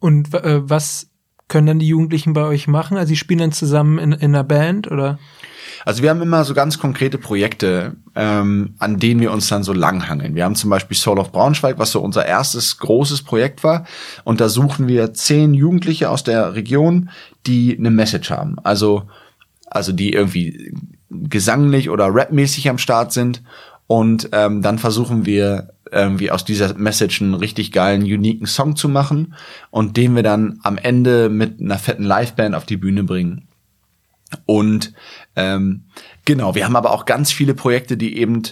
Und 0.03 0.35
äh, 0.35 0.69
was 0.69 1.07
können 1.47 1.67
dann 1.67 1.79
die 1.79 1.87
Jugendlichen 1.87 2.33
bei 2.33 2.43
euch 2.43 2.67
machen? 2.67 2.97
Also 2.97 3.11
sie 3.11 3.17
spielen 3.17 3.39
dann 3.39 3.53
zusammen 3.53 3.99
in, 3.99 4.13
in 4.13 4.35
einer 4.35 4.43
Band 4.43 4.91
oder? 4.91 5.19
Also 5.85 6.03
wir 6.03 6.11
haben 6.11 6.23
immer 6.23 6.45
so 6.45 6.55
ganz 6.55 6.79
konkrete 6.79 7.19
Projekte, 7.19 7.97
ähm, 8.17 8.75
an 8.79 8.99
denen 8.99 9.21
wir 9.21 9.33
uns 9.33 9.49
dann 9.49 9.63
so 9.63 9.73
langhangeln. 9.73 10.35
Wir 10.35 10.45
haben 10.45 10.55
zum 10.55 10.71
Beispiel 10.71 10.97
Soul 10.97 11.19
of 11.19 11.31
Braunschweig, 11.31 11.79
was 11.79 11.93
so 11.93 12.01
unser 12.01 12.27
erstes 12.27 12.79
großes 12.79 13.23
Projekt 13.23 13.63
war. 13.63 13.87
Und 14.25 14.41
da 14.41 14.49
suchen 14.49 14.89
wir 14.89 15.15
zehn 15.15 15.55
Jugendliche 15.55 16.11
aus 16.11 16.25
der 16.25 16.55
Region, 16.55 17.11
die 17.47 17.77
eine 17.79 17.91
Message 17.91 18.31
haben. 18.31 18.57
Also, 18.65 19.05
also 19.67 19.93
die 19.93 20.13
irgendwie 20.13 20.75
gesanglich 21.11 21.91
oder 21.91 22.09
rapmäßig 22.11 22.69
am 22.69 22.79
Start 22.79 23.13
sind. 23.13 23.43
Und 23.87 24.31
ähm, 24.33 24.63
dann 24.63 24.79
versuchen 24.79 25.27
wir 25.27 25.75
irgendwie 25.93 26.31
aus 26.31 26.45
dieser 26.45 26.75
Message 26.75 27.23
einen 27.23 27.35
richtig 27.35 27.71
geilen, 27.71 28.03
uniken 28.03 28.47
Song 28.47 28.77
zu 28.77 28.89
machen 28.89 29.35
und 29.71 29.97
den 29.97 30.17
wir 30.17 30.23
dann 30.23 30.59
am 30.63 30.79
Ende 30.79 31.29
mit 31.29 31.61
einer 31.61 31.79
fetten 31.79 32.05
Liveband 32.05 32.55
auf 32.55 32.65
die 32.65 32.79
Bühne 32.79 33.05
bringen. 33.05 33.47
Und 34.47 34.95
ähm, 35.37 35.85
genau, 36.25 36.55
wir 36.55 36.65
haben 36.65 36.77
aber 36.77 36.93
auch 36.93 37.05
ganz 37.05 37.31
viele 37.31 37.55
Projekte, 37.55 37.97
die 37.97 38.17
eben 38.17 38.43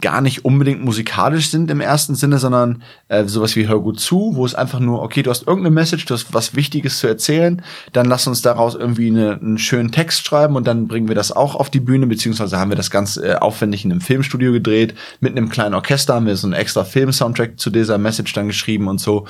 gar 0.00 0.20
nicht 0.20 0.44
unbedingt 0.44 0.84
musikalisch 0.84 1.50
sind 1.50 1.70
im 1.70 1.80
ersten 1.80 2.14
Sinne, 2.14 2.38
sondern 2.38 2.82
äh, 3.08 3.24
sowas 3.24 3.56
wie 3.56 3.66
Hör 3.68 3.80
gut 3.80 3.98
zu, 3.98 4.32
wo 4.34 4.44
es 4.44 4.54
einfach 4.54 4.80
nur, 4.80 5.02
okay, 5.02 5.22
du 5.22 5.30
hast 5.30 5.46
irgendeine 5.46 5.74
Message, 5.74 6.04
du 6.04 6.14
hast 6.14 6.34
was 6.34 6.54
Wichtiges 6.54 6.98
zu 6.98 7.06
erzählen, 7.06 7.62
dann 7.92 8.06
lass 8.06 8.26
uns 8.26 8.42
daraus 8.42 8.74
irgendwie 8.74 9.08
eine, 9.08 9.34
einen 9.40 9.58
schönen 9.58 9.92
Text 9.92 10.26
schreiben 10.26 10.56
und 10.56 10.66
dann 10.66 10.86
bringen 10.86 11.08
wir 11.08 11.14
das 11.14 11.32
auch 11.32 11.54
auf 11.54 11.70
die 11.70 11.80
Bühne, 11.80 12.06
beziehungsweise 12.06 12.58
haben 12.58 12.70
wir 12.70 12.76
das 12.76 12.90
ganz 12.90 13.16
äh, 13.16 13.34
aufwendig 13.34 13.84
in 13.84 13.92
einem 13.92 14.00
Filmstudio 14.00 14.52
gedreht, 14.52 14.94
mit 15.20 15.32
einem 15.32 15.48
kleinen 15.48 15.74
Orchester 15.74 16.14
haben 16.14 16.26
wir 16.26 16.36
so 16.36 16.46
einen 16.46 16.54
extra 16.54 16.84
Film-Soundtrack 16.84 17.58
zu 17.58 17.70
dieser 17.70 17.98
Message 17.98 18.32
dann 18.34 18.48
geschrieben 18.48 18.88
und 18.88 19.00
so. 19.00 19.26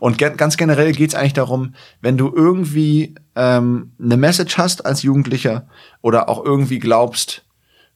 Und 0.00 0.18
ge 0.18 0.32
ganz 0.36 0.56
generell 0.56 0.92
geht's 0.92 1.14
eigentlich 1.14 1.32
darum, 1.32 1.74
wenn 2.00 2.16
du 2.16 2.32
irgendwie 2.34 3.14
ähm, 3.36 3.92
eine 4.02 4.16
Message 4.16 4.58
hast 4.58 4.84
als 4.84 5.02
Jugendlicher 5.02 5.68
oder 6.02 6.28
auch 6.28 6.44
irgendwie 6.44 6.78
glaubst, 6.78 7.44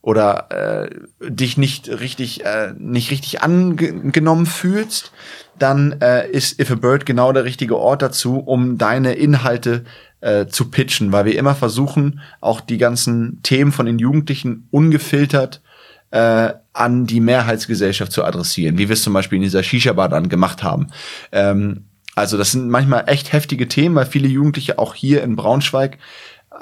oder 0.03 0.49
äh, 0.51 1.31
dich 1.31 1.57
nicht 1.57 1.89
richtig 1.89 2.45
äh, 2.45 2.75
nicht 2.77 3.11
richtig 3.11 3.41
angenommen 3.41 4.47
fühlst, 4.47 5.13
dann 5.59 6.01
äh, 6.01 6.29
ist 6.29 6.61
If 6.61 6.73
a 6.73 6.75
Bird 6.75 7.07
genau 7.07 7.33
der 7.33 7.45
richtige 7.45 7.79
Ort 7.79 8.03
dazu, 8.03 8.39
um 8.39 8.79
deine 8.79 9.15
Inhalte 9.15 9.85
äh, 10.21 10.47
zu 10.47 10.71
pitchen, 10.71 11.13
weil 11.13 11.25
wir 11.25 11.39
immer 11.39 11.55
versuchen, 11.55 12.21
auch 12.41 12.61
die 12.61 12.79
ganzen 12.79 13.41
Themen 13.43 13.71
von 13.71 13.87
den 13.87 13.99
Jugendlichen 13.99 14.67
ungefiltert 14.71 15.63
äh, 16.11 16.53
an 16.73 17.07
die 17.07 17.21
Mehrheitsgesellschaft 17.21 18.13
zu 18.13 18.25
adressieren, 18.25 18.79
wie 18.79 18.89
wir 18.89 18.95
es 18.95 19.03
zum 19.03 19.13
Beispiel 19.13 19.37
in 19.37 19.43
dieser 19.43 19.63
Shisha-Bar 19.63 20.09
dann 20.09 20.29
gemacht 20.29 20.63
haben. 20.63 20.89
Ähm, 21.31 21.85
also 22.15 22.37
das 22.37 22.53
sind 22.53 22.69
manchmal 22.69 23.05
echt 23.07 23.33
heftige 23.33 23.69
Themen, 23.69 23.95
weil 23.95 24.07
viele 24.07 24.29
Jugendliche 24.29 24.79
auch 24.79 24.95
hier 24.95 25.23
in 25.23 25.37
Braunschweig 25.37 25.99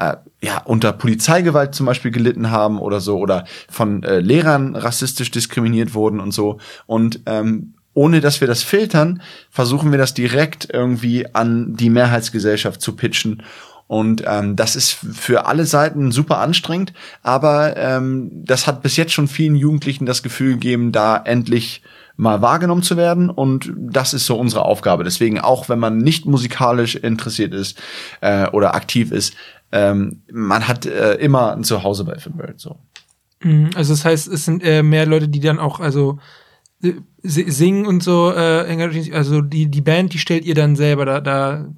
äh, 0.00 0.16
ja 0.42 0.62
unter 0.64 0.92
Polizeigewalt 0.92 1.74
zum 1.74 1.86
Beispiel 1.86 2.10
gelitten 2.10 2.50
haben 2.50 2.78
oder 2.78 3.00
so 3.00 3.18
oder 3.18 3.44
von 3.68 4.02
äh, 4.02 4.20
Lehrern 4.20 4.74
rassistisch 4.74 5.30
diskriminiert 5.30 5.94
wurden 5.94 6.20
und 6.20 6.32
so 6.32 6.58
und 6.86 7.20
ähm, 7.26 7.74
ohne 7.92 8.20
dass 8.20 8.40
wir 8.40 8.48
das 8.48 8.62
filtern, 8.62 9.20
versuchen 9.50 9.90
wir 9.90 9.98
das 9.98 10.14
direkt 10.14 10.68
irgendwie 10.72 11.34
an 11.34 11.74
die 11.74 11.90
Mehrheitsgesellschaft 11.90 12.80
zu 12.80 12.94
pitchen. 12.94 13.42
Und 13.88 14.22
ähm, 14.24 14.54
das 14.54 14.76
ist 14.76 14.92
für 14.92 15.46
alle 15.46 15.66
Seiten 15.66 16.12
super 16.12 16.38
anstrengend, 16.38 16.92
aber 17.24 17.76
ähm, 17.76 18.30
das 18.44 18.68
hat 18.68 18.82
bis 18.82 18.96
jetzt 18.96 19.12
schon 19.12 19.26
vielen 19.26 19.56
Jugendlichen 19.56 20.06
das 20.06 20.22
Gefühl 20.22 20.52
gegeben, 20.52 20.92
da 20.92 21.16
endlich 21.16 21.82
mal 22.20 22.42
wahrgenommen 22.42 22.82
zu 22.82 22.96
werden. 22.96 23.30
Und 23.30 23.72
das 23.76 24.12
ist 24.12 24.26
so 24.26 24.36
unsere 24.36 24.64
Aufgabe. 24.64 25.04
Deswegen, 25.04 25.40
auch 25.40 25.68
wenn 25.68 25.78
man 25.78 25.98
nicht 25.98 26.26
musikalisch 26.26 26.94
interessiert 26.94 27.54
ist 27.54 27.80
äh, 28.20 28.46
oder 28.50 28.74
aktiv 28.74 29.10
ist, 29.10 29.34
ähm, 29.72 30.22
man 30.30 30.68
hat 30.68 30.84
äh, 30.84 31.14
immer 31.14 31.56
ein 31.56 31.64
Zuhause 31.64 32.04
bei 32.04 32.14
Bird. 32.14 32.60
So. 32.60 32.76
Mhm, 33.42 33.70
also 33.74 33.94
das 33.94 34.04
heißt, 34.04 34.28
es 34.28 34.44
sind 34.44 34.62
äh, 34.62 34.82
mehr 34.82 35.06
Leute, 35.06 35.28
die 35.28 35.40
dann 35.40 35.58
auch, 35.58 35.80
also 35.80 36.18
äh, 36.82 36.92
singen 37.22 37.86
und 37.86 38.02
so, 38.02 38.32
äh, 38.34 39.10
also 39.12 39.40
die, 39.40 39.70
die 39.70 39.80
Band, 39.80 40.12
die 40.12 40.18
stellt 40.18 40.44
ihr 40.44 40.54
dann 40.54 40.76
selber, 40.76 41.06
da, 41.06 41.20
da 41.20 41.68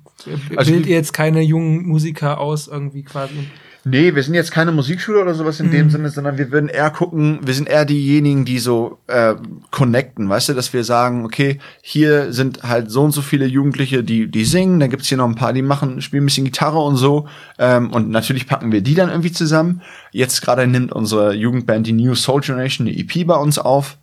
also 0.56 0.72
bildet 0.72 0.88
ihr 0.88 0.96
jetzt 0.96 1.12
keine 1.12 1.42
jungen 1.42 1.86
Musiker 1.86 2.40
aus 2.40 2.66
irgendwie 2.66 3.04
quasi. 3.04 3.48
Nee, 3.84 4.14
wir 4.14 4.22
sind 4.22 4.34
jetzt 4.34 4.52
keine 4.52 4.70
Musikschule 4.70 5.20
oder 5.20 5.34
sowas 5.34 5.58
in 5.58 5.66
mhm. 5.66 5.72
dem 5.72 5.90
Sinne, 5.90 6.08
sondern 6.08 6.38
wir 6.38 6.52
würden 6.52 6.68
eher 6.68 6.90
gucken, 6.90 7.40
wir 7.42 7.52
sind 7.52 7.68
eher 7.68 7.84
diejenigen, 7.84 8.44
die 8.44 8.60
so 8.60 8.98
äh, 9.08 9.34
connecten, 9.72 10.28
weißt 10.28 10.50
du, 10.50 10.54
dass 10.54 10.72
wir 10.72 10.84
sagen, 10.84 11.24
okay, 11.24 11.58
hier 11.80 12.32
sind 12.32 12.62
halt 12.62 12.92
so 12.92 13.02
und 13.02 13.10
so 13.10 13.22
viele 13.22 13.46
Jugendliche, 13.46 14.04
die 14.04 14.30
die 14.30 14.44
singen, 14.44 14.78
dann 14.78 14.90
gibt's 14.90 15.08
hier 15.08 15.18
noch 15.18 15.28
ein 15.28 15.34
paar, 15.34 15.52
die 15.52 15.62
machen, 15.62 16.00
spielen 16.00 16.22
ein 16.22 16.26
bisschen 16.26 16.44
Gitarre 16.44 16.78
und 16.78 16.96
so 16.96 17.26
ähm, 17.58 17.90
und 17.90 18.08
natürlich 18.08 18.46
packen 18.46 18.70
wir 18.70 18.82
die 18.82 18.94
dann 18.94 19.10
irgendwie 19.10 19.32
zusammen. 19.32 19.82
Jetzt 20.12 20.42
gerade 20.42 20.66
nimmt 20.68 20.92
unsere 20.92 21.34
Jugendband 21.34 21.86
die 21.86 21.92
New 21.92 22.14
Soul 22.14 22.40
Generation, 22.40 22.86
die 22.86 23.00
EP 23.00 23.26
bei 23.26 23.36
uns 23.36 23.58
auf 23.58 23.98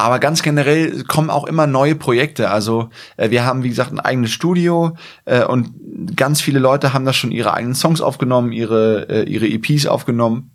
aber 0.00 0.18
ganz 0.18 0.42
generell 0.42 1.04
kommen 1.04 1.30
auch 1.30 1.44
immer 1.44 1.66
neue 1.66 1.94
Projekte. 1.94 2.50
Also 2.50 2.90
äh, 3.16 3.30
wir 3.30 3.44
haben, 3.44 3.62
wie 3.62 3.68
gesagt, 3.68 3.92
ein 3.92 4.00
eigenes 4.00 4.30
Studio 4.30 4.96
äh, 5.24 5.44
und 5.44 5.72
ganz 6.16 6.40
viele 6.40 6.58
Leute 6.58 6.92
haben 6.92 7.04
da 7.04 7.12
schon 7.12 7.32
ihre 7.32 7.54
eigenen 7.54 7.74
Songs 7.74 8.00
aufgenommen, 8.00 8.52
ihre, 8.52 9.08
äh, 9.08 9.22
ihre 9.24 9.46
EPs 9.46 9.86
aufgenommen. 9.86 10.52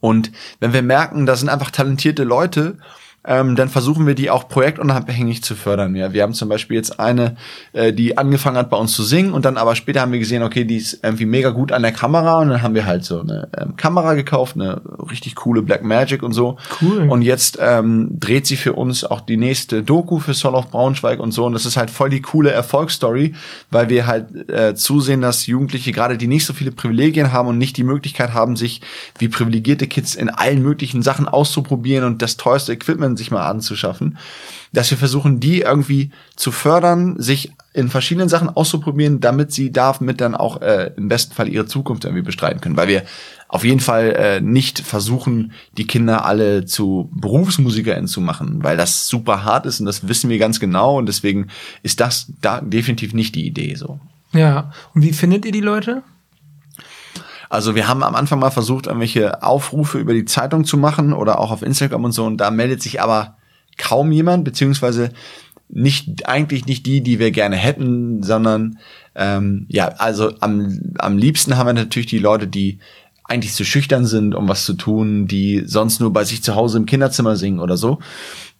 Und 0.00 0.32
wenn 0.58 0.72
wir 0.72 0.82
merken, 0.82 1.26
da 1.26 1.36
sind 1.36 1.48
einfach 1.48 1.70
talentierte 1.70 2.24
Leute 2.24 2.78
ähm, 3.26 3.56
dann 3.56 3.68
versuchen 3.68 4.06
wir 4.06 4.14
die 4.14 4.30
auch 4.30 4.48
projektunabhängig 4.48 5.42
zu 5.42 5.56
fördern. 5.56 5.96
Ja, 5.96 6.12
wir 6.12 6.22
haben 6.22 6.32
zum 6.32 6.48
Beispiel 6.48 6.76
jetzt 6.76 7.00
eine, 7.00 7.36
äh, 7.72 7.92
die 7.92 8.16
angefangen 8.16 8.56
hat 8.56 8.70
bei 8.70 8.76
uns 8.76 8.92
zu 8.92 9.02
singen 9.02 9.32
und 9.32 9.44
dann 9.44 9.56
aber 9.56 9.74
später 9.74 10.00
haben 10.00 10.12
wir 10.12 10.20
gesehen, 10.20 10.42
okay, 10.42 10.64
die 10.64 10.76
ist 10.76 11.00
irgendwie 11.02 11.26
mega 11.26 11.50
gut 11.50 11.72
an 11.72 11.82
der 11.82 11.92
Kamera 11.92 12.40
und 12.40 12.50
dann 12.50 12.62
haben 12.62 12.74
wir 12.74 12.86
halt 12.86 13.04
so 13.04 13.20
eine 13.20 13.48
ähm, 13.58 13.76
Kamera 13.76 14.14
gekauft, 14.14 14.54
eine 14.54 14.80
richtig 15.10 15.34
coole 15.34 15.62
Black 15.62 15.82
Magic 15.82 16.22
und 16.22 16.32
so. 16.32 16.56
Cool. 16.80 17.08
Und 17.08 17.22
jetzt 17.22 17.58
ähm, 17.60 18.10
dreht 18.18 18.46
sie 18.46 18.56
für 18.56 18.74
uns 18.74 19.04
auch 19.04 19.20
die 19.20 19.36
nächste 19.36 19.82
Doku 19.82 20.20
für 20.20 20.34
Soul 20.34 20.54
of 20.54 20.70
Braunschweig 20.70 21.18
und 21.18 21.32
so 21.32 21.46
und 21.46 21.52
das 21.52 21.66
ist 21.66 21.76
halt 21.76 21.90
voll 21.90 22.10
die 22.10 22.22
coole 22.22 22.52
Erfolgsstory, 22.52 23.34
weil 23.70 23.88
wir 23.88 24.06
halt 24.06 24.48
äh, 24.48 24.74
zusehen, 24.76 25.20
dass 25.20 25.46
Jugendliche 25.46 25.90
gerade, 25.90 26.16
die 26.16 26.28
nicht 26.28 26.46
so 26.46 26.52
viele 26.52 26.70
Privilegien 26.70 27.32
haben 27.32 27.48
und 27.48 27.58
nicht 27.58 27.76
die 27.76 27.84
Möglichkeit 27.84 28.34
haben, 28.34 28.54
sich 28.54 28.82
wie 29.18 29.28
privilegierte 29.28 29.88
Kids 29.88 30.14
in 30.14 30.28
allen 30.28 30.62
möglichen 30.62 31.02
Sachen 31.02 31.26
auszuprobieren 31.26 32.04
und 32.04 32.22
das 32.22 32.36
teuerste 32.36 32.72
Equipment 32.72 33.15
sich 33.16 33.30
mal 33.30 33.48
anzuschaffen, 33.48 34.18
dass 34.72 34.90
wir 34.90 34.98
versuchen, 34.98 35.40
die 35.40 35.60
irgendwie 35.60 36.10
zu 36.36 36.52
fördern, 36.52 37.16
sich 37.18 37.52
in 37.72 37.88
verschiedenen 37.88 38.28
Sachen 38.28 38.48
auszuprobieren, 38.48 39.20
damit 39.20 39.52
sie 39.52 39.70
damit 39.70 40.20
dann 40.20 40.34
auch 40.34 40.62
äh, 40.62 40.92
im 40.96 41.08
besten 41.08 41.34
Fall 41.34 41.48
ihre 41.48 41.66
Zukunft 41.66 42.04
irgendwie 42.04 42.22
bestreiten 42.22 42.60
können, 42.60 42.76
weil 42.76 42.88
wir 42.88 43.02
auf 43.48 43.64
jeden 43.64 43.80
Fall 43.80 44.12
äh, 44.16 44.40
nicht 44.40 44.80
versuchen, 44.80 45.52
die 45.76 45.86
Kinder 45.86 46.24
alle 46.24 46.64
zu 46.64 47.10
BerufsmusikerInnen 47.14 48.08
zu 48.08 48.20
machen, 48.20 48.62
weil 48.62 48.76
das 48.76 49.08
super 49.08 49.44
hart 49.44 49.66
ist 49.66 49.80
und 49.80 49.86
das 49.86 50.08
wissen 50.08 50.30
wir 50.30 50.38
ganz 50.38 50.58
genau 50.58 50.98
und 50.98 51.06
deswegen 51.06 51.48
ist 51.82 52.00
das 52.00 52.32
da 52.40 52.60
definitiv 52.60 53.14
nicht 53.14 53.34
die 53.34 53.46
Idee 53.46 53.74
so. 53.74 54.00
Ja, 54.32 54.72
und 54.94 55.02
wie 55.02 55.12
findet 55.12 55.44
ihr 55.44 55.52
die 55.52 55.60
Leute? 55.60 56.02
Also 57.48 57.74
wir 57.74 57.88
haben 57.88 58.02
am 58.02 58.14
Anfang 58.14 58.38
mal 58.38 58.50
versucht, 58.50 58.86
irgendwelche 58.86 59.42
Aufrufe 59.42 59.98
über 59.98 60.14
die 60.14 60.24
Zeitung 60.24 60.64
zu 60.64 60.76
machen 60.76 61.12
oder 61.12 61.38
auch 61.38 61.50
auf 61.50 61.62
Instagram 61.62 62.04
und 62.04 62.12
so. 62.12 62.24
Und 62.24 62.38
da 62.38 62.50
meldet 62.50 62.82
sich 62.82 63.00
aber 63.00 63.36
kaum 63.76 64.12
jemand, 64.12 64.44
beziehungsweise 64.44 65.10
nicht 65.68 66.28
eigentlich 66.28 66.66
nicht 66.66 66.86
die, 66.86 67.02
die 67.02 67.18
wir 67.18 67.30
gerne 67.30 67.56
hätten, 67.56 68.22
sondern 68.22 68.78
ähm, 69.14 69.66
ja, 69.68 69.88
also 69.88 70.32
am, 70.40 70.78
am 70.98 71.18
liebsten 71.18 71.56
haben 71.56 71.66
wir 71.66 71.72
natürlich 71.72 72.08
die 72.08 72.18
Leute, 72.18 72.46
die 72.46 72.78
eigentlich 73.24 73.54
zu 73.54 73.64
schüchtern 73.64 74.06
sind, 74.06 74.34
um 74.34 74.48
was 74.48 74.64
zu 74.64 74.74
tun, 74.74 75.26
die 75.26 75.64
sonst 75.66 76.00
nur 76.00 76.12
bei 76.12 76.24
sich 76.24 76.42
zu 76.42 76.54
Hause 76.54 76.78
im 76.78 76.86
Kinderzimmer 76.86 77.36
singen 77.36 77.58
oder 77.58 77.76
so. 77.76 77.98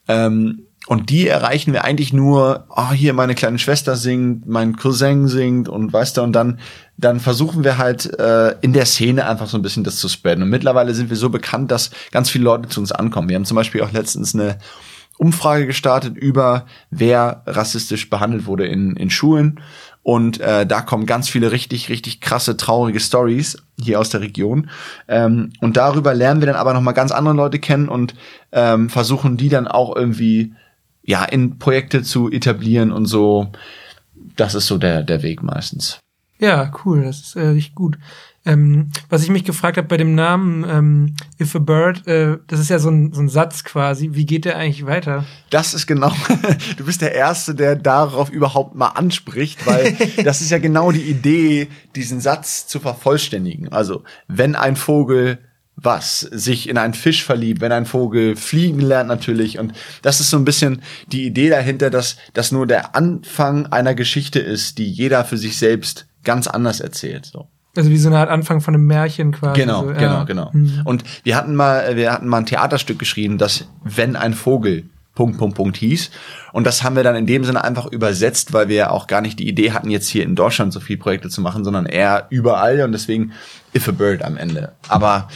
Ähm, 0.09 0.66
und 0.87 1.09
die 1.09 1.27
erreichen 1.27 1.73
wir 1.73 1.83
eigentlich 1.83 2.13
nur, 2.13 2.65
oh, 2.69 2.91
hier 2.91 3.13
meine 3.13 3.35
kleine 3.35 3.59
Schwester 3.59 3.97
singt, 3.97 4.47
mein 4.47 4.77
Cousin 4.77 5.27
singt 5.27 5.67
und 5.67 5.91
weißt 5.91 6.15
du, 6.15 6.21
und 6.21 6.31
dann, 6.31 6.59
dann 6.95 7.19
versuchen 7.19 7.65
wir 7.65 7.77
halt 7.77 8.17
äh, 8.17 8.55
in 8.61 8.71
der 8.71 8.85
Szene 8.85 9.27
einfach 9.27 9.47
so 9.47 9.57
ein 9.57 9.61
bisschen 9.61 9.83
das 9.83 9.97
zu 9.97 10.07
spreaden. 10.07 10.43
Und 10.43 10.49
mittlerweile 10.49 10.93
sind 10.93 11.09
wir 11.09 11.17
so 11.17 11.29
bekannt, 11.29 11.71
dass 11.71 11.91
ganz 12.11 12.29
viele 12.29 12.45
Leute 12.45 12.69
zu 12.69 12.79
uns 12.79 12.93
ankommen. 12.93 13.27
Wir 13.27 13.35
haben 13.35 13.43
zum 13.43 13.55
Beispiel 13.55 13.83
auch 13.83 13.91
letztens 13.91 14.33
eine 14.33 14.59
Umfrage 15.17 15.65
gestartet 15.67 16.15
über, 16.15 16.65
wer 16.89 17.43
rassistisch 17.45 18.09
behandelt 18.09 18.45
wurde 18.45 18.65
in, 18.65 18.95
in 18.95 19.09
Schulen. 19.09 19.59
Und 20.03 20.39
äh, 20.39 20.65
da 20.65 20.79
kommen 20.79 21.05
ganz 21.05 21.27
viele 21.27 21.51
richtig, 21.51 21.89
richtig 21.89 22.21
krasse, 22.21 22.55
traurige 22.55 23.01
Stories 23.01 23.57
hier 23.77 23.99
aus 23.99 24.09
der 24.09 24.21
Region. 24.21 24.69
Ähm, 25.09 25.51
und 25.59 25.75
darüber 25.75 26.13
lernen 26.13 26.39
wir 26.39 26.45
dann 26.45 26.55
aber 26.55 26.73
nochmal 26.73 26.93
ganz 26.93 27.11
andere 27.11 27.35
Leute 27.35 27.59
kennen 27.59 27.89
und 27.89 28.15
ähm, 28.53 28.89
versuchen 28.89 29.35
die 29.35 29.49
dann 29.49 29.67
auch 29.67 29.93
irgendwie 29.93 30.53
ja, 31.07 31.23
in 31.23 31.57
Projekte 31.57 32.03
zu 32.03 32.29
etablieren 32.29 32.91
und 32.91 33.07
so. 33.07 33.47
Das 34.35 34.53
ist 34.53 34.67
so 34.67 34.77
der, 34.77 35.01
der 35.01 35.23
Weg 35.23 35.41
meistens. 35.41 35.99
Ja, 36.37 36.71
cool, 36.85 37.03
das 37.03 37.21
ist 37.21 37.35
äh, 37.35 37.47
richtig 37.47 37.73
gut. 37.73 37.97
Ähm, 38.45 38.91
was 39.09 39.23
ich 39.23 39.29
mich 39.29 39.43
gefragt 39.43 39.77
habe 39.77 39.87
bei 39.87 39.97
dem 39.97 40.15
Namen 40.15 40.63
ähm, 40.69 41.15
If 41.41 41.55
a 41.55 41.59
Bird, 41.59 42.07
äh, 42.07 42.37
das 42.47 42.59
ist 42.59 42.69
ja 42.69 42.77
so 42.77 42.89
ein, 42.89 43.11
so 43.11 43.21
ein 43.21 43.29
Satz 43.29 43.63
quasi. 43.63 44.11
Wie 44.13 44.25
geht 44.25 44.45
der 44.45 44.57
eigentlich 44.57 44.85
weiter? 44.85 45.25
Das 45.49 45.73
ist 45.73 45.87
genau, 45.87 46.13
du 46.77 46.85
bist 46.85 47.01
der 47.01 47.13
Erste, 47.13 47.55
der 47.55 47.75
darauf 47.75 48.29
überhaupt 48.29 48.75
mal 48.75 48.89
anspricht, 48.89 49.65
weil 49.65 49.97
das 50.23 50.41
ist 50.41 50.51
ja 50.51 50.59
genau 50.59 50.91
die 50.91 51.09
Idee, 51.09 51.69
diesen 51.95 52.21
Satz 52.21 52.67
zu 52.67 52.79
vervollständigen. 52.79 53.69
Also, 53.69 54.03
wenn 54.27 54.55
ein 54.55 54.75
Vogel 54.75 55.39
was 55.79 56.21
sich 56.21 56.67
in 56.67 56.77
einen 56.77 56.95
Fisch 56.95 57.23
verliebt, 57.23 57.61
wenn 57.61 57.71
ein 57.71 57.85
Vogel 57.85 58.35
fliegen 58.35 58.81
lernt 58.81 59.07
natürlich. 59.07 59.59
Und 59.59 59.73
das 60.01 60.19
ist 60.19 60.31
so 60.31 60.37
ein 60.37 60.45
bisschen 60.45 60.81
die 61.11 61.25
Idee 61.25 61.49
dahinter, 61.49 61.91
dass 61.91 62.17
das 62.33 62.51
nur 62.51 62.65
der 62.65 62.95
Anfang 62.95 63.67
einer 63.67 63.93
Geschichte 63.93 64.39
ist, 64.39 64.79
die 64.79 64.91
jeder 64.91 65.23
für 65.23 65.37
sich 65.37 65.57
selbst 65.57 66.07
ganz 66.23 66.47
anders 66.47 66.79
erzählt. 66.79 67.27
So. 67.27 67.47
Also 67.75 67.91
wie 67.91 67.97
so 67.97 68.09
eine 68.09 68.17
Art 68.17 68.29
Anfang 68.29 68.59
von 68.59 68.73
einem 68.73 68.87
Märchen 68.87 69.31
quasi. 69.31 69.61
Genau, 69.61 69.83
so, 69.83 69.91
ja. 69.91 69.97
genau, 69.97 70.25
genau. 70.25 70.49
Mhm. 70.51 70.81
Und 70.83 71.03
wir 71.23 71.35
hatten 71.35 71.55
mal, 71.55 71.95
wir 71.95 72.11
hatten 72.11 72.27
mal 72.27 72.39
ein 72.39 72.45
Theaterstück 72.47 72.97
geschrieben, 72.97 73.37
das 73.37 73.69
wenn 73.83 74.15
ein 74.15 74.33
Vogel 74.33 74.89
Punkt, 75.17 75.39
Punkt, 75.39 75.55
Punkt 75.55 75.77
hieß. 75.77 76.11
Und 76.53 76.67
das 76.67 76.83
haben 76.83 76.95
wir 76.95 77.01
dann 77.01 77.15
in 77.15 77.25
dem 77.25 77.43
Sinne 77.43 77.63
einfach 77.63 77.87
übersetzt, 77.87 78.53
weil 78.53 78.69
wir 78.69 78.75
ja 78.75 78.89
auch 78.91 79.07
gar 79.07 79.21
nicht 79.21 79.39
die 79.39 79.49
Idee 79.49 79.71
hatten, 79.71 79.89
jetzt 79.89 80.07
hier 80.07 80.23
in 80.23 80.35
Deutschland 80.35 80.71
so 80.71 80.79
viele 80.79 80.99
Projekte 80.99 81.27
zu 81.29 81.41
machen, 81.41 81.63
sondern 81.63 81.87
eher 81.87 82.27
überall 82.29 82.81
und 82.81 82.91
deswegen 82.91 83.33
If 83.75 83.89
a 83.89 83.91
Bird 83.91 84.21
am 84.21 84.37
Ende. 84.37 84.73
Aber 84.87 85.27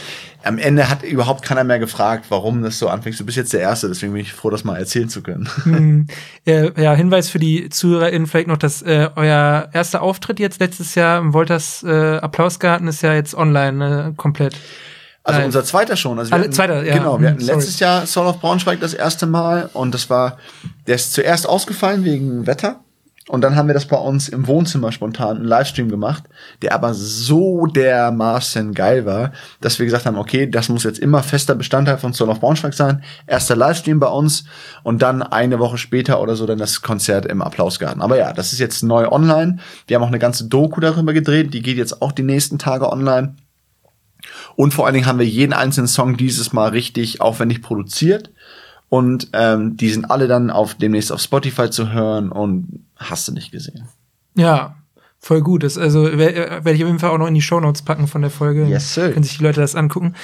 am 0.44 0.58
Ende 0.58 0.88
hat 0.88 1.02
überhaupt 1.02 1.42
keiner 1.42 1.64
mehr 1.64 1.80
gefragt, 1.80 2.26
warum 2.28 2.62
das 2.62 2.78
so 2.78 2.88
anfängt. 2.88 3.18
Du 3.18 3.26
bist 3.26 3.36
jetzt 3.36 3.52
der 3.52 3.60
Erste, 3.60 3.88
deswegen 3.88 4.12
bin 4.12 4.22
ich 4.22 4.32
froh, 4.32 4.50
das 4.50 4.62
mal 4.62 4.76
erzählen 4.78 5.08
zu 5.08 5.20
können. 5.20 5.48
Hm. 5.64 6.06
Ja, 6.44 6.94
Hinweis 6.94 7.28
für 7.28 7.40
die 7.40 7.68
ZuhörerInnen 7.68 8.28
vielleicht 8.28 8.48
noch, 8.48 8.56
dass 8.56 8.82
äh, 8.82 9.10
euer 9.16 9.68
erster 9.72 10.00
Auftritt 10.02 10.38
jetzt 10.38 10.60
letztes 10.60 10.94
Jahr 10.94 11.18
im 11.18 11.32
Wolters 11.32 11.82
äh, 11.82 12.18
Applausgarten 12.18 12.86
ist 12.86 13.02
ja 13.02 13.14
jetzt 13.14 13.34
online 13.34 14.10
äh, 14.10 14.16
komplett. 14.16 14.56
Also 15.24 15.38
Nein. 15.38 15.46
unser 15.46 15.64
zweiter 15.64 15.96
schon. 15.96 16.18
Also 16.18 16.32
wir 16.32 16.38
hatten, 16.38 16.52
zweiter, 16.52 16.82
ja. 16.84 16.94
Genau, 16.94 17.20
wir 17.20 17.30
hatten 17.30 17.40
Sorry. 17.40 17.58
letztes 17.58 17.78
Jahr 17.78 18.06
Soul 18.06 18.26
of 18.26 18.40
Braunschweig 18.40 18.80
das 18.80 18.92
erste 18.92 19.26
Mal 19.26 19.70
und 19.72 19.94
das 19.94 20.10
war, 20.10 20.38
der 20.86 20.96
ist 20.96 21.12
zuerst 21.12 21.48
ausgefallen 21.48 22.04
wegen 22.04 22.46
Wetter. 22.46 22.80
Und 23.28 23.42
dann 23.42 23.54
haben 23.54 23.68
wir 23.68 23.74
das 23.74 23.86
bei 23.86 23.96
uns 23.96 24.28
im 24.28 24.48
Wohnzimmer 24.48 24.90
spontan 24.90 25.36
einen 25.36 25.44
Livestream 25.44 25.88
gemacht, 25.88 26.24
der 26.60 26.74
aber 26.74 26.92
so 26.92 27.66
dermaßen 27.66 28.74
geil 28.74 29.06
war, 29.06 29.30
dass 29.60 29.78
wir 29.78 29.86
gesagt 29.86 30.06
haben, 30.06 30.18
okay, 30.18 30.50
das 30.50 30.68
muss 30.68 30.82
jetzt 30.82 30.98
immer 30.98 31.22
fester 31.22 31.54
Bestandteil 31.54 31.98
von 31.98 32.12
Soul 32.12 32.30
of 32.30 32.40
Braunschweig 32.40 32.74
sein. 32.74 33.04
Erster 33.28 33.54
Livestream 33.54 34.00
bei 34.00 34.08
uns 34.08 34.44
und 34.82 35.02
dann 35.02 35.22
eine 35.22 35.60
Woche 35.60 35.78
später 35.78 36.20
oder 36.20 36.34
so 36.34 36.46
dann 36.46 36.58
das 36.58 36.82
Konzert 36.82 37.24
im 37.24 37.42
Applausgarten. 37.42 38.02
Aber 38.02 38.18
ja, 38.18 38.32
das 38.32 38.52
ist 38.52 38.58
jetzt 38.58 38.82
neu 38.82 39.08
online. 39.08 39.58
Wir 39.86 39.96
haben 39.96 40.02
auch 40.02 40.08
eine 40.08 40.18
ganze 40.18 40.48
Doku 40.48 40.80
darüber 40.80 41.12
gedreht, 41.12 41.54
die 41.54 41.62
geht 41.62 41.76
jetzt 41.76 42.02
auch 42.02 42.10
die 42.10 42.24
nächsten 42.24 42.58
Tage 42.58 42.90
online. 42.90 43.36
Und 44.56 44.74
vor 44.74 44.86
allen 44.86 44.94
Dingen 44.94 45.06
haben 45.06 45.18
wir 45.18 45.26
jeden 45.26 45.52
einzelnen 45.52 45.88
Song 45.88 46.16
dieses 46.16 46.52
Mal 46.52 46.70
richtig 46.70 47.20
aufwendig 47.20 47.62
produziert. 47.62 48.30
Und 48.88 49.28
ähm, 49.32 49.76
die 49.76 49.88
sind 49.88 50.10
alle 50.10 50.28
dann 50.28 50.50
auf 50.50 50.74
demnächst 50.74 51.12
auf 51.12 51.20
Spotify 51.20 51.70
zu 51.70 51.92
hören 51.92 52.30
und 52.30 52.84
hast 52.96 53.26
du 53.26 53.32
nicht 53.32 53.50
gesehen. 53.50 53.88
Ja, 54.34 54.76
voll 55.18 55.40
gut. 55.40 55.62
Das, 55.62 55.78
also 55.78 56.18
werde 56.18 56.64
werd 56.64 56.76
ich 56.76 56.84
auf 56.84 56.88
jeden 56.88 56.98
Fall 56.98 57.10
auch 57.10 57.18
noch 57.18 57.26
in 57.26 57.34
die 57.34 57.40
Shownotes 57.40 57.82
packen 57.82 58.06
von 58.06 58.20
der 58.20 58.30
Folge. 58.30 58.66
Yes, 58.66 58.92
sir. 58.92 59.10
Können 59.10 59.24
sich 59.24 59.38
die 59.38 59.44
Leute 59.44 59.60
das 59.60 59.74
angucken. 59.74 60.14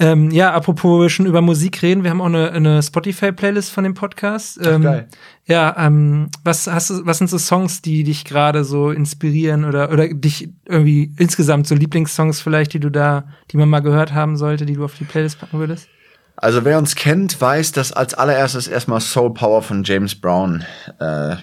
Ähm, 0.00 0.30
ja, 0.30 0.52
apropos 0.54 1.12
schon 1.12 1.26
über 1.26 1.42
Musik 1.42 1.82
reden, 1.82 2.04
wir 2.04 2.10
haben 2.10 2.22
auch 2.22 2.26
eine, 2.26 2.50
eine 2.52 2.82
Spotify-Playlist 2.82 3.70
von 3.70 3.84
dem 3.84 3.92
Podcast. 3.92 4.58
Ach, 4.62 4.66
Ähm, 4.66 4.82
geil. 4.82 5.08
Ja, 5.44 5.76
ähm, 5.78 6.30
was 6.42 6.66
hast 6.66 6.88
du, 6.88 7.04
was 7.04 7.18
sind 7.18 7.28
so 7.28 7.36
Songs, 7.36 7.82
die 7.82 8.02
dich 8.02 8.24
gerade 8.24 8.64
so 8.64 8.90
inspirieren 8.90 9.64
oder 9.64 9.92
oder 9.92 10.08
dich 10.08 10.48
irgendwie 10.64 11.12
insgesamt 11.18 11.66
so 11.66 11.74
Lieblingssongs 11.74 12.40
vielleicht, 12.40 12.72
die 12.72 12.80
du 12.80 12.88
da, 12.90 13.24
die 13.50 13.58
man 13.58 13.68
mal 13.68 13.80
gehört 13.80 14.14
haben 14.14 14.38
sollte, 14.38 14.64
die 14.64 14.74
du 14.74 14.84
auf 14.84 14.94
die 14.94 15.04
Playlist 15.04 15.38
packen 15.38 15.58
würdest? 15.58 15.88
Also 16.36 16.64
wer 16.64 16.78
uns 16.78 16.94
kennt, 16.94 17.38
weiß, 17.38 17.72
dass 17.72 17.92
als 17.92 18.14
allererstes 18.14 18.68
erstmal 18.68 19.02
Soul 19.02 19.34
Power 19.34 19.60
von 19.60 19.84
James 19.84 20.14
Brown 20.14 20.64
äh, 20.98 21.36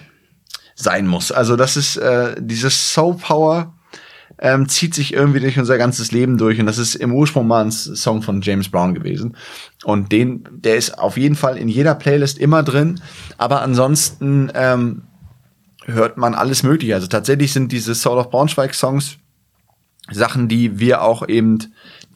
sein 0.74 1.06
muss. 1.06 1.30
Also 1.30 1.54
das 1.54 1.76
ist 1.76 1.96
äh, 1.96 2.34
dieses 2.40 2.92
Soul 2.92 3.16
Power 3.16 3.77
ähm, 4.38 4.68
zieht 4.68 4.94
sich 4.94 5.12
irgendwie 5.12 5.40
durch 5.40 5.58
unser 5.58 5.78
ganzes 5.78 6.12
Leben 6.12 6.38
durch 6.38 6.60
und 6.60 6.66
das 6.66 6.78
ist 6.78 6.94
im 6.94 7.12
Ursprung 7.12 7.46
mal 7.46 7.64
ein 7.64 7.70
Song 7.70 8.22
von 8.22 8.40
James 8.40 8.68
Brown 8.68 8.94
gewesen 8.94 9.36
und 9.84 10.12
den, 10.12 10.48
der 10.50 10.76
ist 10.76 10.98
auf 10.98 11.16
jeden 11.16 11.34
Fall 11.34 11.56
in 11.56 11.68
jeder 11.68 11.94
Playlist 11.94 12.38
immer 12.38 12.62
drin. 12.62 13.00
Aber 13.36 13.62
ansonsten 13.62 14.50
ähm, 14.54 15.02
hört 15.84 16.16
man 16.16 16.34
alles 16.34 16.62
Mögliche. 16.62 16.94
Also 16.94 17.06
tatsächlich 17.06 17.52
sind 17.52 17.72
diese 17.72 17.94
Soul 17.94 18.18
of 18.18 18.30
Braunschweig 18.30 18.74
Songs 18.74 19.18
Sachen, 20.10 20.48
die 20.48 20.78
wir 20.78 21.02
auch 21.02 21.28
eben, 21.28 21.58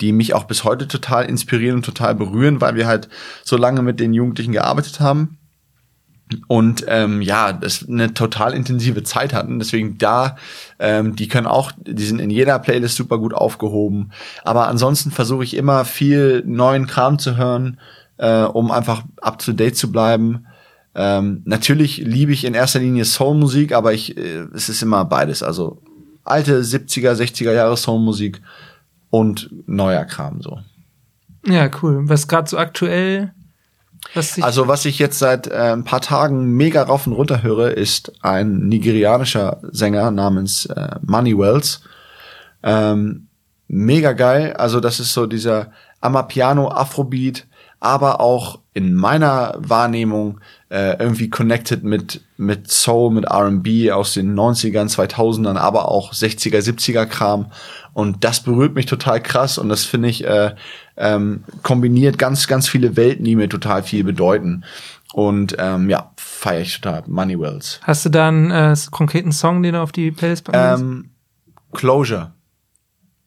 die 0.01 0.13
mich 0.13 0.35
auch 0.35 0.45
bis 0.45 0.65
heute 0.65 0.89
total 0.89 1.27
inspirieren 1.27 1.77
und 1.77 1.85
total 1.85 2.15
berühren, 2.15 2.61
weil 2.61 2.75
wir 2.75 2.87
halt 2.87 3.09
so 3.45 3.57
lange 3.57 3.83
mit 3.83 4.01
den 4.01 4.15
Jugendlichen 4.15 4.53
gearbeitet 4.53 5.01
haben 5.01 5.39
und 6.49 6.85
ähm, 6.89 7.23
ja, 7.23 7.53
das 7.53 7.89
eine 7.89 8.15
total 8.15 8.55
intensive 8.55 9.03
Zeit 9.03 9.33
hatten. 9.33 9.59
Deswegen 9.59 9.99
da, 9.99 10.37
ähm, 10.79 11.17
die 11.17 11.29
können 11.29 11.47
auch, 11.47 11.73
die 11.77 12.05
sind 12.05 12.21
in 12.21 12.31
jeder 12.31 12.59
Playlist 12.59 12.97
super 12.97 13.19
gut 13.19 13.35
aufgehoben. 13.35 14.13
Aber 14.45 14.69
ansonsten 14.69 15.11
versuche 15.11 15.45
ich 15.45 15.57
immer 15.57 15.85
viel 15.85 16.43
neuen 16.47 16.87
Kram 16.87 17.19
zu 17.19 17.37
hören, 17.37 17.79
äh, 18.19 18.43
um 18.43 18.71
einfach 18.71 19.03
up 19.21 19.39
to 19.39 19.53
date 19.53 19.77
zu 19.77 19.91
bleiben. 19.91 20.47
Ähm, 20.95 21.43
natürlich 21.45 21.99
liebe 21.99 22.33
ich 22.33 22.45
in 22.45 22.55
erster 22.55 22.81
Linie 22.81 23.05
Soulmusik, 23.05 23.73
aber 23.73 23.93
ich, 23.93 24.17
äh, 24.17 24.47
es 24.55 24.69
ist 24.69 24.83
immer 24.83 25.05
beides. 25.05 25.43
Also 25.43 25.81
alte 26.25 26.63
70er, 26.63 27.15
60er 27.15 27.53
Jahre 27.53 27.77
Soulmusik 27.77 28.43
und 29.11 29.51
neuer 29.67 30.05
Kram 30.05 30.43
so. 30.43 30.61
Ja, 31.47 31.69
cool. 31.83 32.09
Was 32.09 32.29
gerade 32.29 32.49
so 32.49 32.59
aktuell, 32.59 33.33
was 34.15 34.41
Also 34.41 34.69
was 34.69 34.85
ich 34.85 34.99
jetzt 34.99 35.19
seit 35.19 35.47
äh, 35.47 35.73
ein 35.73 35.85
paar 35.85 36.01
Tagen 36.01 36.53
mega 36.55 36.83
rauf 36.83 37.07
und 37.07 37.13
runter 37.13 37.43
höre, 37.43 37.77
ist 37.77 38.13
ein 38.23 38.69
nigerianischer 38.69 39.61
Sänger 39.71 40.11
namens 40.11 40.67
äh, 40.67 40.97
Money 41.03 41.39
Wells. 41.39 41.83
Ähm, 42.63 43.29
mega 43.69 44.13
geil. 44.13 44.55
Also 44.55 44.81
das 44.81 45.01
ist 45.01 45.13
so 45.15 45.27
dieser 45.27 45.73
Amapiano 46.01 46.69
Afrobeat, 46.69 47.47
aber 47.81 48.21
auch 48.21 48.61
in 48.75 48.95
meiner 48.95 49.55
Wahrnehmung 49.59 50.41
äh, 50.71 50.97
irgendwie 50.99 51.31
connected 51.31 51.85
mit 51.85 52.23
mit 52.43 52.71
Soul, 52.71 53.13
mit 53.13 53.25
R&B 53.25 53.93
aus 53.93 54.15
den 54.15 54.35
90ern, 54.35 54.93
2000ern, 54.93 55.57
aber 55.57 55.89
auch 55.89 56.13
60er, 56.13 56.59
70er 56.59 57.07
Kram. 57.07 57.53
Und 57.95 58.25
das 58.25 58.41
berührt 58.43 58.75
mich 58.75 58.87
total 58.87 59.23
krass 59.23 59.59
und 59.59 59.69
das 59.69 59.85
finde 59.85 60.09
ich 60.09 60.25
äh, 60.25 60.55
ähm, 60.97 61.45
kombiniert 61.63 62.19
ganz, 62.19 62.47
ganz 62.47 62.69
viele 62.69 62.97
Welten, 62.97 63.25
die 63.25 63.37
mir 63.37 63.49
total 63.49 63.83
viel 63.83 64.05
bedeuten. 64.05 64.65
Und 65.13 65.57
ähm, 65.59 65.91
ja, 65.91 66.11
feiere 66.17 66.63
ich 66.63 66.81
total. 66.81 67.03
Money 67.07 67.39
Wells. 67.39 67.81
hast 67.83 68.07
du 68.07 68.09
da 68.09 68.29
einen 68.29 68.51
äh, 68.51 68.75
konkreten 68.91 69.33
Song, 69.33 69.63
den 69.63 69.75
du 69.75 69.83
auf 69.83 69.93
die 69.93 70.11
Playlist 70.11 70.45
packen 70.45 70.59
willst? 70.59 70.83
Ähm, 70.83 71.11
Closure. 71.73 72.33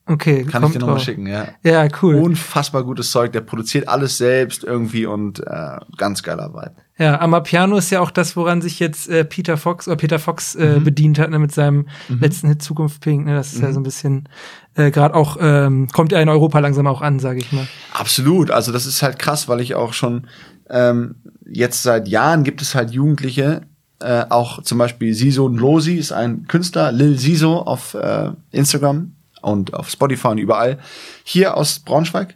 Okay, 0.08 0.44
Kann 0.44 0.62
ich 0.64 0.70
dir 0.70 0.78
nochmal 0.78 1.00
schicken, 1.00 1.26
ja. 1.26 1.48
Ja, 1.64 1.88
cool. 2.00 2.14
Unfassbar 2.14 2.84
gutes 2.84 3.10
Zeug. 3.10 3.32
Der 3.32 3.40
produziert 3.40 3.88
alles 3.88 4.18
selbst 4.18 4.62
irgendwie 4.62 5.04
und 5.04 5.40
äh, 5.44 5.78
ganz 5.96 6.22
geiler 6.22 6.54
Vibe. 6.54 6.76
Ja, 6.96 7.20
Amapiano 7.20 7.76
ist 7.76 7.90
ja 7.90 8.00
auch 8.00 8.12
das, 8.12 8.36
woran 8.36 8.62
sich 8.62 8.78
jetzt 8.78 9.08
äh, 9.08 9.24
Peter 9.24 9.56
Fox 9.56 9.88
oder 9.88 9.96
Peter 9.96 10.18
Fox 10.20 10.54
Mhm. 10.54 10.62
äh, 10.62 10.80
bedient 10.80 11.18
hat 11.18 11.30
ne, 11.30 11.38
mit 11.40 11.52
seinem 11.52 11.88
letzten 12.08 12.48
Hit 12.48 12.62
Zukunft 12.62 13.00
Pink. 13.02 13.26
Ne, 13.26 13.34
das 13.34 13.52
ist 13.52 13.60
ja 13.60 13.72
so 13.72 13.80
ein 13.80 13.82
bisschen 13.82 14.28
äh, 14.76 14.92
gerade 14.92 15.14
auch 15.14 15.38
ähm, 15.40 15.88
kommt 15.92 16.12
ja 16.12 16.20
in 16.20 16.28
Europa 16.28 16.60
langsam 16.60 16.86
auch 16.86 17.02
an, 17.02 17.18
sage 17.18 17.40
ich 17.40 17.50
mal. 17.52 17.66
Absolut. 17.92 18.52
Also 18.52 18.70
das 18.70 18.86
ist 18.86 19.02
halt 19.02 19.18
krass, 19.18 19.48
weil 19.48 19.60
ich 19.60 19.74
auch 19.74 19.92
schon 19.92 20.28
ähm, 20.70 21.16
jetzt 21.44 21.82
seit 21.82 22.06
Jahren 22.06 22.44
gibt 22.44 22.62
es 22.62 22.74
halt 22.76 22.92
Jugendliche, 22.92 23.62
äh, 24.00 24.24
auch 24.30 24.62
zum 24.62 24.78
Beispiel 24.78 25.14
Siso 25.14 25.48
Nlosi 25.48 25.94
ist 25.94 26.12
ein 26.12 26.46
Künstler, 26.46 26.92
Lil 26.92 27.18
Siso 27.18 27.58
auf 27.58 27.94
äh, 27.94 28.30
Instagram 28.52 29.15
und 29.46 29.74
auf 29.74 29.88
Spotify 29.88 30.28
und 30.28 30.38
überall, 30.38 30.78
hier 31.24 31.56
aus 31.56 31.78
Braunschweig, 31.78 32.34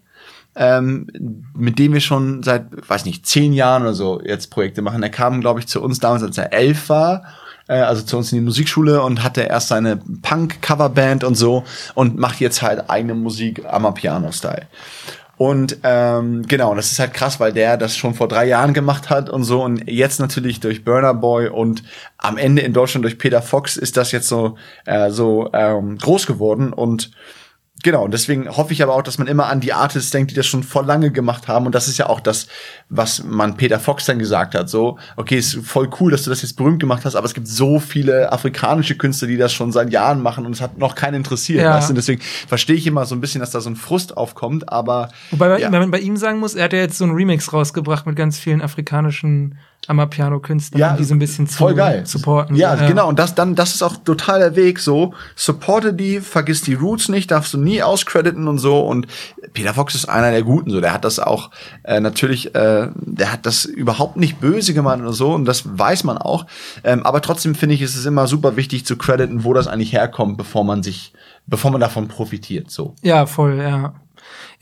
ähm, 0.55 1.09
mit 1.55 1.79
dem 1.79 1.93
wir 1.93 2.01
schon 2.01 2.43
seit, 2.43 2.67
weiß 2.89 3.05
nicht, 3.05 3.27
zehn 3.27 3.53
Jahren 3.53 3.83
oder 3.83 3.95
so 3.95 4.21
jetzt 4.23 4.51
Projekte 4.51 4.83
machen. 4.83 5.03
Er 5.03 5.11
kam, 5.11 5.41
glaube 5.41 5.61
ich, 5.61 5.67
zu 5.67 5.83
uns 5.83 5.99
damals, 5.99 6.23
als 6.23 6.39
er 6.39 6.53
elf 6.53 6.89
war, 6.89 7.25
äh, 7.69 7.75
also 7.75 8.03
zu 8.03 8.17
uns 8.17 8.33
in 8.33 8.39
die 8.39 8.45
Musikschule 8.45 9.03
und 9.03 9.23
hatte 9.23 9.43
erst 9.43 9.69
seine 9.69 9.97
Punk-Coverband 10.23 11.25
und 11.25 11.35
so 11.35 11.65
und 11.95 12.19
macht 12.19 12.41
jetzt 12.41 12.63
halt 12.63 12.89
eigene 12.89 13.15
Musik 13.15 13.65
Amapiano-Style. 13.65 14.67
Und 15.41 15.79
ähm, 15.85 16.47
genau, 16.47 16.75
das 16.75 16.93
ist 16.93 16.99
halt 16.99 17.15
krass, 17.15 17.41
weil 17.41 17.55
der 17.55 17.79
das 17.79 17.97
schon 17.97 18.13
vor 18.13 18.29
drei 18.29 18.45
Jahren 18.45 18.75
gemacht 18.75 19.09
hat 19.09 19.31
und 19.31 19.43
so. 19.45 19.65
Und 19.65 19.89
jetzt 19.89 20.21
natürlich 20.21 20.61
durch 20.61 20.85
Burner 20.85 21.15
Boy 21.15 21.49
und 21.49 21.83
am 22.19 22.37
Ende 22.37 22.61
in 22.61 22.75
Deutschland 22.75 23.07
durch 23.07 23.17
Peter 23.17 23.41
Fox 23.41 23.79
ist 23.79 23.97
das 23.97 24.13
jetzt 24.13 24.29
so, 24.29 24.59
äh, 24.85 25.11
so 25.11 25.49
ähm, 25.55 25.97
groß 25.97 26.27
geworden. 26.27 26.75
Und 26.75 27.13
Genau, 27.83 28.05
und 28.05 28.13
deswegen 28.13 28.49
hoffe 28.49 28.73
ich 28.73 28.83
aber 28.83 28.95
auch, 28.95 29.03
dass 29.03 29.17
man 29.17 29.27
immer 29.27 29.47
an 29.47 29.61
die 29.61 29.73
Artists 29.73 30.11
denkt, 30.11 30.31
die 30.31 30.35
das 30.35 30.47
schon 30.47 30.63
vor 30.63 30.85
lange 30.85 31.11
gemacht 31.11 31.49
haben. 31.49 31.67
Und 31.67 31.75
das 31.75 31.89
ist 31.89 31.97
ja 31.99 32.09
auch 32.09 32.21
das, 32.21 32.47
was 32.91 33.25
man 33.25 33.57
Peter 33.57 33.81
Fox 33.81 34.05
dann 34.05 34.19
gesagt 34.19 34.55
hat. 34.55 34.69
So, 34.69 34.99
okay, 35.17 35.39
ist 35.39 35.57
voll 35.65 35.89
cool, 35.99 36.11
dass 36.11 36.25
du 36.25 36.31
das 36.31 36.43
jetzt 36.43 36.57
berühmt 36.57 36.81
gemacht 36.81 37.05
hast, 37.05 37.15
aber 37.15 37.27
es 37.27 37.33
gibt 37.33 37.49
so 37.49 37.81
viele 37.81 38.33
afrikanische 38.33 38.97
Künstler, 38.97 39.29
die 39.29 39.39
das 39.39 39.53
schon 39.53 39.73
seit 39.73 39.91
Jahren 39.93 40.23
machen 40.23 40.45
und 40.45 40.53
es 40.53 40.61
hat 40.61 40.77
noch 40.77 40.95
keinen 40.95 41.15
interessiert. 41.15 41.63
Ja. 41.63 41.75
Weißt 41.75 41.89
du? 41.89 41.95
Deswegen 41.95 42.21
verstehe 42.21 42.77
ich 42.77 42.87
immer 42.87 43.07
so 43.07 43.15
ein 43.15 43.21
bisschen, 43.21 43.41
dass 43.41 43.51
da 43.51 43.61
so 43.61 43.71
ein 43.71 43.77
Frust 43.77 44.17
aufkommt, 44.17 44.69
aber 44.69 45.09
Wobei 45.31 45.49
bei, 45.49 45.61
ja. 45.61 45.71
man 45.71 45.91
bei 45.91 46.01
ihm 46.01 46.17
sagen 46.17 46.39
muss, 46.39 46.55
er 46.55 46.65
hat 46.65 46.73
ja 46.73 46.81
jetzt 46.81 46.99
so 46.99 47.05
einen 47.05 47.15
Remix 47.15 47.53
rausgebracht 47.53 48.07
mit 48.07 48.17
ganz 48.17 48.39
vielen 48.39 48.61
afrikanischen 48.61 49.57
Amapiano-Künstlern, 49.91 50.97
die 50.97 51.05
so 51.05 51.15
ein 51.15 51.19
bisschen 51.19 51.49
zu 51.49 51.59
voll 51.59 51.75
geil. 51.75 52.07
supporten. 52.07 52.57
Ja, 52.57 52.77
so, 52.77 52.87
genau. 52.87 53.09
Und 53.09 53.19
das 53.19 53.35
dann, 53.35 53.55
das 53.55 53.75
ist 53.75 53.83
auch 53.83 53.97
total 53.97 54.39
der 54.39 54.57
Weg. 54.57 54.79
So, 54.79 55.13
supporte 55.35 55.93
die, 55.93 56.21
vergiss 56.21 56.63
die 56.63 56.75
Roots 56.75 57.09
nicht, 57.09 57.31
darfst 57.31 57.53
du 57.53 57.59
nie 57.59 57.83
auscrediten 57.83 58.49
und 58.49 58.59
so. 58.59 58.81
Und 58.81 59.07
Peter 59.53 59.75
Fox 59.75 59.95
ist 59.95 60.09
einer 60.09 60.31
der 60.31 60.43
Guten. 60.43 60.71
So, 60.71 60.81
der 60.81 60.93
hat 60.95 61.05
das 61.05 61.19
auch 61.19 61.51
äh, 61.83 62.01
natürlich, 62.01 62.55
äh, 62.55 62.89
der 62.95 63.33
hat 63.33 63.45
das 63.45 63.65
überhaupt 63.65 64.17
nicht 64.17 64.41
böse 64.41 64.73
gemeint 64.73 65.03
oder 65.03 65.13
so. 65.13 65.33
Und 65.33 65.45
das 65.45 65.79
weiß 65.79 66.05
man 66.05 66.17
auch. 66.19 66.47
Ähm, 66.85 67.05
aber 67.05 67.21
trotzdem 67.21 67.55
finde 67.55 67.75
ich, 67.75 67.83
ist 67.83 67.97
es 67.97 68.07
immer 68.07 68.27
super 68.27 68.57
wichtig 68.57 68.87
zu 68.87 68.97
crediten, 68.97 69.45
wo 69.45 69.53
das 69.53 69.67
eigentlich 69.67 69.93
herkommt, 69.93 70.37
bevor 70.37 70.65
man 70.65 70.83
sich, 70.83 71.13
bevor 71.47 71.71
man 71.71 71.81
davon 71.81 72.09
profitiert. 72.09 72.71
So. 72.71 72.95
Ja, 73.03 73.27
voll, 73.27 73.59
ja. 73.59 73.95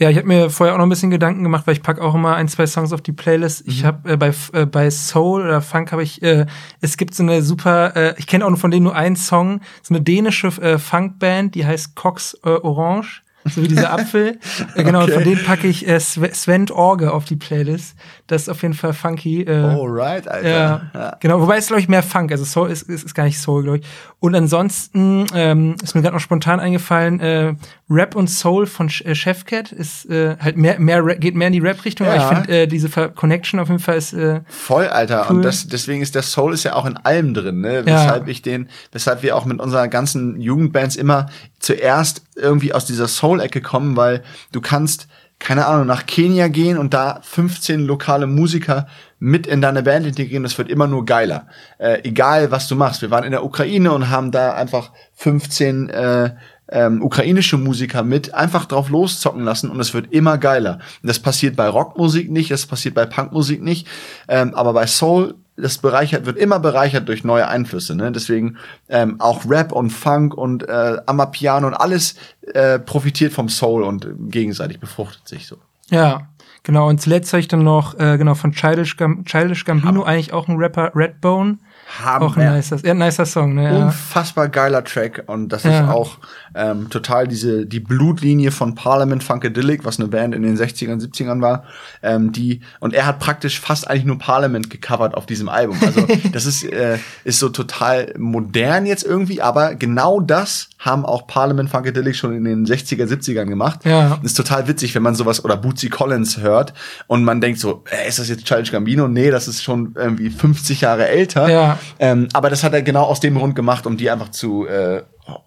Ja, 0.00 0.10
ich 0.10 0.16
habe 0.16 0.28
mir 0.28 0.48
vorher 0.48 0.74
auch 0.74 0.78
noch 0.78 0.86
ein 0.86 0.90
bisschen 0.90 1.10
Gedanken 1.10 1.42
gemacht, 1.42 1.66
weil 1.66 1.74
ich 1.74 1.82
pack 1.82 1.98
auch 1.98 2.14
immer 2.14 2.36
ein, 2.36 2.46
zwei 2.46 2.68
Songs 2.68 2.92
auf 2.92 3.00
die 3.00 3.10
Playlist. 3.10 3.64
Ich 3.66 3.84
habe 3.84 4.12
äh, 4.12 4.16
bei 4.16 4.32
äh, 4.52 4.64
bei 4.64 4.88
Soul 4.90 5.42
oder 5.42 5.60
Funk 5.60 5.90
habe 5.90 6.04
ich 6.04 6.22
äh, 6.22 6.46
es 6.80 6.96
gibt 6.96 7.14
so 7.14 7.24
eine 7.24 7.42
super 7.42 7.96
äh, 7.96 8.14
ich 8.16 8.28
kenne 8.28 8.46
auch 8.46 8.56
von 8.56 8.70
denen 8.70 8.84
nur 8.84 8.94
einen 8.94 9.16
Song, 9.16 9.60
so 9.82 9.94
eine 9.94 10.02
dänische 10.02 10.48
äh, 10.62 10.78
Funkband, 10.78 11.56
die 11.56 11.66
heißt 11.66 11.96
Cox 11.96 12.38
äh, 12.44 12.48
Orange. 12.48 13.24
So 13.48 13.62
wie 13.62 13.68
dieser 13.68 13.92
Apfel. 13.92 14.38
Äh, 14.74 14.84
genau, 14.84 15.02
okay. 15.02 15.12
von 15.12 15.24
denen 15.24 15.42
packe 15.44 15.66
ich 15.66 15.86
äh, 15.86 16.00
Sven 16.00 16.70
Orge 16.70 17.12
auf 17.12 17.24
die 17.24 17.36
Playlist. 17.36 17.96
Das 18.26 18.42
ist 18.42 18.48
auf 18.48 18.62
jeden 18.62 18.74
Fall 18.74 18.92
funky. 18.92 19.42
Äh, 19.42 19.52
Alright, 19.52 20.28
Alter. 20.28 20.90
Ja. 20.94 21.16
Genau, 21.20 21.40
wobei 21.40 21.56
es 21.56 21.68
glaube 21.68 21.80
ich 21.80 21.88
mehr 21.88 22.02
Funk, 22.02 22.32
also 22.32 22.44
Soul 22.44 22.70
ist, 22.70 22.82
ist, 22.82 23.04
ist 23.04 23.14
gar 23.14 23.24
nicht 23.24 23.38
Soul, 23.38 23.62
glaube 23.62 23.78
ich. 23.78 23.86
Und 24.20 24.34
ansonsten 24.34 25.26
ähm, 25.34 25.76
ist 25.82 25.94
mir 25.94 26.02
gerade 26.02 26.14
noch 26.14 26.20
spontan 26.20 26.60
eingefallen, 26.60 27.20
äh, 27.20 27.54
Rap 27.88 28.16
und 28.16 28.28
Soul 28.28 28.66
von 28.66 28.88
äh, 29.04 29.14
Chefcat 29.14 29.72
ist 29.72 30.10
äh, 30.10 30.36
halt 30.38 30.56
mehr, 30.56 30.78
mehr 30.78 31.02
geht 31.16 31.36
mehr 31.36 31.46
in 31.46 31.52
die 31.54 31.60
Rap-Richtung, 31.60 32.06
ja. 32.06 32.14
aber 32.14 32.22
ich 32.22 32.36
finde 32.36 32.62
äh, 32.62 32.66
diese 32.66 32.88
Connection 32.88 33.60
auf 33.60 33.68
jeden 33.68 33.80
Fall 33.80 33.96
ist 33.96 34.12
äh, 34.12 34.40
voll, 34.46 34.88
Alter. 34.88 35.26
Cool. 35.28 35.36
Und 35.36 35.42
das, 35.42 35.68
deswegen 35.68 36.02
ist 36.02 36.14
der 36.14 36.22
Soul 36.22 36.52
ist 36.52 36.64
ja 36.64 36.74
auch 36.74 36.84
in 36.84 36.96
allem 36.96 37.32
drin, 37.32 37.60
ne? 37.60 37.86
Weshalb 37.86 38.26
ja. 38.26 38.30
ich 38.30 38.42
den, 38.42 38.68
weshalb 38.92 39.22
wir 39.22 39.36
auch 39.36 39.44
mit 39.44 39.60
unserer 39.60 39.88
ganzen 39.88 40.40
Jugendbands 40.40 40.96
immer 40.96 41.26
zuerst 41.58 42.22
irgendwie 42.36 42.72
aus 42.72 42.86
dieser 42.86 43.08
Soul-Ecke 43.08 43.60
kommen, 43.60 43.96
weil 43.96 44.22
du 44.52 44.60
kannst 44.60 45.08
keine 45.38 45.66
Ahnung, 45.66 45.86
nach 45.86 46.06
Kenia 46.06 46.48
gehen 46.48 46.78
und 46.78 46.94
da 46.94 47.20
15 47.22 47.80
lokale 47.80 48.26
Musiker 48.26 48.88
mit 49.20 49.46
in 49.46 49.60
deine 49.60 49.82
Band 49.82 50.06
integrieren, 50.06 50.42
das 50.42 50.58
wird 50.58 50.68
immer 50.68 50.86
nur 50.86 51.04
geiler. 51.04 51.46
Äh, 51.78 52.00
egal, 52.02 52.50
was 52.50 52.66
du 52.66 52.74
machst. 52.74 53.02
Wir 53.02 53.10
waren 53.10 53.24
in 53.24 53.30
der 53.30 53.44
Ukraine 53.44 53.92
und 53.92 54.10
haben 54.10 54.32
da 54.32 54.54
einfach 54.54 54.90
15 55.14 55.90
äh, 55.90 56.34
ähm, 56.70 57.02
ukrainische 57.02 57.56
Musiker 57.56 58.02
mit 58.02 58.34
einfach 58.34 58.66
drauf 58.66 58.90
loszocken 58.90 59.44
lassen 59.44 59.70
und 59.70 59.80
es 59.80 59.94
wird 59.94 60.12
immer 60.12 60.38
geiler. 60.38 60.80
das 61.02 61.18
passiert 61.18 61.56
bei 61.56 61.68
Rockmusik 61.68 62.30
nicht, 62.30 62.50
das 62.50 62.66
passiert 62.66 62.94
bei 62.94 63.06
Punkmusik 63.06 63.62
nicht, 63.62 63.86
ähm, 64.28 64.54
aber 64.54 64.72
bei 64.72 64.86
Soul 64.86 65.34
das 65.60 65.78
bereichert 65.78 66.26
wird 66.26 66.38
immer 66.38 66.60
bereichert 66.60 67.08
durch 67.08 67.24
neue 67.24 67.48
Einflüsse. 67.48 67.94
Ne? 67.94 68.12
Deswegen 68.12 68.56
ähm, 68.88 69.20
auch 69.20 69.44
Rap 69.48 69.72
und 69.72 69.90
Funk 69.90 70.34
und 70.34 70.68
äh, 70.68 70.98
Amapiano 71.06 71.66
und 71.66 71.74
alles 71.74 72.14
äh, 72.54 72.78
profitiert 72.78 73.32
vom 73.32 73.48
Soul 73.48 73.82
und 73.82 74.06
gegenseitig 74.30 74.80
befruchtet 74.80 75.26
sich 75.26 75.46
so. 75.46 75.56
Ja, 75.90 76.28
genau. 76.62 76.88
Und 76.88 77.00
zuletzt 77.00 77.32
habe 77.32 77.40
ich 77.40 77.48
dann 77.48 77.64
noch 77.64 77.98
äh, 77.98 78.18
genau 78.18 78.34
von 78.34 78.52
Childish, 78.52 78.96
Gam 78.96 79.24
Childish 79.24 79.64
Gambino 79.64 80.00
Hammer. 80.00 80.06
eigentlich 80.06 80.32
auch 80.32 80.48
ein 80.48 80.56
Rapper 80.56 80.92
Redbone. 80.94 81.58
Hammer. 81.88 82.26
Auch 82.26 82.36
ein 82.36 82.54
nicer, 82.54 82.78
ja, 82.84 82.92
nicer 82.92 83.24
Song, 83.24 83.54
ne? 83.54 83.86
Unfassbar 83.86 84.48
geiler 84.48 84.84
Track 84.84 85.24
und 85.26 85.48
das 85.48 85.62
ja. 85.62 85.80
ist 85.80 85.88
auch 85.88 86.18
ähm, 86.54 86.90
total 86.90 87.26
diese 87.26 87.64
die 87.64 87.80
Blutlinie 87.80 88.50
von 88.50 88.74
Parliament 88.74 89.24
Funkadelic, 89.24 89.84
was 89.84 89.98
eine 89.98 90.08
Band 90.08 90.34
in 90.34 90.42
den 90.42 90.56
60ern, 90.56 91.00
70ern 91.00 91.40
war, 91.40 91.64
ähm, 92.02 92.30
die 92.32 92.60
und 92.80 92.92
er 92.92 93.06
hat 93.06 93.18
praktisch 93.20 93.58
fast 93.58 93.88
eigentlich 93.88 94.04
nur 94.04 94.18
Parliament 94.18 94.68
gecovert 94.68 95.14
auf 95.14 95.24
diesem 95.24 95.48
Album. 95.48 95.78
Also 95.80 96.06
das 96.32 96.44
ist 96.44 96.64
äh, 96.64 96.98
ist 97.24 97.38
so 97.38 97.48
total 97.48 98.12
modern 98.18 98.84
jetzt 98.84 99.04
irgendwie, 99.04 99.40
aber 99.40 99.74
genau 99.74 100.20
das 100.20 100.68
haben 100.78 101.04
auch 101.04 101.26
Parliament 101.26 101.70
Funkadelic 101.70 102.14
schon 102.14 102.36
in 102.36 102.44
den 102.44 102.66
60er, 102.66 103.06
70ern 103.06 103.46
gemacht. 103.46 103.84
Ja. 103.84 104.20
Ist 104.22 104.36
total 104.36 104.68
witzig, 104.68 104.94
wenn 104.94 105.02
man 105.02 105.14
sowas 105.14 105.44
oder 105.44 105.56
Bootsy 105.56 105.88
Collins 105.88 106.38
hört 106.38 106.72
und 107.06 107.24
man 107.24 107.40
denkt 107.40 107.58
so, 107.58 107.82
äh, 107.90 108.08
ist 108.08 108.18
das 108.18 108.28
jetzt 108.28 108.44
Childish 108.44 108.70
Gambino? 108.70 109.08
Nee, 109.08 109.30
das 109.30 109.48
ist 109.48 109.62
schon 109.62 109.94
irgendwie 109.96 110.30
50 110.30 110.82
Jahre 110.82 111.08
älter. 111.08 111.48
Ja. 111.48 111.77
Ähm, 111.98 112.28
aber 112.32 112.50
das 112.50 112.64
hat 112.64 112.72
er 112.72 112.82
genau 112.82 113.04
aus 113.04 113.20
dem 113.20 113.36
Grund 113.36 113.54
gemacht, 113.54 113.86
um 113.86 113.96
die 113.96 114.10
einfach 114.10 114.30
zu 114.30 114.66
äh, 114.66 115.02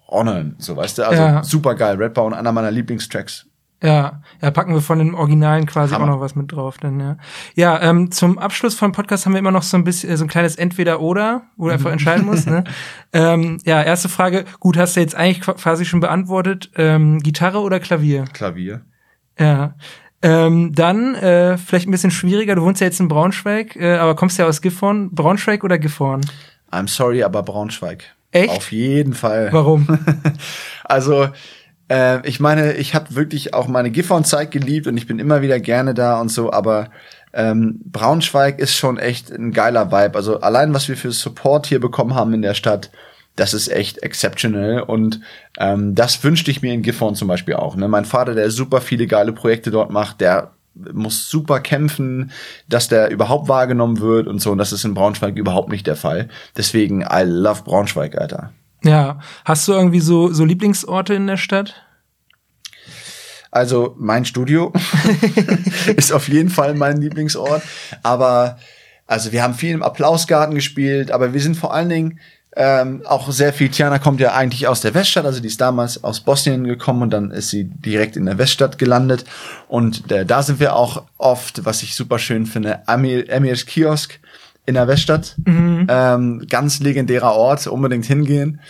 honoren, 0.08 0.56
so 0.58 0.76
weißt 0.76 0.98
du. 0.98 1.02
Also 1.04 1.22
ja. 1.22 1.44
super 1.44 1.74
geil. 1.74 1.96
Redbone, 1.96 2.36
einer 2.36 2.52
meiner 2.52 2.70
Lieblingstracks. 2.70 3.46
Ja, 3.82 4.22
ja, 4.40 4.52
packen 4.52 4.74
wir 4.74 4.80
von 4.80 5.00
den 5.00 5.12
Originalen 5.12 5.66
quasi 5.66 5.92
Hammer. 5.92 6.04
auch 6.04 6.08
noch 6.10 6.20
was 6.20 6.36
mit 6.36 6.52
drauf, 6.52 6.78
dann 6.78 7.00
ja. 7.00 7.16
Ja, 7.56 7.82
ähm, 7.82 8.12
zum 8.12 8.38
Abschluss 8.38 8.76
vom 8.76 8.92
Podcast 8.92 9.26
haben 9.26 9.32
wir 9.32 9.40
immer 9.40 9.50
noch 9.50 9.64
so 9.64 9.76
ein 9.76 9.82
bisschen 9.82 10.08
äh, 10.10 10.16
so 10.16 10.24
ein 10.24 10.28
kleines 10.28 10.54
Entweder-Oder, 10.54 11.42
wo 11.56 11.66
du 11.66 11.72
einfach 11.72 11.90
entscheiden 11.92 12.24
musst. 12.24 12.46
Ne? 12.46 12.62
ähm, 13.12 13.58
ja, 13.64 13.82
erste 13.82 14.08
Frage. 14.08 14.44
Gut, 14.60 14.76
hast 14.76 14.94
du 14.94 15.00
jetzt 15.00 15.16
eigentlich 15.16 15.40
quasi 15.40 15.84
schon 15.84 15.98
beantwortet. 15.98 16.70
Ähm, 16.76 17.18
Gitarre 17.18 17.58
oder 17.58 17.80
Klavier? 17.80 18.24
Klavier. 18.32 18.82
Ja. 19.36 19.74
Ähm, 20.22 20.72
dann 20.74 21.14
äh, 21.16 21.58
vielleicht 21.58 21.88
ein 21.88 21.90
bisschen 21.90 22.12
schwieriger. 22.12 22.54
Du 22.54 22.62
wohnst 22.62 22.80
ja 22.80 22.86
jetzt 22.86 23.00
in 23.00 23.08
Braunschweig, 23.08 23.76
äh, 23.76 23.96
aber 23.96 24.14
kommst 24.14 24.38
ja 24.38 24.46
aus 24.46 24.62
Gifhorn. 24.62 25.10
Braunschweig 25.10 25.64
oder 25.64 25.78
Gifhorn? 25.78 26.20
I'm 26.70 26.88
sorry, 26.88 27.22
aber 27.22 27.42
Braunschweig. 27.42 28.04
Echt? 28.30 28.50
Auf 28.50 28.72
jeden 28.72 29.14
Fall. 29.14 29.48
Warum? 29.52 29.86
also 30.84 31.28
äh, 31.88 32.26
ich 32.26 32.40
meine, 32.40 32.74
ich 32.74 32.94
habe 32.94 33.14
wirklich 33.14 33.52
auch 33.52 33.68
meine 33.68 33.90
Gifhorn-Zeit 33.90 34.50
geliebt 34.50 34.86
und 34.86 34.96
ich 34.96 35.06
bin 35.06 35.18
immer 35.18 35.42
wieder 35.42 35.60
gerne 35.60 35.92
da 35.92 36.20
und 36.20 36.30
so, 36.30 36.52
aber 36.52 36.90
ähm, 37.34 37.80
Braunschweig 37.84 38.58
ist 38.58 38.74
schon 38.74 38.98
echt 38.98 39.30
ein 39.30 39.52
geiler 39.52 39.90
Vibe. 39.90 40.16
Also 40.16 40.40
allein, 40.40 40.72
was 40.72 40.88
wir 40.88 40.96
für 40.96 41.12
Support 41.12 41.66
hier 41.66 41.80
bekommen 41.80 42.14
haben 42.14 42.32
in 42.32 42.42
der 42.42 42.54
Stadt, 42.54 42.90
das 43.36 43.54
ist 43.54 43.68
echt 43.68 44.02
exceptional 44.02 44.82
und 44.82 45.20
ähm, 45.58 45.94
das 45.94 46.22
wünschte 46.22 46.50
ich 46.50 46.62
mir 46.62 46.74
in 46.74 46.82
Gifhorn 46.82 47.14
zum 47.14 47.28
Beispiel 47.28 47.54
auch. 47.54 47.76
Ne? 47.76 47.88
Mein 47.88 48.04
Vater, 48.04 48.34
der 48.34 48.50
super 48.50 48.80
viele 48.80 49.06
geile 49.06 49.32
Projekte 49.32 49.70
dort 49.70 49.90
macht, 49.90 50.20
der 50.20 50.52
muss 50.74 51.28
super 51.28 51.60
kämpfen, 51.60 52.30
dass 52.68 52.88
der 52.88 53.10
überhaupt 53.10 53.48
wahrgenommen 53.48 54.00
wird 54.00 54.26
und 54.26 54.40
so. 54.40 54.52
Und 54.52 54.58
das 54.58 54.72
ist 54.72 54.84
in 54.84 54.94
Braunschweig 54.94 55.36
überhaupt 55.36 55.70
nicht 55.70 55.86
der 55.86 55.96
Fall. 55.96 56.28
Deswegen, 56.56 57.02
I 57.02 57.22
love 57.24 57.62
Braunschweig, 57.62 58.16
Alter. 58.16 58.52
Ja. 58.82 59.20
Hast 59.44 59.68
du 59.68 59.72
irgendwie 59.72 60.00
so, 60.00 60.32
so 60.32 60.44
Lieblingsorte 60.44 61.14
in 61.14 61.26
der 61.26 61.36
Stadt? 61.36 61.74
Also 63.50 63.94
mein 63.98 64.24
Studio 64.24 64.72
ist 65.96 66.12
auf 66.12 66.28
jeden 66.28 66.48
Fall 66.48 66.74
mein 66.74 67.00
Lieblingsort. 67.00 67.62
Aber 68.02 68.58
also 69.06 69.32
wir 69.32 69.42
haben 69.42 69.54
viel 69.54 69.74
im 69.74 69.82
Applausgarten 69.82 70.54
gespielt, 70.54 71.10
aber 71.10 71.34
wir 71.34 71.40
sind 71.40 71.56
vor 71.56 71.74
allen 71.74 71.90
Dingen 71.90 72.20
ähm, 72.54 73.02
auch 73.06 73.30
sehr 73.30 73.52
viel. 73.52 73.70
Tiana 73.70 73.98
kommt 73.98 74.20
ja 74.20 74.34
eigentlich 74.34 74.66
aus 74.68 74.80
der 74.82 74.94
Weststadt, 74.94 75.24
also 75.24 75.40
die 75.40 75.48
ist 75.48 75.60
damals 75.60 76.04
aus 76.04 76.20
Bosnien 76.20 76.64
gekommen 76.64 77.02
und 77.02 77.10
dann 77.10 77.30
ist 77.30 77.48
sie 77.48 77.64
direkt 77.64 78.16
in 78.16 78.26
der 78.26 78.36
Weststadt 78.38 78.78
gelandet. 78.78 79.24
Und 79.68 80.10
äh, 80.12 80.26
da 80.26 80.42
sind 80.42 80.60
wir 80.60 80.76
auch 80.76 81.04
oft, 81.16 81.64
was 81.64 81.82
ich 81.82 81.94
super 81.94 82.18
schön 82.18 82.44
finde, 82.46 82.86
Amir, 82.86 83.30
Emirs 83.30 83.64
Kiosk 83.64 84.20
in 84.66 84.74
der 84.74 84.86
Weststadt. 84.86 85.34
Mhm. 85.44 85.86
Ähm, 85.88 86.46
ganz 86.48 86.80
legendärer 86.80 87.32
Ort, 87.32 87.66
unbedingt 87.66 88.04
hingehen. 88.04 88.60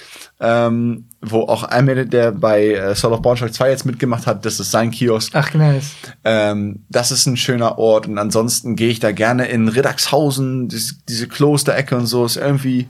Ähm, 0.41 1.07
wo 1.20 1.43
auch 1.43 1.68
Amir, 1.68 2.05
der 2.05 2.33
bei 2.33 2.74
äh, 2.74 2.95
Soul 2.95 3.12
of 3.12 3.22
Braunschweig 3.22 3.53
2 3.53 3.70
jetzt 3.70 3.85
mitgemacht 3.85 4.26
hat, 4.26 4.45
das 4.45 4.59
ist 4.59 4.70
sein 4.70 4.91
Kiosk. 4.91 5.33
Ach, 5.35 5.53
nice. 5.55 5.93
Ähm, 6.24 6.85
das 6.89 7.11
ist 7.11 7.26
ein 7.26 7.37
schöner 7.37 7.78
Ort 7.78 8.07
und 8.07 8.18
ansonsten 8.18 8.74
gehe 8.74 8.91
ich 8.91 9.01
da 9.01 9.12
gerne 9.12 9.47
in 9.47 9.68
Riddagshausen, 9.68 10.68
diese, 10.68 10.95
diese 11.09 11.28
Klosterecke 11.28 11.97
und 11.97 12.07
so, 12.07 12.24
ist 12.24 12.37
irgendwie 12.37 12.89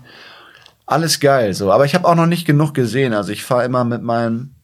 alles 0.87 1.21
geil. 1.21 1.55
So, 1.55 1.73
aber 1.73 1.85
ich 1.85 1.95
habe 1.95 2.07
auch 2.07 2.15
noch 2.15 2.27
nicht 2.27 2.47
genug 2.47 2.75
gesehen. 2.75 3.15
Also 3.15 3.33
ich 3.33 3.45
fahre 3.45 3.65
immer 3.65 3.85
mit 3.85 4.03
meinem 4.03 4.55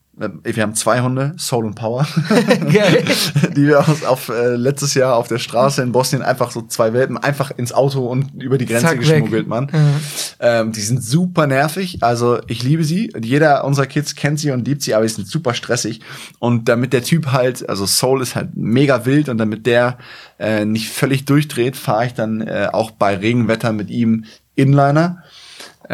wir 0.43 0.63
haben 0.63 0.75
zwei 0.75 0.99
Hunde, 0.99 1.33
Soul 1.37 1.65
und 1.65 1.75
Power, 1.75 2.05
die 3.55 3.67
wir 3.67 3.79
auf, 3.79 4.05
auf 4.05 4.29
äh, 4.29 4.55
letztes 4.55 4.93
Jahr 4.93 5.15
auf 5.15 5.29
der 5.29 5.39
Straße 5.39 5.81
in 5.81 5.93
Bosnien 5.93 6.21
einfach 6.21 6.51
so 6.51 6.61
zwei 6.63 6.91
Welpen 6.91 7.17
einfach 7.17 7.51
ins 7.51 7.71
Auto 7.71 8.05
und 8.05 8.41
über 8.41 8.57
die 8.57 8.65
Grenze 8.65 8.87
Zack, 8.87 8.99
geschmuggelt, 8.99 9.43
weg. 9.43 9.47
man. 9.47 9.65
Mhm. 9.65 9.95
Ähm, 10.41 10.71
die 10.73 10.81
sind 10.81 11.01
super 11.01 11.47
nervig, 11.47 11.99
also 12.01 12.39
ich 12.47 12.63
liebe 12.63 12.83
sie. 12.83 13.13
Jeder 13.21 13.63
unserer 13.63 13.85
Kids 13.85 14.15
kennt 14.15 14.39
sie 14.39 14.51
und 14.51 14.67
liebt 14.67 14.81
sie, 14.81 14.93
aber 14.93 15.07
sie 15.07 15.15
sind 15.15 15.27
super 15.29 15.53
stressig. 15.53 16.01
Und 16.39 16.67
damit 16.67 16.91
der 16.91 17.03
Typ 17.03 17.31
halt, 17.31 17.67
also 17.69 17.85
Soul 17.85 18.21
ist 18.21 18.35
halt 18.35 18.55
mega 18.55 19.05
wild 19.05 19.29
und 19.29 19.37
damit 19.37 19.65
der 19.65 19.97
äh, 20.37 20.65
nicht 20.65 20.89
völlig 20.89 21.25
durchdreht, 21.25 21.77
fahre 21.77 22.07
ich 22.07 22.13
dann 22.13 22.41
äh, 22.41 22.67
auch 22.71 22.91
bei 22.91 23.15
Regenwetter 23.15 23.71
mit 23.71 23.89
ihm 23.89 24.25
Inliner 24.55 25.23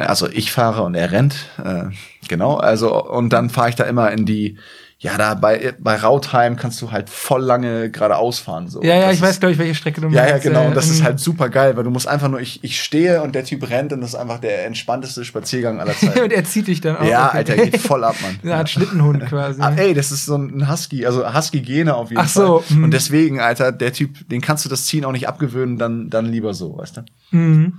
also 0.02 0.28
ich 0.30 0.52
fahre 0.52 0.84
und 0.84 0.96
er 0.96 1.12
rennt. 1.12 1.36
Äh, 1.64 1.86
genau, 2.28 2.58
also 2.58 3.04
und 3.04 3.30
dann 3.30 3.50
fahre 3.50 3.70
ich 3.70 3.76
da 3.76 3.86
immer 3.86 4.12
in 4.12 4.26
die 4.26 4.58
ja, 5.06 5.18
da 5.18 5.36
bei, 5.36 5.74
bei 5.78 5.95
Rautheim 5.95 6.56
kannst 6.56 6.82
du 6.82 6.91
halt 6.91 7.10
voll 7.10 7.43
lange 7.43 7.91
geradeaus 7.91 8.39
fahren. 8.39 8.68
So. 8.70 8.82
Ja, 8.82 8.95
ja, 8.95 9.12
ich 9.12 9.22
weiß, 9.22 9.39
glaube 9.39 9.53
ich, 9.53 9.60
welche 9.60 9.76
Strecke 9.76 10.01
du 10.01 10.08
meinst. 10.08 10.18
Ja, 10.18 10.28
ja, 10.28 10.38
genau. 10.39 10.66
Und 10.66 10.76
das 10.76 10.89
ist 10.89 11.03
halt 11.03 11.20
super 11.20 11.49
geil, 11.49 11.78
weil 11.78 11.84
du 11.84 11.91
musst 11.91 12.08
einfach 12.08 12.28
nur, 12.28 12.39
ich, 12.39 12.64
ich 12.64 12.82
stehe 12.82 13.22
und 13.22 13.36
der 13.36 13.43
Typ 13.43 13.70
rennt 13.70 13.93
und 13.93 14.01
das 14.01 14.10
ist 14.10 14.16
einfach 14.16 14.39
der 14.39 14.66
entspannteste 14.66 15.24
Spaziergang 15.24 15.80
aller 15.80 15.93
Zeiten. 15.97 16.22
und 16.22 16.34
er 16.34 16.43
zieht 16.43 16.68
dich 16.68 16.82
dann 16.82 16.97
auch. 16.97 17.06
Ja, 17.06 17.28
okay. 17.28 17.38
Alter, 17.38 17.56
geht 17.56 17.78
voll 17.78 18.03
ab, 18.03 18.16
Mann. 18.22 18.39
Eine 18.43 18.56
Art 18.56 18.70
Schlittenhund 18.70 19.26
quasi. 19.30 19.62
Ah, 19.62 19.74
ey, 19.76 19.93
das 19.93 20.12
ist 20.12 20.26
so 20.26 20.38
ein 20.38 20.70
Husky, 20.70 21.06
also 21.06 21.32
Husky-Gene 21.32 21.93
auf 21.93 22.10
jeden 22.10 22.22
Ach 22.22 22.28
so, 22.28 22.60
Fall. 22.62 22.84
Und 22.84 22.91
deswegen, 22.91 23.39
Alter, 23.39 23.72
der 23.72 23.93
Typ, 23.93 24.28
den 24.30 24.41
kannst 24.41 24.66
du 24.66 24.70
das 24.70 24.86
Ziehen 24.88 25.06
auch 25.06 25.12
nicht 25.12 25.28
abgewöhnen, 25.28 25.78
dann, 25.78 26.10
dann 26.10 26.26
lieber 26.26 26.56
so, 26.56 26.78
weißt 26.78 26.97
du? 26.97 27.01
Mhm. 27.30 27.74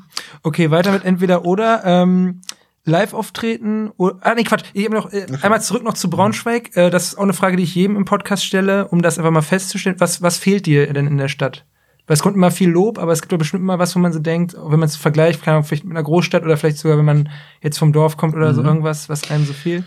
Okay, 0.45 0.71
weiter 0.71 0.93
mit 0.93 1.05
entweder 1.05 1.45
oder. 1.45 1.83
Ähm, 1.85 2.43
Live-Auftreten? 2.87 3.91
Ah, 3.99 4.35
nee, 4.35 4.45
Quatsch. 4.45 4.65
Ich 4.73 4.85
habe 4.85 4.95
noch 4.95 5.13
äh, 5.13 5.27
einmal 5.43 5.61
zurück 5.61 5.83
noch 5.83 5.95
zu 5.95 6.09
Braunschweig. 6.09 6.77
Äh, 6.77 6.91
das 6.91 7.09
ist 7.09 7.19
auch 7.19 7.25
eine 7.25 7.33
Frage, 7.33 7.57
die 7.57 7.65
ich 7.65 7.75
jedem 7.75 7.97
im 7.97 8.05
Podcast 8.05 8.45
stelle, 8.45 8.89
um 8.89 9.03
das 9.03 9.19
einfach 9.19 9.33
mal 9.33 9.43
festzustellen. 9.43 9.97
Was, 9.99 10.23
was 10.23 10.39
fehlt 10.39 10.67
dir 10.67 10.93
denn 10.93 11.07
in 11.07 11.19
der 11.19 11.29
Stadt? 11.29 11.65
Weil 12.07 12.15
es 12.15 12.23
kommt 12.23 12.37
immer 12.37 12.53
viel 12.53 12.71
Lob, 12.71 12.99
aber 12.99 13.13
es 13.13 13.21
gibt 13.21 13.33
doch 13.33 13.39
bestimmt 13.39 13.63
immer 13.63 13.81
was, 13.81 13.97
wo 13.97 13.99
man 13.99 14.13
so 14.13 14.21
denkt, 14.21 14.55
wenn 14.55 14.79
man 14.79 14.89
es 14.89 14.97
vergleicht, 14.97 15.43
kann 15.43 15.55
man 15.55 15.65
vielleicht 15.65 15.85
mit 15.85 15.97
einer 15.97 16.05
Großstadt 16.05 16.45
oder 16.45 16.57
vielleicht 16.57 16.79
sogar, 16.79 16.99
wenn 16.99 17.05
man 17.05 17.29
jetzt 17.61 17.79
vom 17.79 17.93
Dorf 17.93 18.17
kommt 18.17 18.37
oder 18.37 18.53
mhm. 18.53 18.55
so 18.55 18.63
irgendwas, 18.63 19.09
was 19.09 19.29
einem 19.31 19.45
so 19.45 19.53
fehlt. 19.53 19.85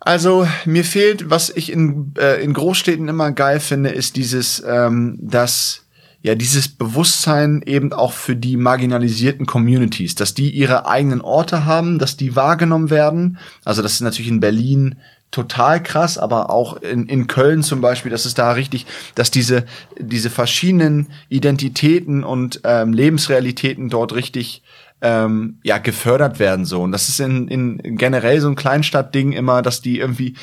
Also 0.00 0.48
mir 0.64 0.84
fehlt, 0.84 1.28
was 1.28 1.50
ich 1.50 1.70
in, 1.70 2.14
äh, 2.18 2.42
in 2.42 2.54
Großstädten 2.54 3.06
immer 3.08 3.32
geil 3.32 3.60
finde, 3.60 3.90
ist 3.90 4.16
dieses, 4.16 4.64
ähm, 4.66 5.18
dass 5.20 5.84
ja 6.22 6.34
dieses 6.34 6.68
Bewusstsein 6.68 7.62
eben 7.64 7.92
auch 7.92 8.12
für 8.12 8.36
die 8.36 8.56
marginalisierten 8.56 9.46
Communities, 9.46 10.14
dass 10.14 10.34
die 10.34 10.50
ihre 10.50 10.86
eigenen 10.86 11.20
Orte 11.20 11.64
haben, 11.64 11.98
dass 11.98 12.16
die 12.16 12.36
wahrgenommen 12.36 12.90
werden. 12.90 13.38
Also 13.64 13.82
das 13.82 13.94
ist 13.94 14.00
natürlich 14.02 14.30
in 14.30 14.40
Berlin 14.40 14.96
total 15.30 15.82
krass, 15.82 16.18
aber 16.18 16.50
auch 16.50 16.76
in, 16.78 17.06
in 17.06 17.26
Köln 17.26 17.62
zum 17.62 17.80
Beispiel, 17.80 18.10
dass 18.10 18.24
es 18.24 18.34
da 18.34 18.52
richtig, 18.52 18.86
dass 19.14 19.30
diese, 19.30 19.64
diese 19.98 20.28
verschiedenen 20.28 21.06
Identitäten 21.28 22.24
und 22.24 22.60
ähm, 22.64 22.92
Lebensrealitäten 22.92 23.88
dort 23.88 24.14
richtig 24.14 24.62
ähm, 25.02 25.58
ja 25.62 25.78
gefördert 25.78 26.38
werden 26.38 26.64
so 26.64 26.82
und 26.82 26.92
das 26.92 27.08
ist 27.08 27.20
in, 27.20 27.48
in 27.48 27.96
generell 27.96 28.40
so 28.40 28.48
ein 28.48 28.56
Kleinstadtding 28.56 29.32
immer, 29.32 29.62
dass 29.62 29.80
die 29.80 29.98
irgendwie 29.98 30.34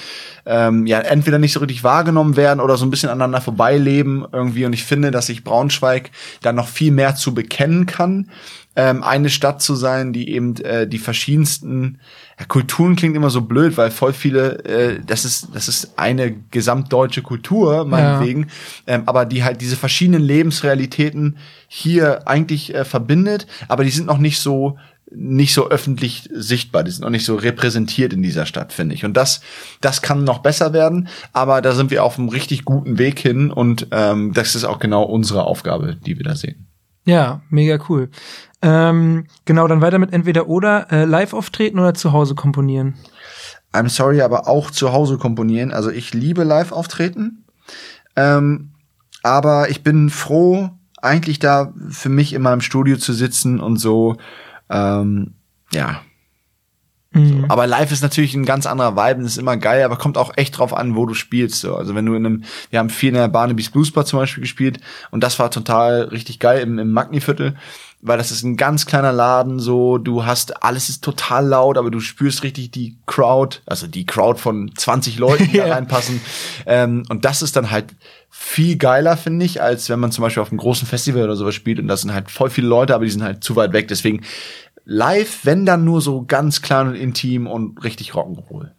ähm, 0.45 0.85
ja 0.87 0.99
entweder 0.99 1.37
nicht 1.37 1.53
so 1.53 1.59
richtig 1.59 1.83
wahrgenommen 1.83 2.35
werden 2.35 2.59
oder 2.59 2.77
so 2.77 2.85
ein 2.85 2.89
bisschen 2.89 3.09
aneinander 3.09 3.41
vorbeileben 3.41 4.25
irgendwie 4.31 4.65
und 4.65 4.73
ich 4.73 4.83
finde, 4.83 5.11
dass 5.11 5.27
sich 5.27 5.43
Braunschweig 5.43 6.11
da 6.41 6.53
noch 6.53 6.67
viel 6.67 6.91
mehr 6.91 7.15
zu 7.15 7.33
bekennen 7.33 7.85
kann, 7.85 8.31
ähm, 8.77 9.03
eine 9.03 9.29
Stadt 9.29 9.61
zu 9.61 9.75
sein, 9.75 10.13
die 10.13 10.29
eben 10.29 10.55
äh, 10.57 10.87
die 10.87 10.99
verschiedensten 10.99 11.99
ja, 12.39 12.45
Kulturen 12.45 12.95
klingt 12.95 13.15
immer 13.15 13.31
so 13.31 13.41
blöd, 13.41 13.75
weil 13.75 13.89
voll 13.89 14.13
viele, 14.13 14.63
äh, 14.65 14.99
das 15.05 15.25
ist 15.25 15.49
das 15.53 15.67
ist 15.67 15.97
eine 15.97 16.35
gesamtdeutsche 16.51 17.23
Kultur 17.23 17.85
meinetwegen, 17.85 18.43
ja. 18.87 18.95
ähm, 18.95 19.03
aber 19.07 19.25
die 19.25 19.43
halt 19.43 19.61
diese 19.61 19.75
verschiedenen 19.75 20.21
Lebensrealitäten 20.21 21.37
hier 21.67 22.27
eigentlich 22.27 22.73
äh, 22.73 22.85
verbindet, 22.85 23.47
aber 23.67 23.83
die 23.83 23.89
sind 23.89 24.07
noch 24.07 24.17
nicht 24.17 24.39
so 24.39 24.77
nicht 25.09 25.53
so 25.53 25.69
öffentlich 25.69 26.29
sichtbar, 26.33 26.83
die 26.83 26.91
sind 26.91 27.03
noch 27.03 27.09
nicht 27.09 27.25
so 27.25 27.35
repräsentiert 27.35 28.11
in 28.11 28.21
dieser 28.21 28.45
Stadt, 28.45 28.73
finde 28.73 28.93
ich. 28.93 29.05
Und 29.05 29.15
das, 29.15 29.39
das 29.79 30.01
kann 30.01 30.25
noch 30.25 30.39
besser 30.39 30.73
werden, 30.73 31.07
aber 31.31 31.61
da 31.61 31.73
sind 31.73 31.91
wir 31.91 32.03
auf 32.03 32.19
einem 32.19 32.27
richtig 32.27 32.65
guten 32.65 32.97
Weg 32.97 33.19
hin 33.19 33.49
und 33.49 33.87
ähm, 33.91 34.33
das 34.33 34.55
ist 34.55 34.65
auch 34.65 34.79
genau 34.79 35.03
unsere 35.03 35.45
Aufgabe, 35.45 35.95
die 35.95 36.17
wir 36.17 36.25
da 36.25 36.35
sehen. 36.35 36.67
Ja, 37.05 37.41
mega 37.49 37.79
cool. 37.87 38.09
Ähm, 38.61 39.27
genau, 39.45 39.67
dann 39.67 39.81
weiter 39.81 39.97
mit 39.97 40.11
entweder 40.11 40.49
oder 40.49 40.91
äh, 40.91 41.05
live 41.05 41.33
auftreten 41.33 41.79
oder 41.79 41.93
zu 41.93 42.11
Hause 42.11 42.35
komponieren. 42.35 42.95
I'm 43.71 43.89
sorry, 43.89 44.21
aber 44.21 44.47
auch 44.47 44.71
zu 44.71 44.91
Hause 44.91 45.17
komponieren. 45.17 45.71
Also 45.71 45.89
ich 45.89 46.13
liebe 46.13 46.43
live 46.43 46.73
auftreten. 46.73 47.45
Ähm, 48.17 48.71
aber 49.23 49.69
ich 49.69 49.83
bin 49.83 50.09
froh, 50.09 50.71
eigentlich 51.07 51.39
da 51.39 51.73
für 51.89 52.09
mich 52.09 52.33
in 52.33 52.41
meinem 52.41 52.61
Studio 52.61 52.97
zu 52.97 53.13
sitzen 53.13 53.59
und 53.59 53.77
so, 53.77 54.17
ähm, 54.69 55.33
ja. 55.71 56.01
Mhm. 57.11 57.41
So. 57.41 57.45
Aber 57.49 57.67
live 57.67 57.91
ist 57.91 58.03
natürlich 58.03 58.35
ein 58.35 58.45
ganz 58.45 58.65
anderer 58.65 58.95
Vibe, 58.95 59.23
das 59.23 59.33
ist 59.33 59.37
immer 59.37 59.57
geil, 59.57 59.83
aber 59.83 59.97
kommt 59.97 60.17
auch 60.17 60.35
echt 60.35 60.57
drauf 60.57 60.73
an, 60.73 60.95
wo 60.95 61.05
du 61.05 61.13
spielst. 61.13 61.61
So. 61.61 61.75
Also 61.75 61.95
wenn 61.95 62.05
du 62.05 62.13
in 62.15 62.25
einem, 62.25 62.43
wir 62.69 62.79
haben 62.79 62.89
viel 62.89 63.09
in 63.09 63.15
der 63.15 63.27
Barnaby's 63.27 63.69
Blues 63.69 63.91
Bar 63.91 64.05
zum 64.05 64.19
Beispiel 64.19 64.41
gespielt 64.41 64.79
und 65.11 65.23
das 65.23 65.39
war 65.39 65.51
total 65.51 66.03
richtig 66.03 66.39
geil 66.39 66.61
im, 66.61 66.79
im 66.79 66.91
Magni-Viertel 66.91 67.55
weil 68.01 68.17
das 68.17 68.31
ist 68.31 68.43
ein 68.43 68.57
ganz 68.57 68.85
kleiner 68.85 69.11
Laden, 69.11 69.59
so, 69.59 69.97
du 69.97 70.25
hast, 70.25 70.63
alles 70.63 70.89
ist 70.89 71.03
total 71.03 71.47
laut, 71.47 71.77
aber 71.77 71.89
du 71.89 71.99
spürst 71.99 72.43
richtig 72.43 72.71
die 72.71 72.95
Crowd, 73.05 73.59
also 73.65 73.87
die 73.87 74.05
Crowd 74.05 74.39
von 74.39 74.71
20 74.75 75.17
Leuten, 75.17 75.49
die 75.51 75.57
da 75.57 75.67
reinpassen. 75.73 76.21
Ähm, 76.65 77.03
und 77.09 77.25
das 77.25 77.41
ist 77.41 77.55
dann 77.55 77.71
halt 77.71 77.95
viel 78.29 78.77
geiler, 78.77 79.17
finde 79.17 79.45
ich, 79.45 79.61
als 79.61 79.89
wenn 79.89 79.99
man 79.99 80.11
zum 80.11 80.21
Beispiel 80.21 80.43
auf 80.43 80.51
einem 80.51 80.59
großen 80.59 80.87
Festival 80.87 81.23
oder 81.23 81.35
sowas 81.35 81.55
spielt 81.55 81.79
und 81.79 81.87
das 81.87 82.01
sind 82.01 82.13
halt 82.13 82.29
voll 82.29 82.49
viele 82.49 82.67
Leute, 82.67 82.93
aber 82.93 83.05
die 83.05 83.11
sind 83.11 83.23
halt 83.23 83.43
zu 83.43 83.55
weit 83.55 83.73
weg. 83.73 83.87
Deswegen 83.87 84.21
live, 84.85 85.39
wenn 85.43 85.65
dann 85.65 85.83
nur 85.83 86.01
so 86.01 86.23
ganz 86.25 86.61
klein 86.61 86.87
und 86.89 86.95
intim 86.95 87.47
und 87.47 87.83
richtig 87.83 88.11
Rock'n'Roll. 88.11 88.69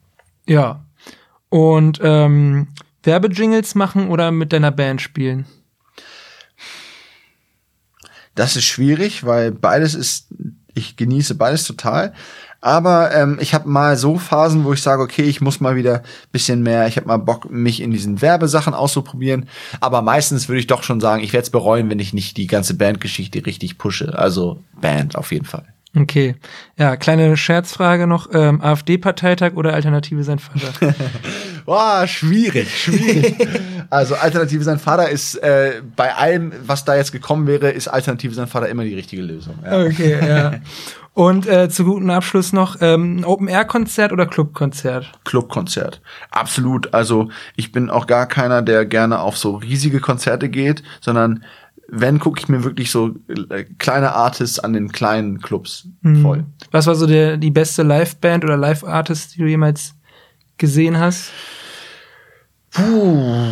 Ja. 0.46 0.84
Und 1.50 2.00
ähm, 2.02 2.68
Werbejingles 3.02 3.74
machen 3.74 4.08
oder 4.08 4.30
mit 4.30 4.52
deiner 4.52 4.70
Band 4.70 5.00
spielen? 5.00 5.46
Das 8.39 8.55
ist 8.55 8.66
schwierig, 8.66 9.26
weil 9.26 9.51
beides 9.51 9.97
ist, 9.97 10.28
ich 10.72 10.97
genieße 10.97 11.34
beides 11.34 11.64
total. 11.64 12.12
Aber 12.61 13.12
ähm, 13.12 13.39
ich 13.41 13.53
habe 13.53 13.68
mal 13.68 13.97
so 13.97 14.16
Phasen, 14.16 14.64
wo 14.64 14.72
ich 14.72 14.80
sage, 14.80 15.03
okay, 15.03 15.22
ich 15.22 15.41
muss 15.41 15.59
mal 15.59 15.74
wieder 15.74 16.05
bisschen 16.30 16.62
mehr, 16.62 16.86
ich 16.86 16.97
habe 16.97 17.09
mal 17.09 17.16
Bock, 17.16 17.51
mich 17.51 17.80
in 17.80 17.91
diesen 17.91 18.22
Werbesachen 18.22 18.74
auszuprobieren. 18.74 19.49
Aber 19.80 20.03
meistens 20.03 20.49
würde 20.49 20.61
ich 20.61 20.68
doch 20.68 20.84
schon 20.84 21.01
sagen, 21.01 21.24
ich 21.24 21.32
werde 21.32 21.47
es 21.47 21.51
bereuen, 21.51 21.91
wenn 21.91 21.99
ich 21.99 22.12
nicht 22.12 22.36
die 22.36 22.47
ganze 22.47 22.74
Bandgeschichte 22.74 23.45
richtig 23.45 23.76
pushe. 23.76 24.16
Also 24.16 24.62
Band 24.80 25.16
auf 25.16 25.32
jeden 25.32 25.45
Fall. 25.47 25.66
Okay. 25.97 26.36
Ja, 26.76 26.97
kleine 26.97 27.36
Scherzfrage 27.36 28.07
noch. 28.07 28.28
Ähm, 28.32 28.61
AfD-Parteitag 28.61 29.55
oder 29.55 29.74
Alternative 29.74 30.22
sein 30.22 30.39
Vater? 30.39 30.95
Boah, 31.64 32.07
schwierig, 32.07 32.68
schwierig. 32.82 33.36
also 33.91 34.14
Alternative 34.14 34.62
sein 34.62 34.78
Vater 34.78 35.09
ist 35.09 35.36
äh, 35.36 35.82
bei 35.97 36.14
allem, 36.14 36.53
was 36.66 36.84
da 36.84 36.95
jetzt 36.97 37.12
gekommen 37.12 37.47
wäre, 37.47 37.70
ist 37.70 37.89
Alternative 37.89 38.34
sein 38.34 38.47
Vater 38.47 38.68
immer 38.68 38.84
die 38.84 38.95
richtige 38.95 39.22
Lösung. 39.22 39.59
Ja. 39.64 39.84
Okay, 39.84 40.18
ja. 40.26 40.53
Und 41.14 41.49
äh, 41.49 41.68
zu 41.68 41.84
guten 41.84 42.11
Abschluss 42.11 42.53
noch 42.53 42.76
ähm, 42.80 43.24
Open-Air-Konzert 43.24 44.12
oder 44.12 44.24
Club-Konzert? 44.24 45.11
Club-Konzert. 45.24 46.01
Absolut. 46.30 46.95
Also 46.95 47.28
ich 47.57 47.72
bin 47.72 47.91
auch 47.91 48.07
gar 48.07 48.26
keiner, 48.26 48.62
der 48.62 48.86
gerne 48.86 49.18
auf 49.18 49.36
so 49.36 49.57
riesige 49.57 49.99
Konzerte 49.99 50.49
geht, 50.49 50.84
sondern 51.01 51.43
wenn, 51.91 52.18
gucke 52.18 52.39
ich 52.39 52.49
mir 52.49 52.64
wirklich 52.64 52.91
so 52.91 53.14
äh, 53.51 53.64
kleine 53.78 54.12
Artists 54.14 54.59
an 54.59 54.74
den 54.74 54.93
kleinen 54.93 55.41
Clubs 55.41 55.89
mhm. 56.03 56.22
voll. 56.22 56.45
Was 56.70 56.86
war 56.86 56.95
so 56.95 57.07
der, 57.07 57.39
die 57.39 57.51
beste 57.51 57.82
Live-Band 57.82 58.45
oder 58.45 58.57
Live-Artist, 58.57 59.34
die 59.34 59.41
du 59.41 59.47
jemals 59.47 59.95
gesehen 60.59 60.99
hast? 60.99 61.30
Puh, 62.70 63.43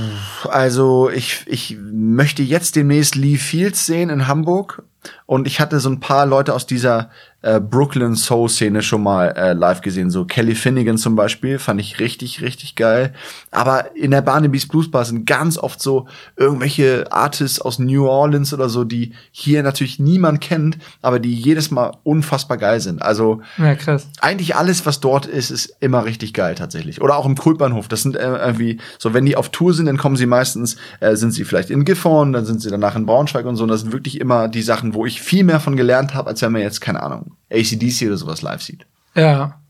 also 0.49 1.09
ich, 1.09 1.45
ich 1.47 1.79
möchte 1.81 2.43
jetzt 2.43 2.77
demnächst 2.77 3.15
Lee 3.15 3.37
Fields 3.37 3.87
sehen 3.87 4.11
in 4.11 4.29
Hamburg. 4.29 4.83
Und 5.25 5.47
ich 5.47 5.61
hatte 5.61 5.81
so 5.81 5.89
ein 5.89 6.01
paar 6.01 6.27
Leute 6.27 6.53
aus 6.53 6.67
dieser 6.67 7.11
äh, 7.47 7.61
Brooklyn 7.61 8.17
Soul 8.17 8.49
Szene 8.49 8.83
schon 8.83 9.05
mal 9.05 9.29
äh, 9.37 9.53
live 9.53 9.81
gesehen. 9.81 10.11
So 10.11 10.25
Kelly 10.25 10.57
Finnegan 10.57 10.99
zum 10.99 11.15
Beispiel 11.15 11.61
fand 11.61 11.81
ich 11.81 12.01
richtig, 12.01 12.43
richtig 12.43 12.75
geil. 12.75 13.15
Aber 13.53 13.95
in 13.95 14.11
der 14.11 14.21
Barnaby's 14.21 14.67
Blues 14.67 14.91
Bar 14.91 15.05
sind 15.05 15.27
ganz 15.27 15.57
oft 15.57 15.81
so 15.81 16.09
irgendwelche 16.37 17.11
Artists 17.13 17.61
aus 17.61 17.79
New 17.79 18.09
Orleans 18.09 18.53
oder 18.53 18.69
so, 18.69 18.83
die 18.83 19.13
hier 19.31 19.63
natürlich 19.63 20.01
niemand 20.01 20.41
kennt, 20.41 20.79
aber 21.03 21.21
die 21.21 21.35
jedes 21.35 21.71
Mal 21.71 21.93
unfassbar 22.03 22.57
geil 22.57 22.81
sind. 22.81 23.01
Also 23.01 23.43
ja, 23.59 23.77
krass. 23.77 24.09
eigentlich 24.21 24.57
alles, 24.57 24.85
was 24.85 24.99
dort 24.99 25.27
ist, 25.27 25.51
ist 25.51 25.77
immer 25.79 26.05
richtig 26.05 26.35
geil 26.35 26.57
tatsächlich. 26.57 27.01
Oder 27.01 27.17
auch 27.17 27.27
im 27.27 27.37
Kultbahnhof. 27.37 27.87
Das 27.87 28.03
sind 28.03 28.17
äh, 28.17 28.27
irgendwie 28.27 28.81
so, 28.99 29.15
wenn 29.15 29.25
die 29.25 29.37
auf 29.37 29.51
Tour 29.51 29.73
sind, 29.73 29.87
dann 29.87 29.99
kommen 29.99 30.17
sie 30.17 30.27
meistens, 30.27 30.77
äh, 30.99 31.15
sind 31.15 31.31
sie 31.31 31.45
vielleicht 31.45 31.71
in 31.71 31.85
Gifhorn, 31.85 32.33
dann 32.33 32.45
sind 32.45 32.61
sie 32.61 32.71
danach 32.71 32.97
in 32.97 33.07
Braunschweig 33.07 33.47
und 33.47 33.55
so. 33.55 33.63
Und 33.63 33.69
das 33.69 33.83
sind 33.83 33.93
wirklich 33.93 34.21
immer 34.21 34.49
die 34.49 34.63
Sachen, 34.63 34.95
wo 34.95 35.07
ich 35.07 35.23
viel 35.23 35.45
mehr 35.45 35.61
von 35.61 35.77
gelernt 35.77 36.13
habe, 36.13 36.31
als 36.31 36.43
wenn 36.43 36.51
man 36.51 36.63
jetzt, 36.63 36.81
keine 36.81 37.05
Ahnung, 37.05 37.36
ACDC 37.51 38.07
oder 38.07 38.17
sowas 38.17 38.43
live 38.43 38.63
sieht. 38.63 38.87
Ja. 39.15 39.61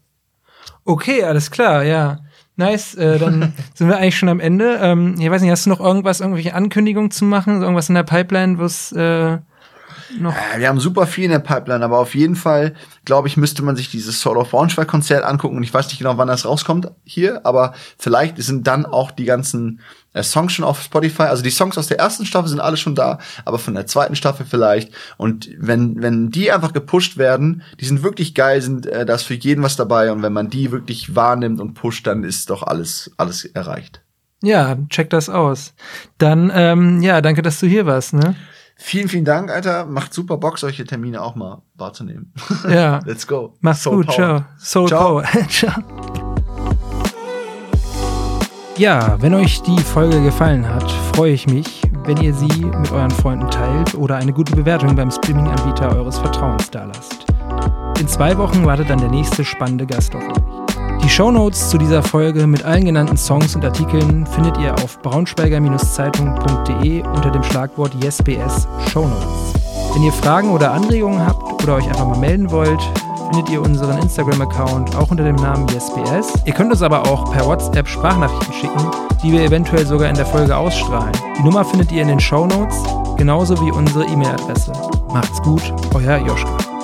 Okay, 0.85 1.23
alles 1.23 1.51
klar, 1.51 1.83
ja. 1.85 2.21
Nice, 2.57 2.95
äh, 2.95 3.19
dann 3.19 3.53
sind 3.75 3.89
wir 3.89 3.99
eigentlich 3.99 4.17
schon 4.17 4.29
am 4.29 4.41
Ende. 4.41 4.79
Ähm, 4.81 5.17
ich 5.19 5.31
weiß 5.31 5.43
nicht, 5.43 5.51
hast 5.51 5.67
du 5.67 5.71
noch 5.71 5.81
irgendwas, 5.81 6.21
irgendwelche 6.21 6.55
Ankündigungen 6.55 7.11
zu 7.11 7.25
machen? 7.25 7.61
Irgendwas 7.61 7.89
in 7.89 7.95
der 7.95 8.03
Pipeline, 8.03 8.59
was 8.59 8.93
äh, 8.93 9.39
noch? 10.19 10.35
Äh, 10.35 10.61
wir 10.61 10.69
haben 10.69 10.81
super 10.81 11.07
viel 11.07 11.25
in 11.25 11.31
der 11.31 11.39
Pipeline, 11.39 11.85
aber 11.85 11.99
auf 11.99 12.15
jeden 12.15 12.37
Fall, 12.37 12.75
glaube 13.05 13.29
ich, 13.29 13.37
müsste 13.37 13.63
man 13.63 13.77
sich 13.77 13.91
dieses 13.91 14.21
Soul 14.21 14.39
of 14.39 14.51
Braunschweig 14.51 14.89
Konzert 14.89 15.25
angucken 15.25 15.57
und 15.57 15.63
ich 15.63 15.75
weiß 15.75 15.89
nicht 15.89 15.99
genau, 15.99 16.17
wann 16.17 16.29
das 16.29 16.47
rauskommt 16.47 16.91
hier, 17.05 17.45
aber 17.45 17.75
vielleicht 17.99 18.39
sind 18.39 18.67
dann 18.67 18.87
auch 18.87 19.11
die 19.11 19.25
ganzen 19.25 19.81
Songs 20.23 20.53
schon 20.53 20.65
auf 20.65 20.83
Spotify. 20.83 21.25
Also 21.25 21.43
die 21.43 21.51
Songs 21.51 21.79
aus 21.79 21.87
der 21.87 21.99
ersten 21.99 22.27
Staffel 22.27 22.49
sind 22.49 22.61
alle 22.61 22.77
schon 22.77 22.95
da, 22.95 23.19
aber 23.45 23.59
von 23.59 23.75
der 23.75 23.87
zweiten 23.87 24.17
Staffel 24.17 24.47
vielleicht. 24.49 24.93
Und 25.17 25.49
wenn, 25.59 26.03
wenn 26.03 26.31
die 26.31 26.51
einfach 26.53 26.73
gepusht 26.73 27.17
werden, 27.17 27.63
die 27.81 27.85
sind 27.85 28.03
wirklich 28.03 28.35
geil, 28.35 28.61
sind 28.63 28.87
äh, 28.87 29.07
da 29.07 29.15
ist 29.15 29.23
für 29.23 29.35
jeden 29.35 29.63
was 29.63 29.77
dabei. 29.77 30.13
Und 30.13 30.23
wenn 30.23 30.33
man 30.33 30.51
die 30.51 30.73
wirklich 30.73 31.15
wahrnimmt 31.15 31.61
und 31.61 31.75
pusht, 31.75 32.07
dann 32.07 32.25
ist 32.25 32.51
doch 32.51 32.63
alles, 32.63 33.11
alles 33.17 33.45
erreicht. 33.45 34.03
Ja, 34.43 34.77
check 34.91 35.11
das 35.11 35.29
aus. 35.29 35.75
Dann, 36.19 36.53
ähm, 36.55 37.01
ja, 37.03 37.21
danke, 37.21 37.43
dass 37.43 37.59
du 37.61 37.67
hier 37.67 37.87
warst, 37.87 38.13
ne? 38.13 38.37
Vielen, 38.79 39.09
vielen 39.09 39.25
Dank, 39.25 39.51
Alter. 39.51 39.87
Macht 39.87 40.13
super 40.13 40.37
Bock, 40.37 40.59
solche 40.59 40.85
Termine 40.85 41.23
auch 41.23 41.35
mal 41.35 41.63
wahrzunehmen. 41.75 42.33
Ja. 42.69 43.01
Let's 43.07 43.27
go. 43.27 43.55
Mach's 43.61 43.83
Soul 43.83 44.05
gut. 44.05 44.07
Power. 44.09 44.15
Ciao. 44.15 44.45
Soul 44.59 44.89
Ciao. 44.89 45.23
Power. 45.23 45.25
Ciao. 45.49 46.26
Ja, 48.79 49.17
wenn 49.21 49.33
euch 49.33 49.63
die 49.63 49.79
Folge 49.79 50.23
gefallen 50.23 50.69
hat, 50.69 50.91
freue 51.15 51.33
ich 51.33 51.47
mich, 51.47 51.81
wenn 52.05 52.19
ihr 52.19 52.35
sie 52.35 52.63
mit 52.63 52.93
euren 52.93 53.11
Freunden 53.11 53.51
teilt 53.51 53.95
oder 53.95 54.17
eine 54.17 54.35
gute 54.35 54.55
Bewertung 54.55 54.95
beim 54.95 55.11
Streaming-Anbieter 55.11 55.97
eures 55.97 56.19
Vertrauens 56.19 56.71
dalasst. 56.71 57.25
In 57.99 58.07
zwei 58.07 58.37
Wochen 58.37 58.67
wartet 58.67 58.91
dann 58.91 59.01
der 59.01 59.09
nächste 59.09 59.47
spannende 59.47 59.87
Gast 59.87 60.15
auf 60.15 60.23
euch. 60.23 60.35
Die 61.03 61.09
Shownotes 61.09 61.71
zu 61.71 61.79
dieser 61.79 62.03
Folge 62.03 62.47
mit 62.47 62.67
allen 62.67 62.85
genannten 62.85 63.17
Songs 63.17 63.57
und 63.57 63.65
Artikeln 63.65 64.27
findet 64.27 64.59
ihr 64.59 64.75
auf 64.75 65.01
braunschweiger-zeitung.de 65.01 67.03
unter 67.03 67.31
dem 67.31 67.45
Schlagwort 67.45 67.95
YesBS 68.05 68.69
Shownotes. 68.93 69.55
Wenn 69.95 70.03
ihr 70.03 70.13
Fragen 70.13 70.51
oder 70.51 70.73
Anregungen 70.73 71.27
habt 71.27 71.63
oder 71.63 71.77
euch 71.77 71.89
einfach 71.89 72.07
mal 72.07 72.19
melden 72.19 72.51
wollt, 72.51 72.81
findet 73.31 73.51
ihr 73.51 73.63
unseren 73.63 73.99
Instagram-Account 73.99 74.97
auch 74.97 75.11
unter 75.11 75.25
dem 75.25 75.37
Namen 75.37 75.67
YesBS. 75.69 76.35
Ihr 76.45 76.53
könnt 76.53 76.71
uns 76.71 76.83
aber 76.83 77.07
auch 77.07 77.33
per 77.33 77.47
WhatsApp 77.47 77.89
Sprachnachrichten 77.89 78.55
schicken, 78.55 78.91
die 79.23 79.33
wir 79.33 79.43
eventuell 79.43 79.87
sogar 79.87 80.09
in 80.09 80.17
der 80.17 80.27
Folge 80.27 80.57
ausstrahlen. 80.57 81.13
Die 81.39 81.43
Nummer 81.43 81.65
findet 81.65 81.93
ihr 81.93 82.03
in 82.03 82.09
den 82.09 82.21
Show 82.21 82.47
Notes, 82.47 82.83
genauso 83.17 83.61
wie 83.61 83.71
unsere 83.71 84.05
E-Mail-Adresse. 84.05 84.73
Macht's 85.13 85.41
gut, 85.43 85.63
euer 85.95 86.19
Joschka. 86.19 86.76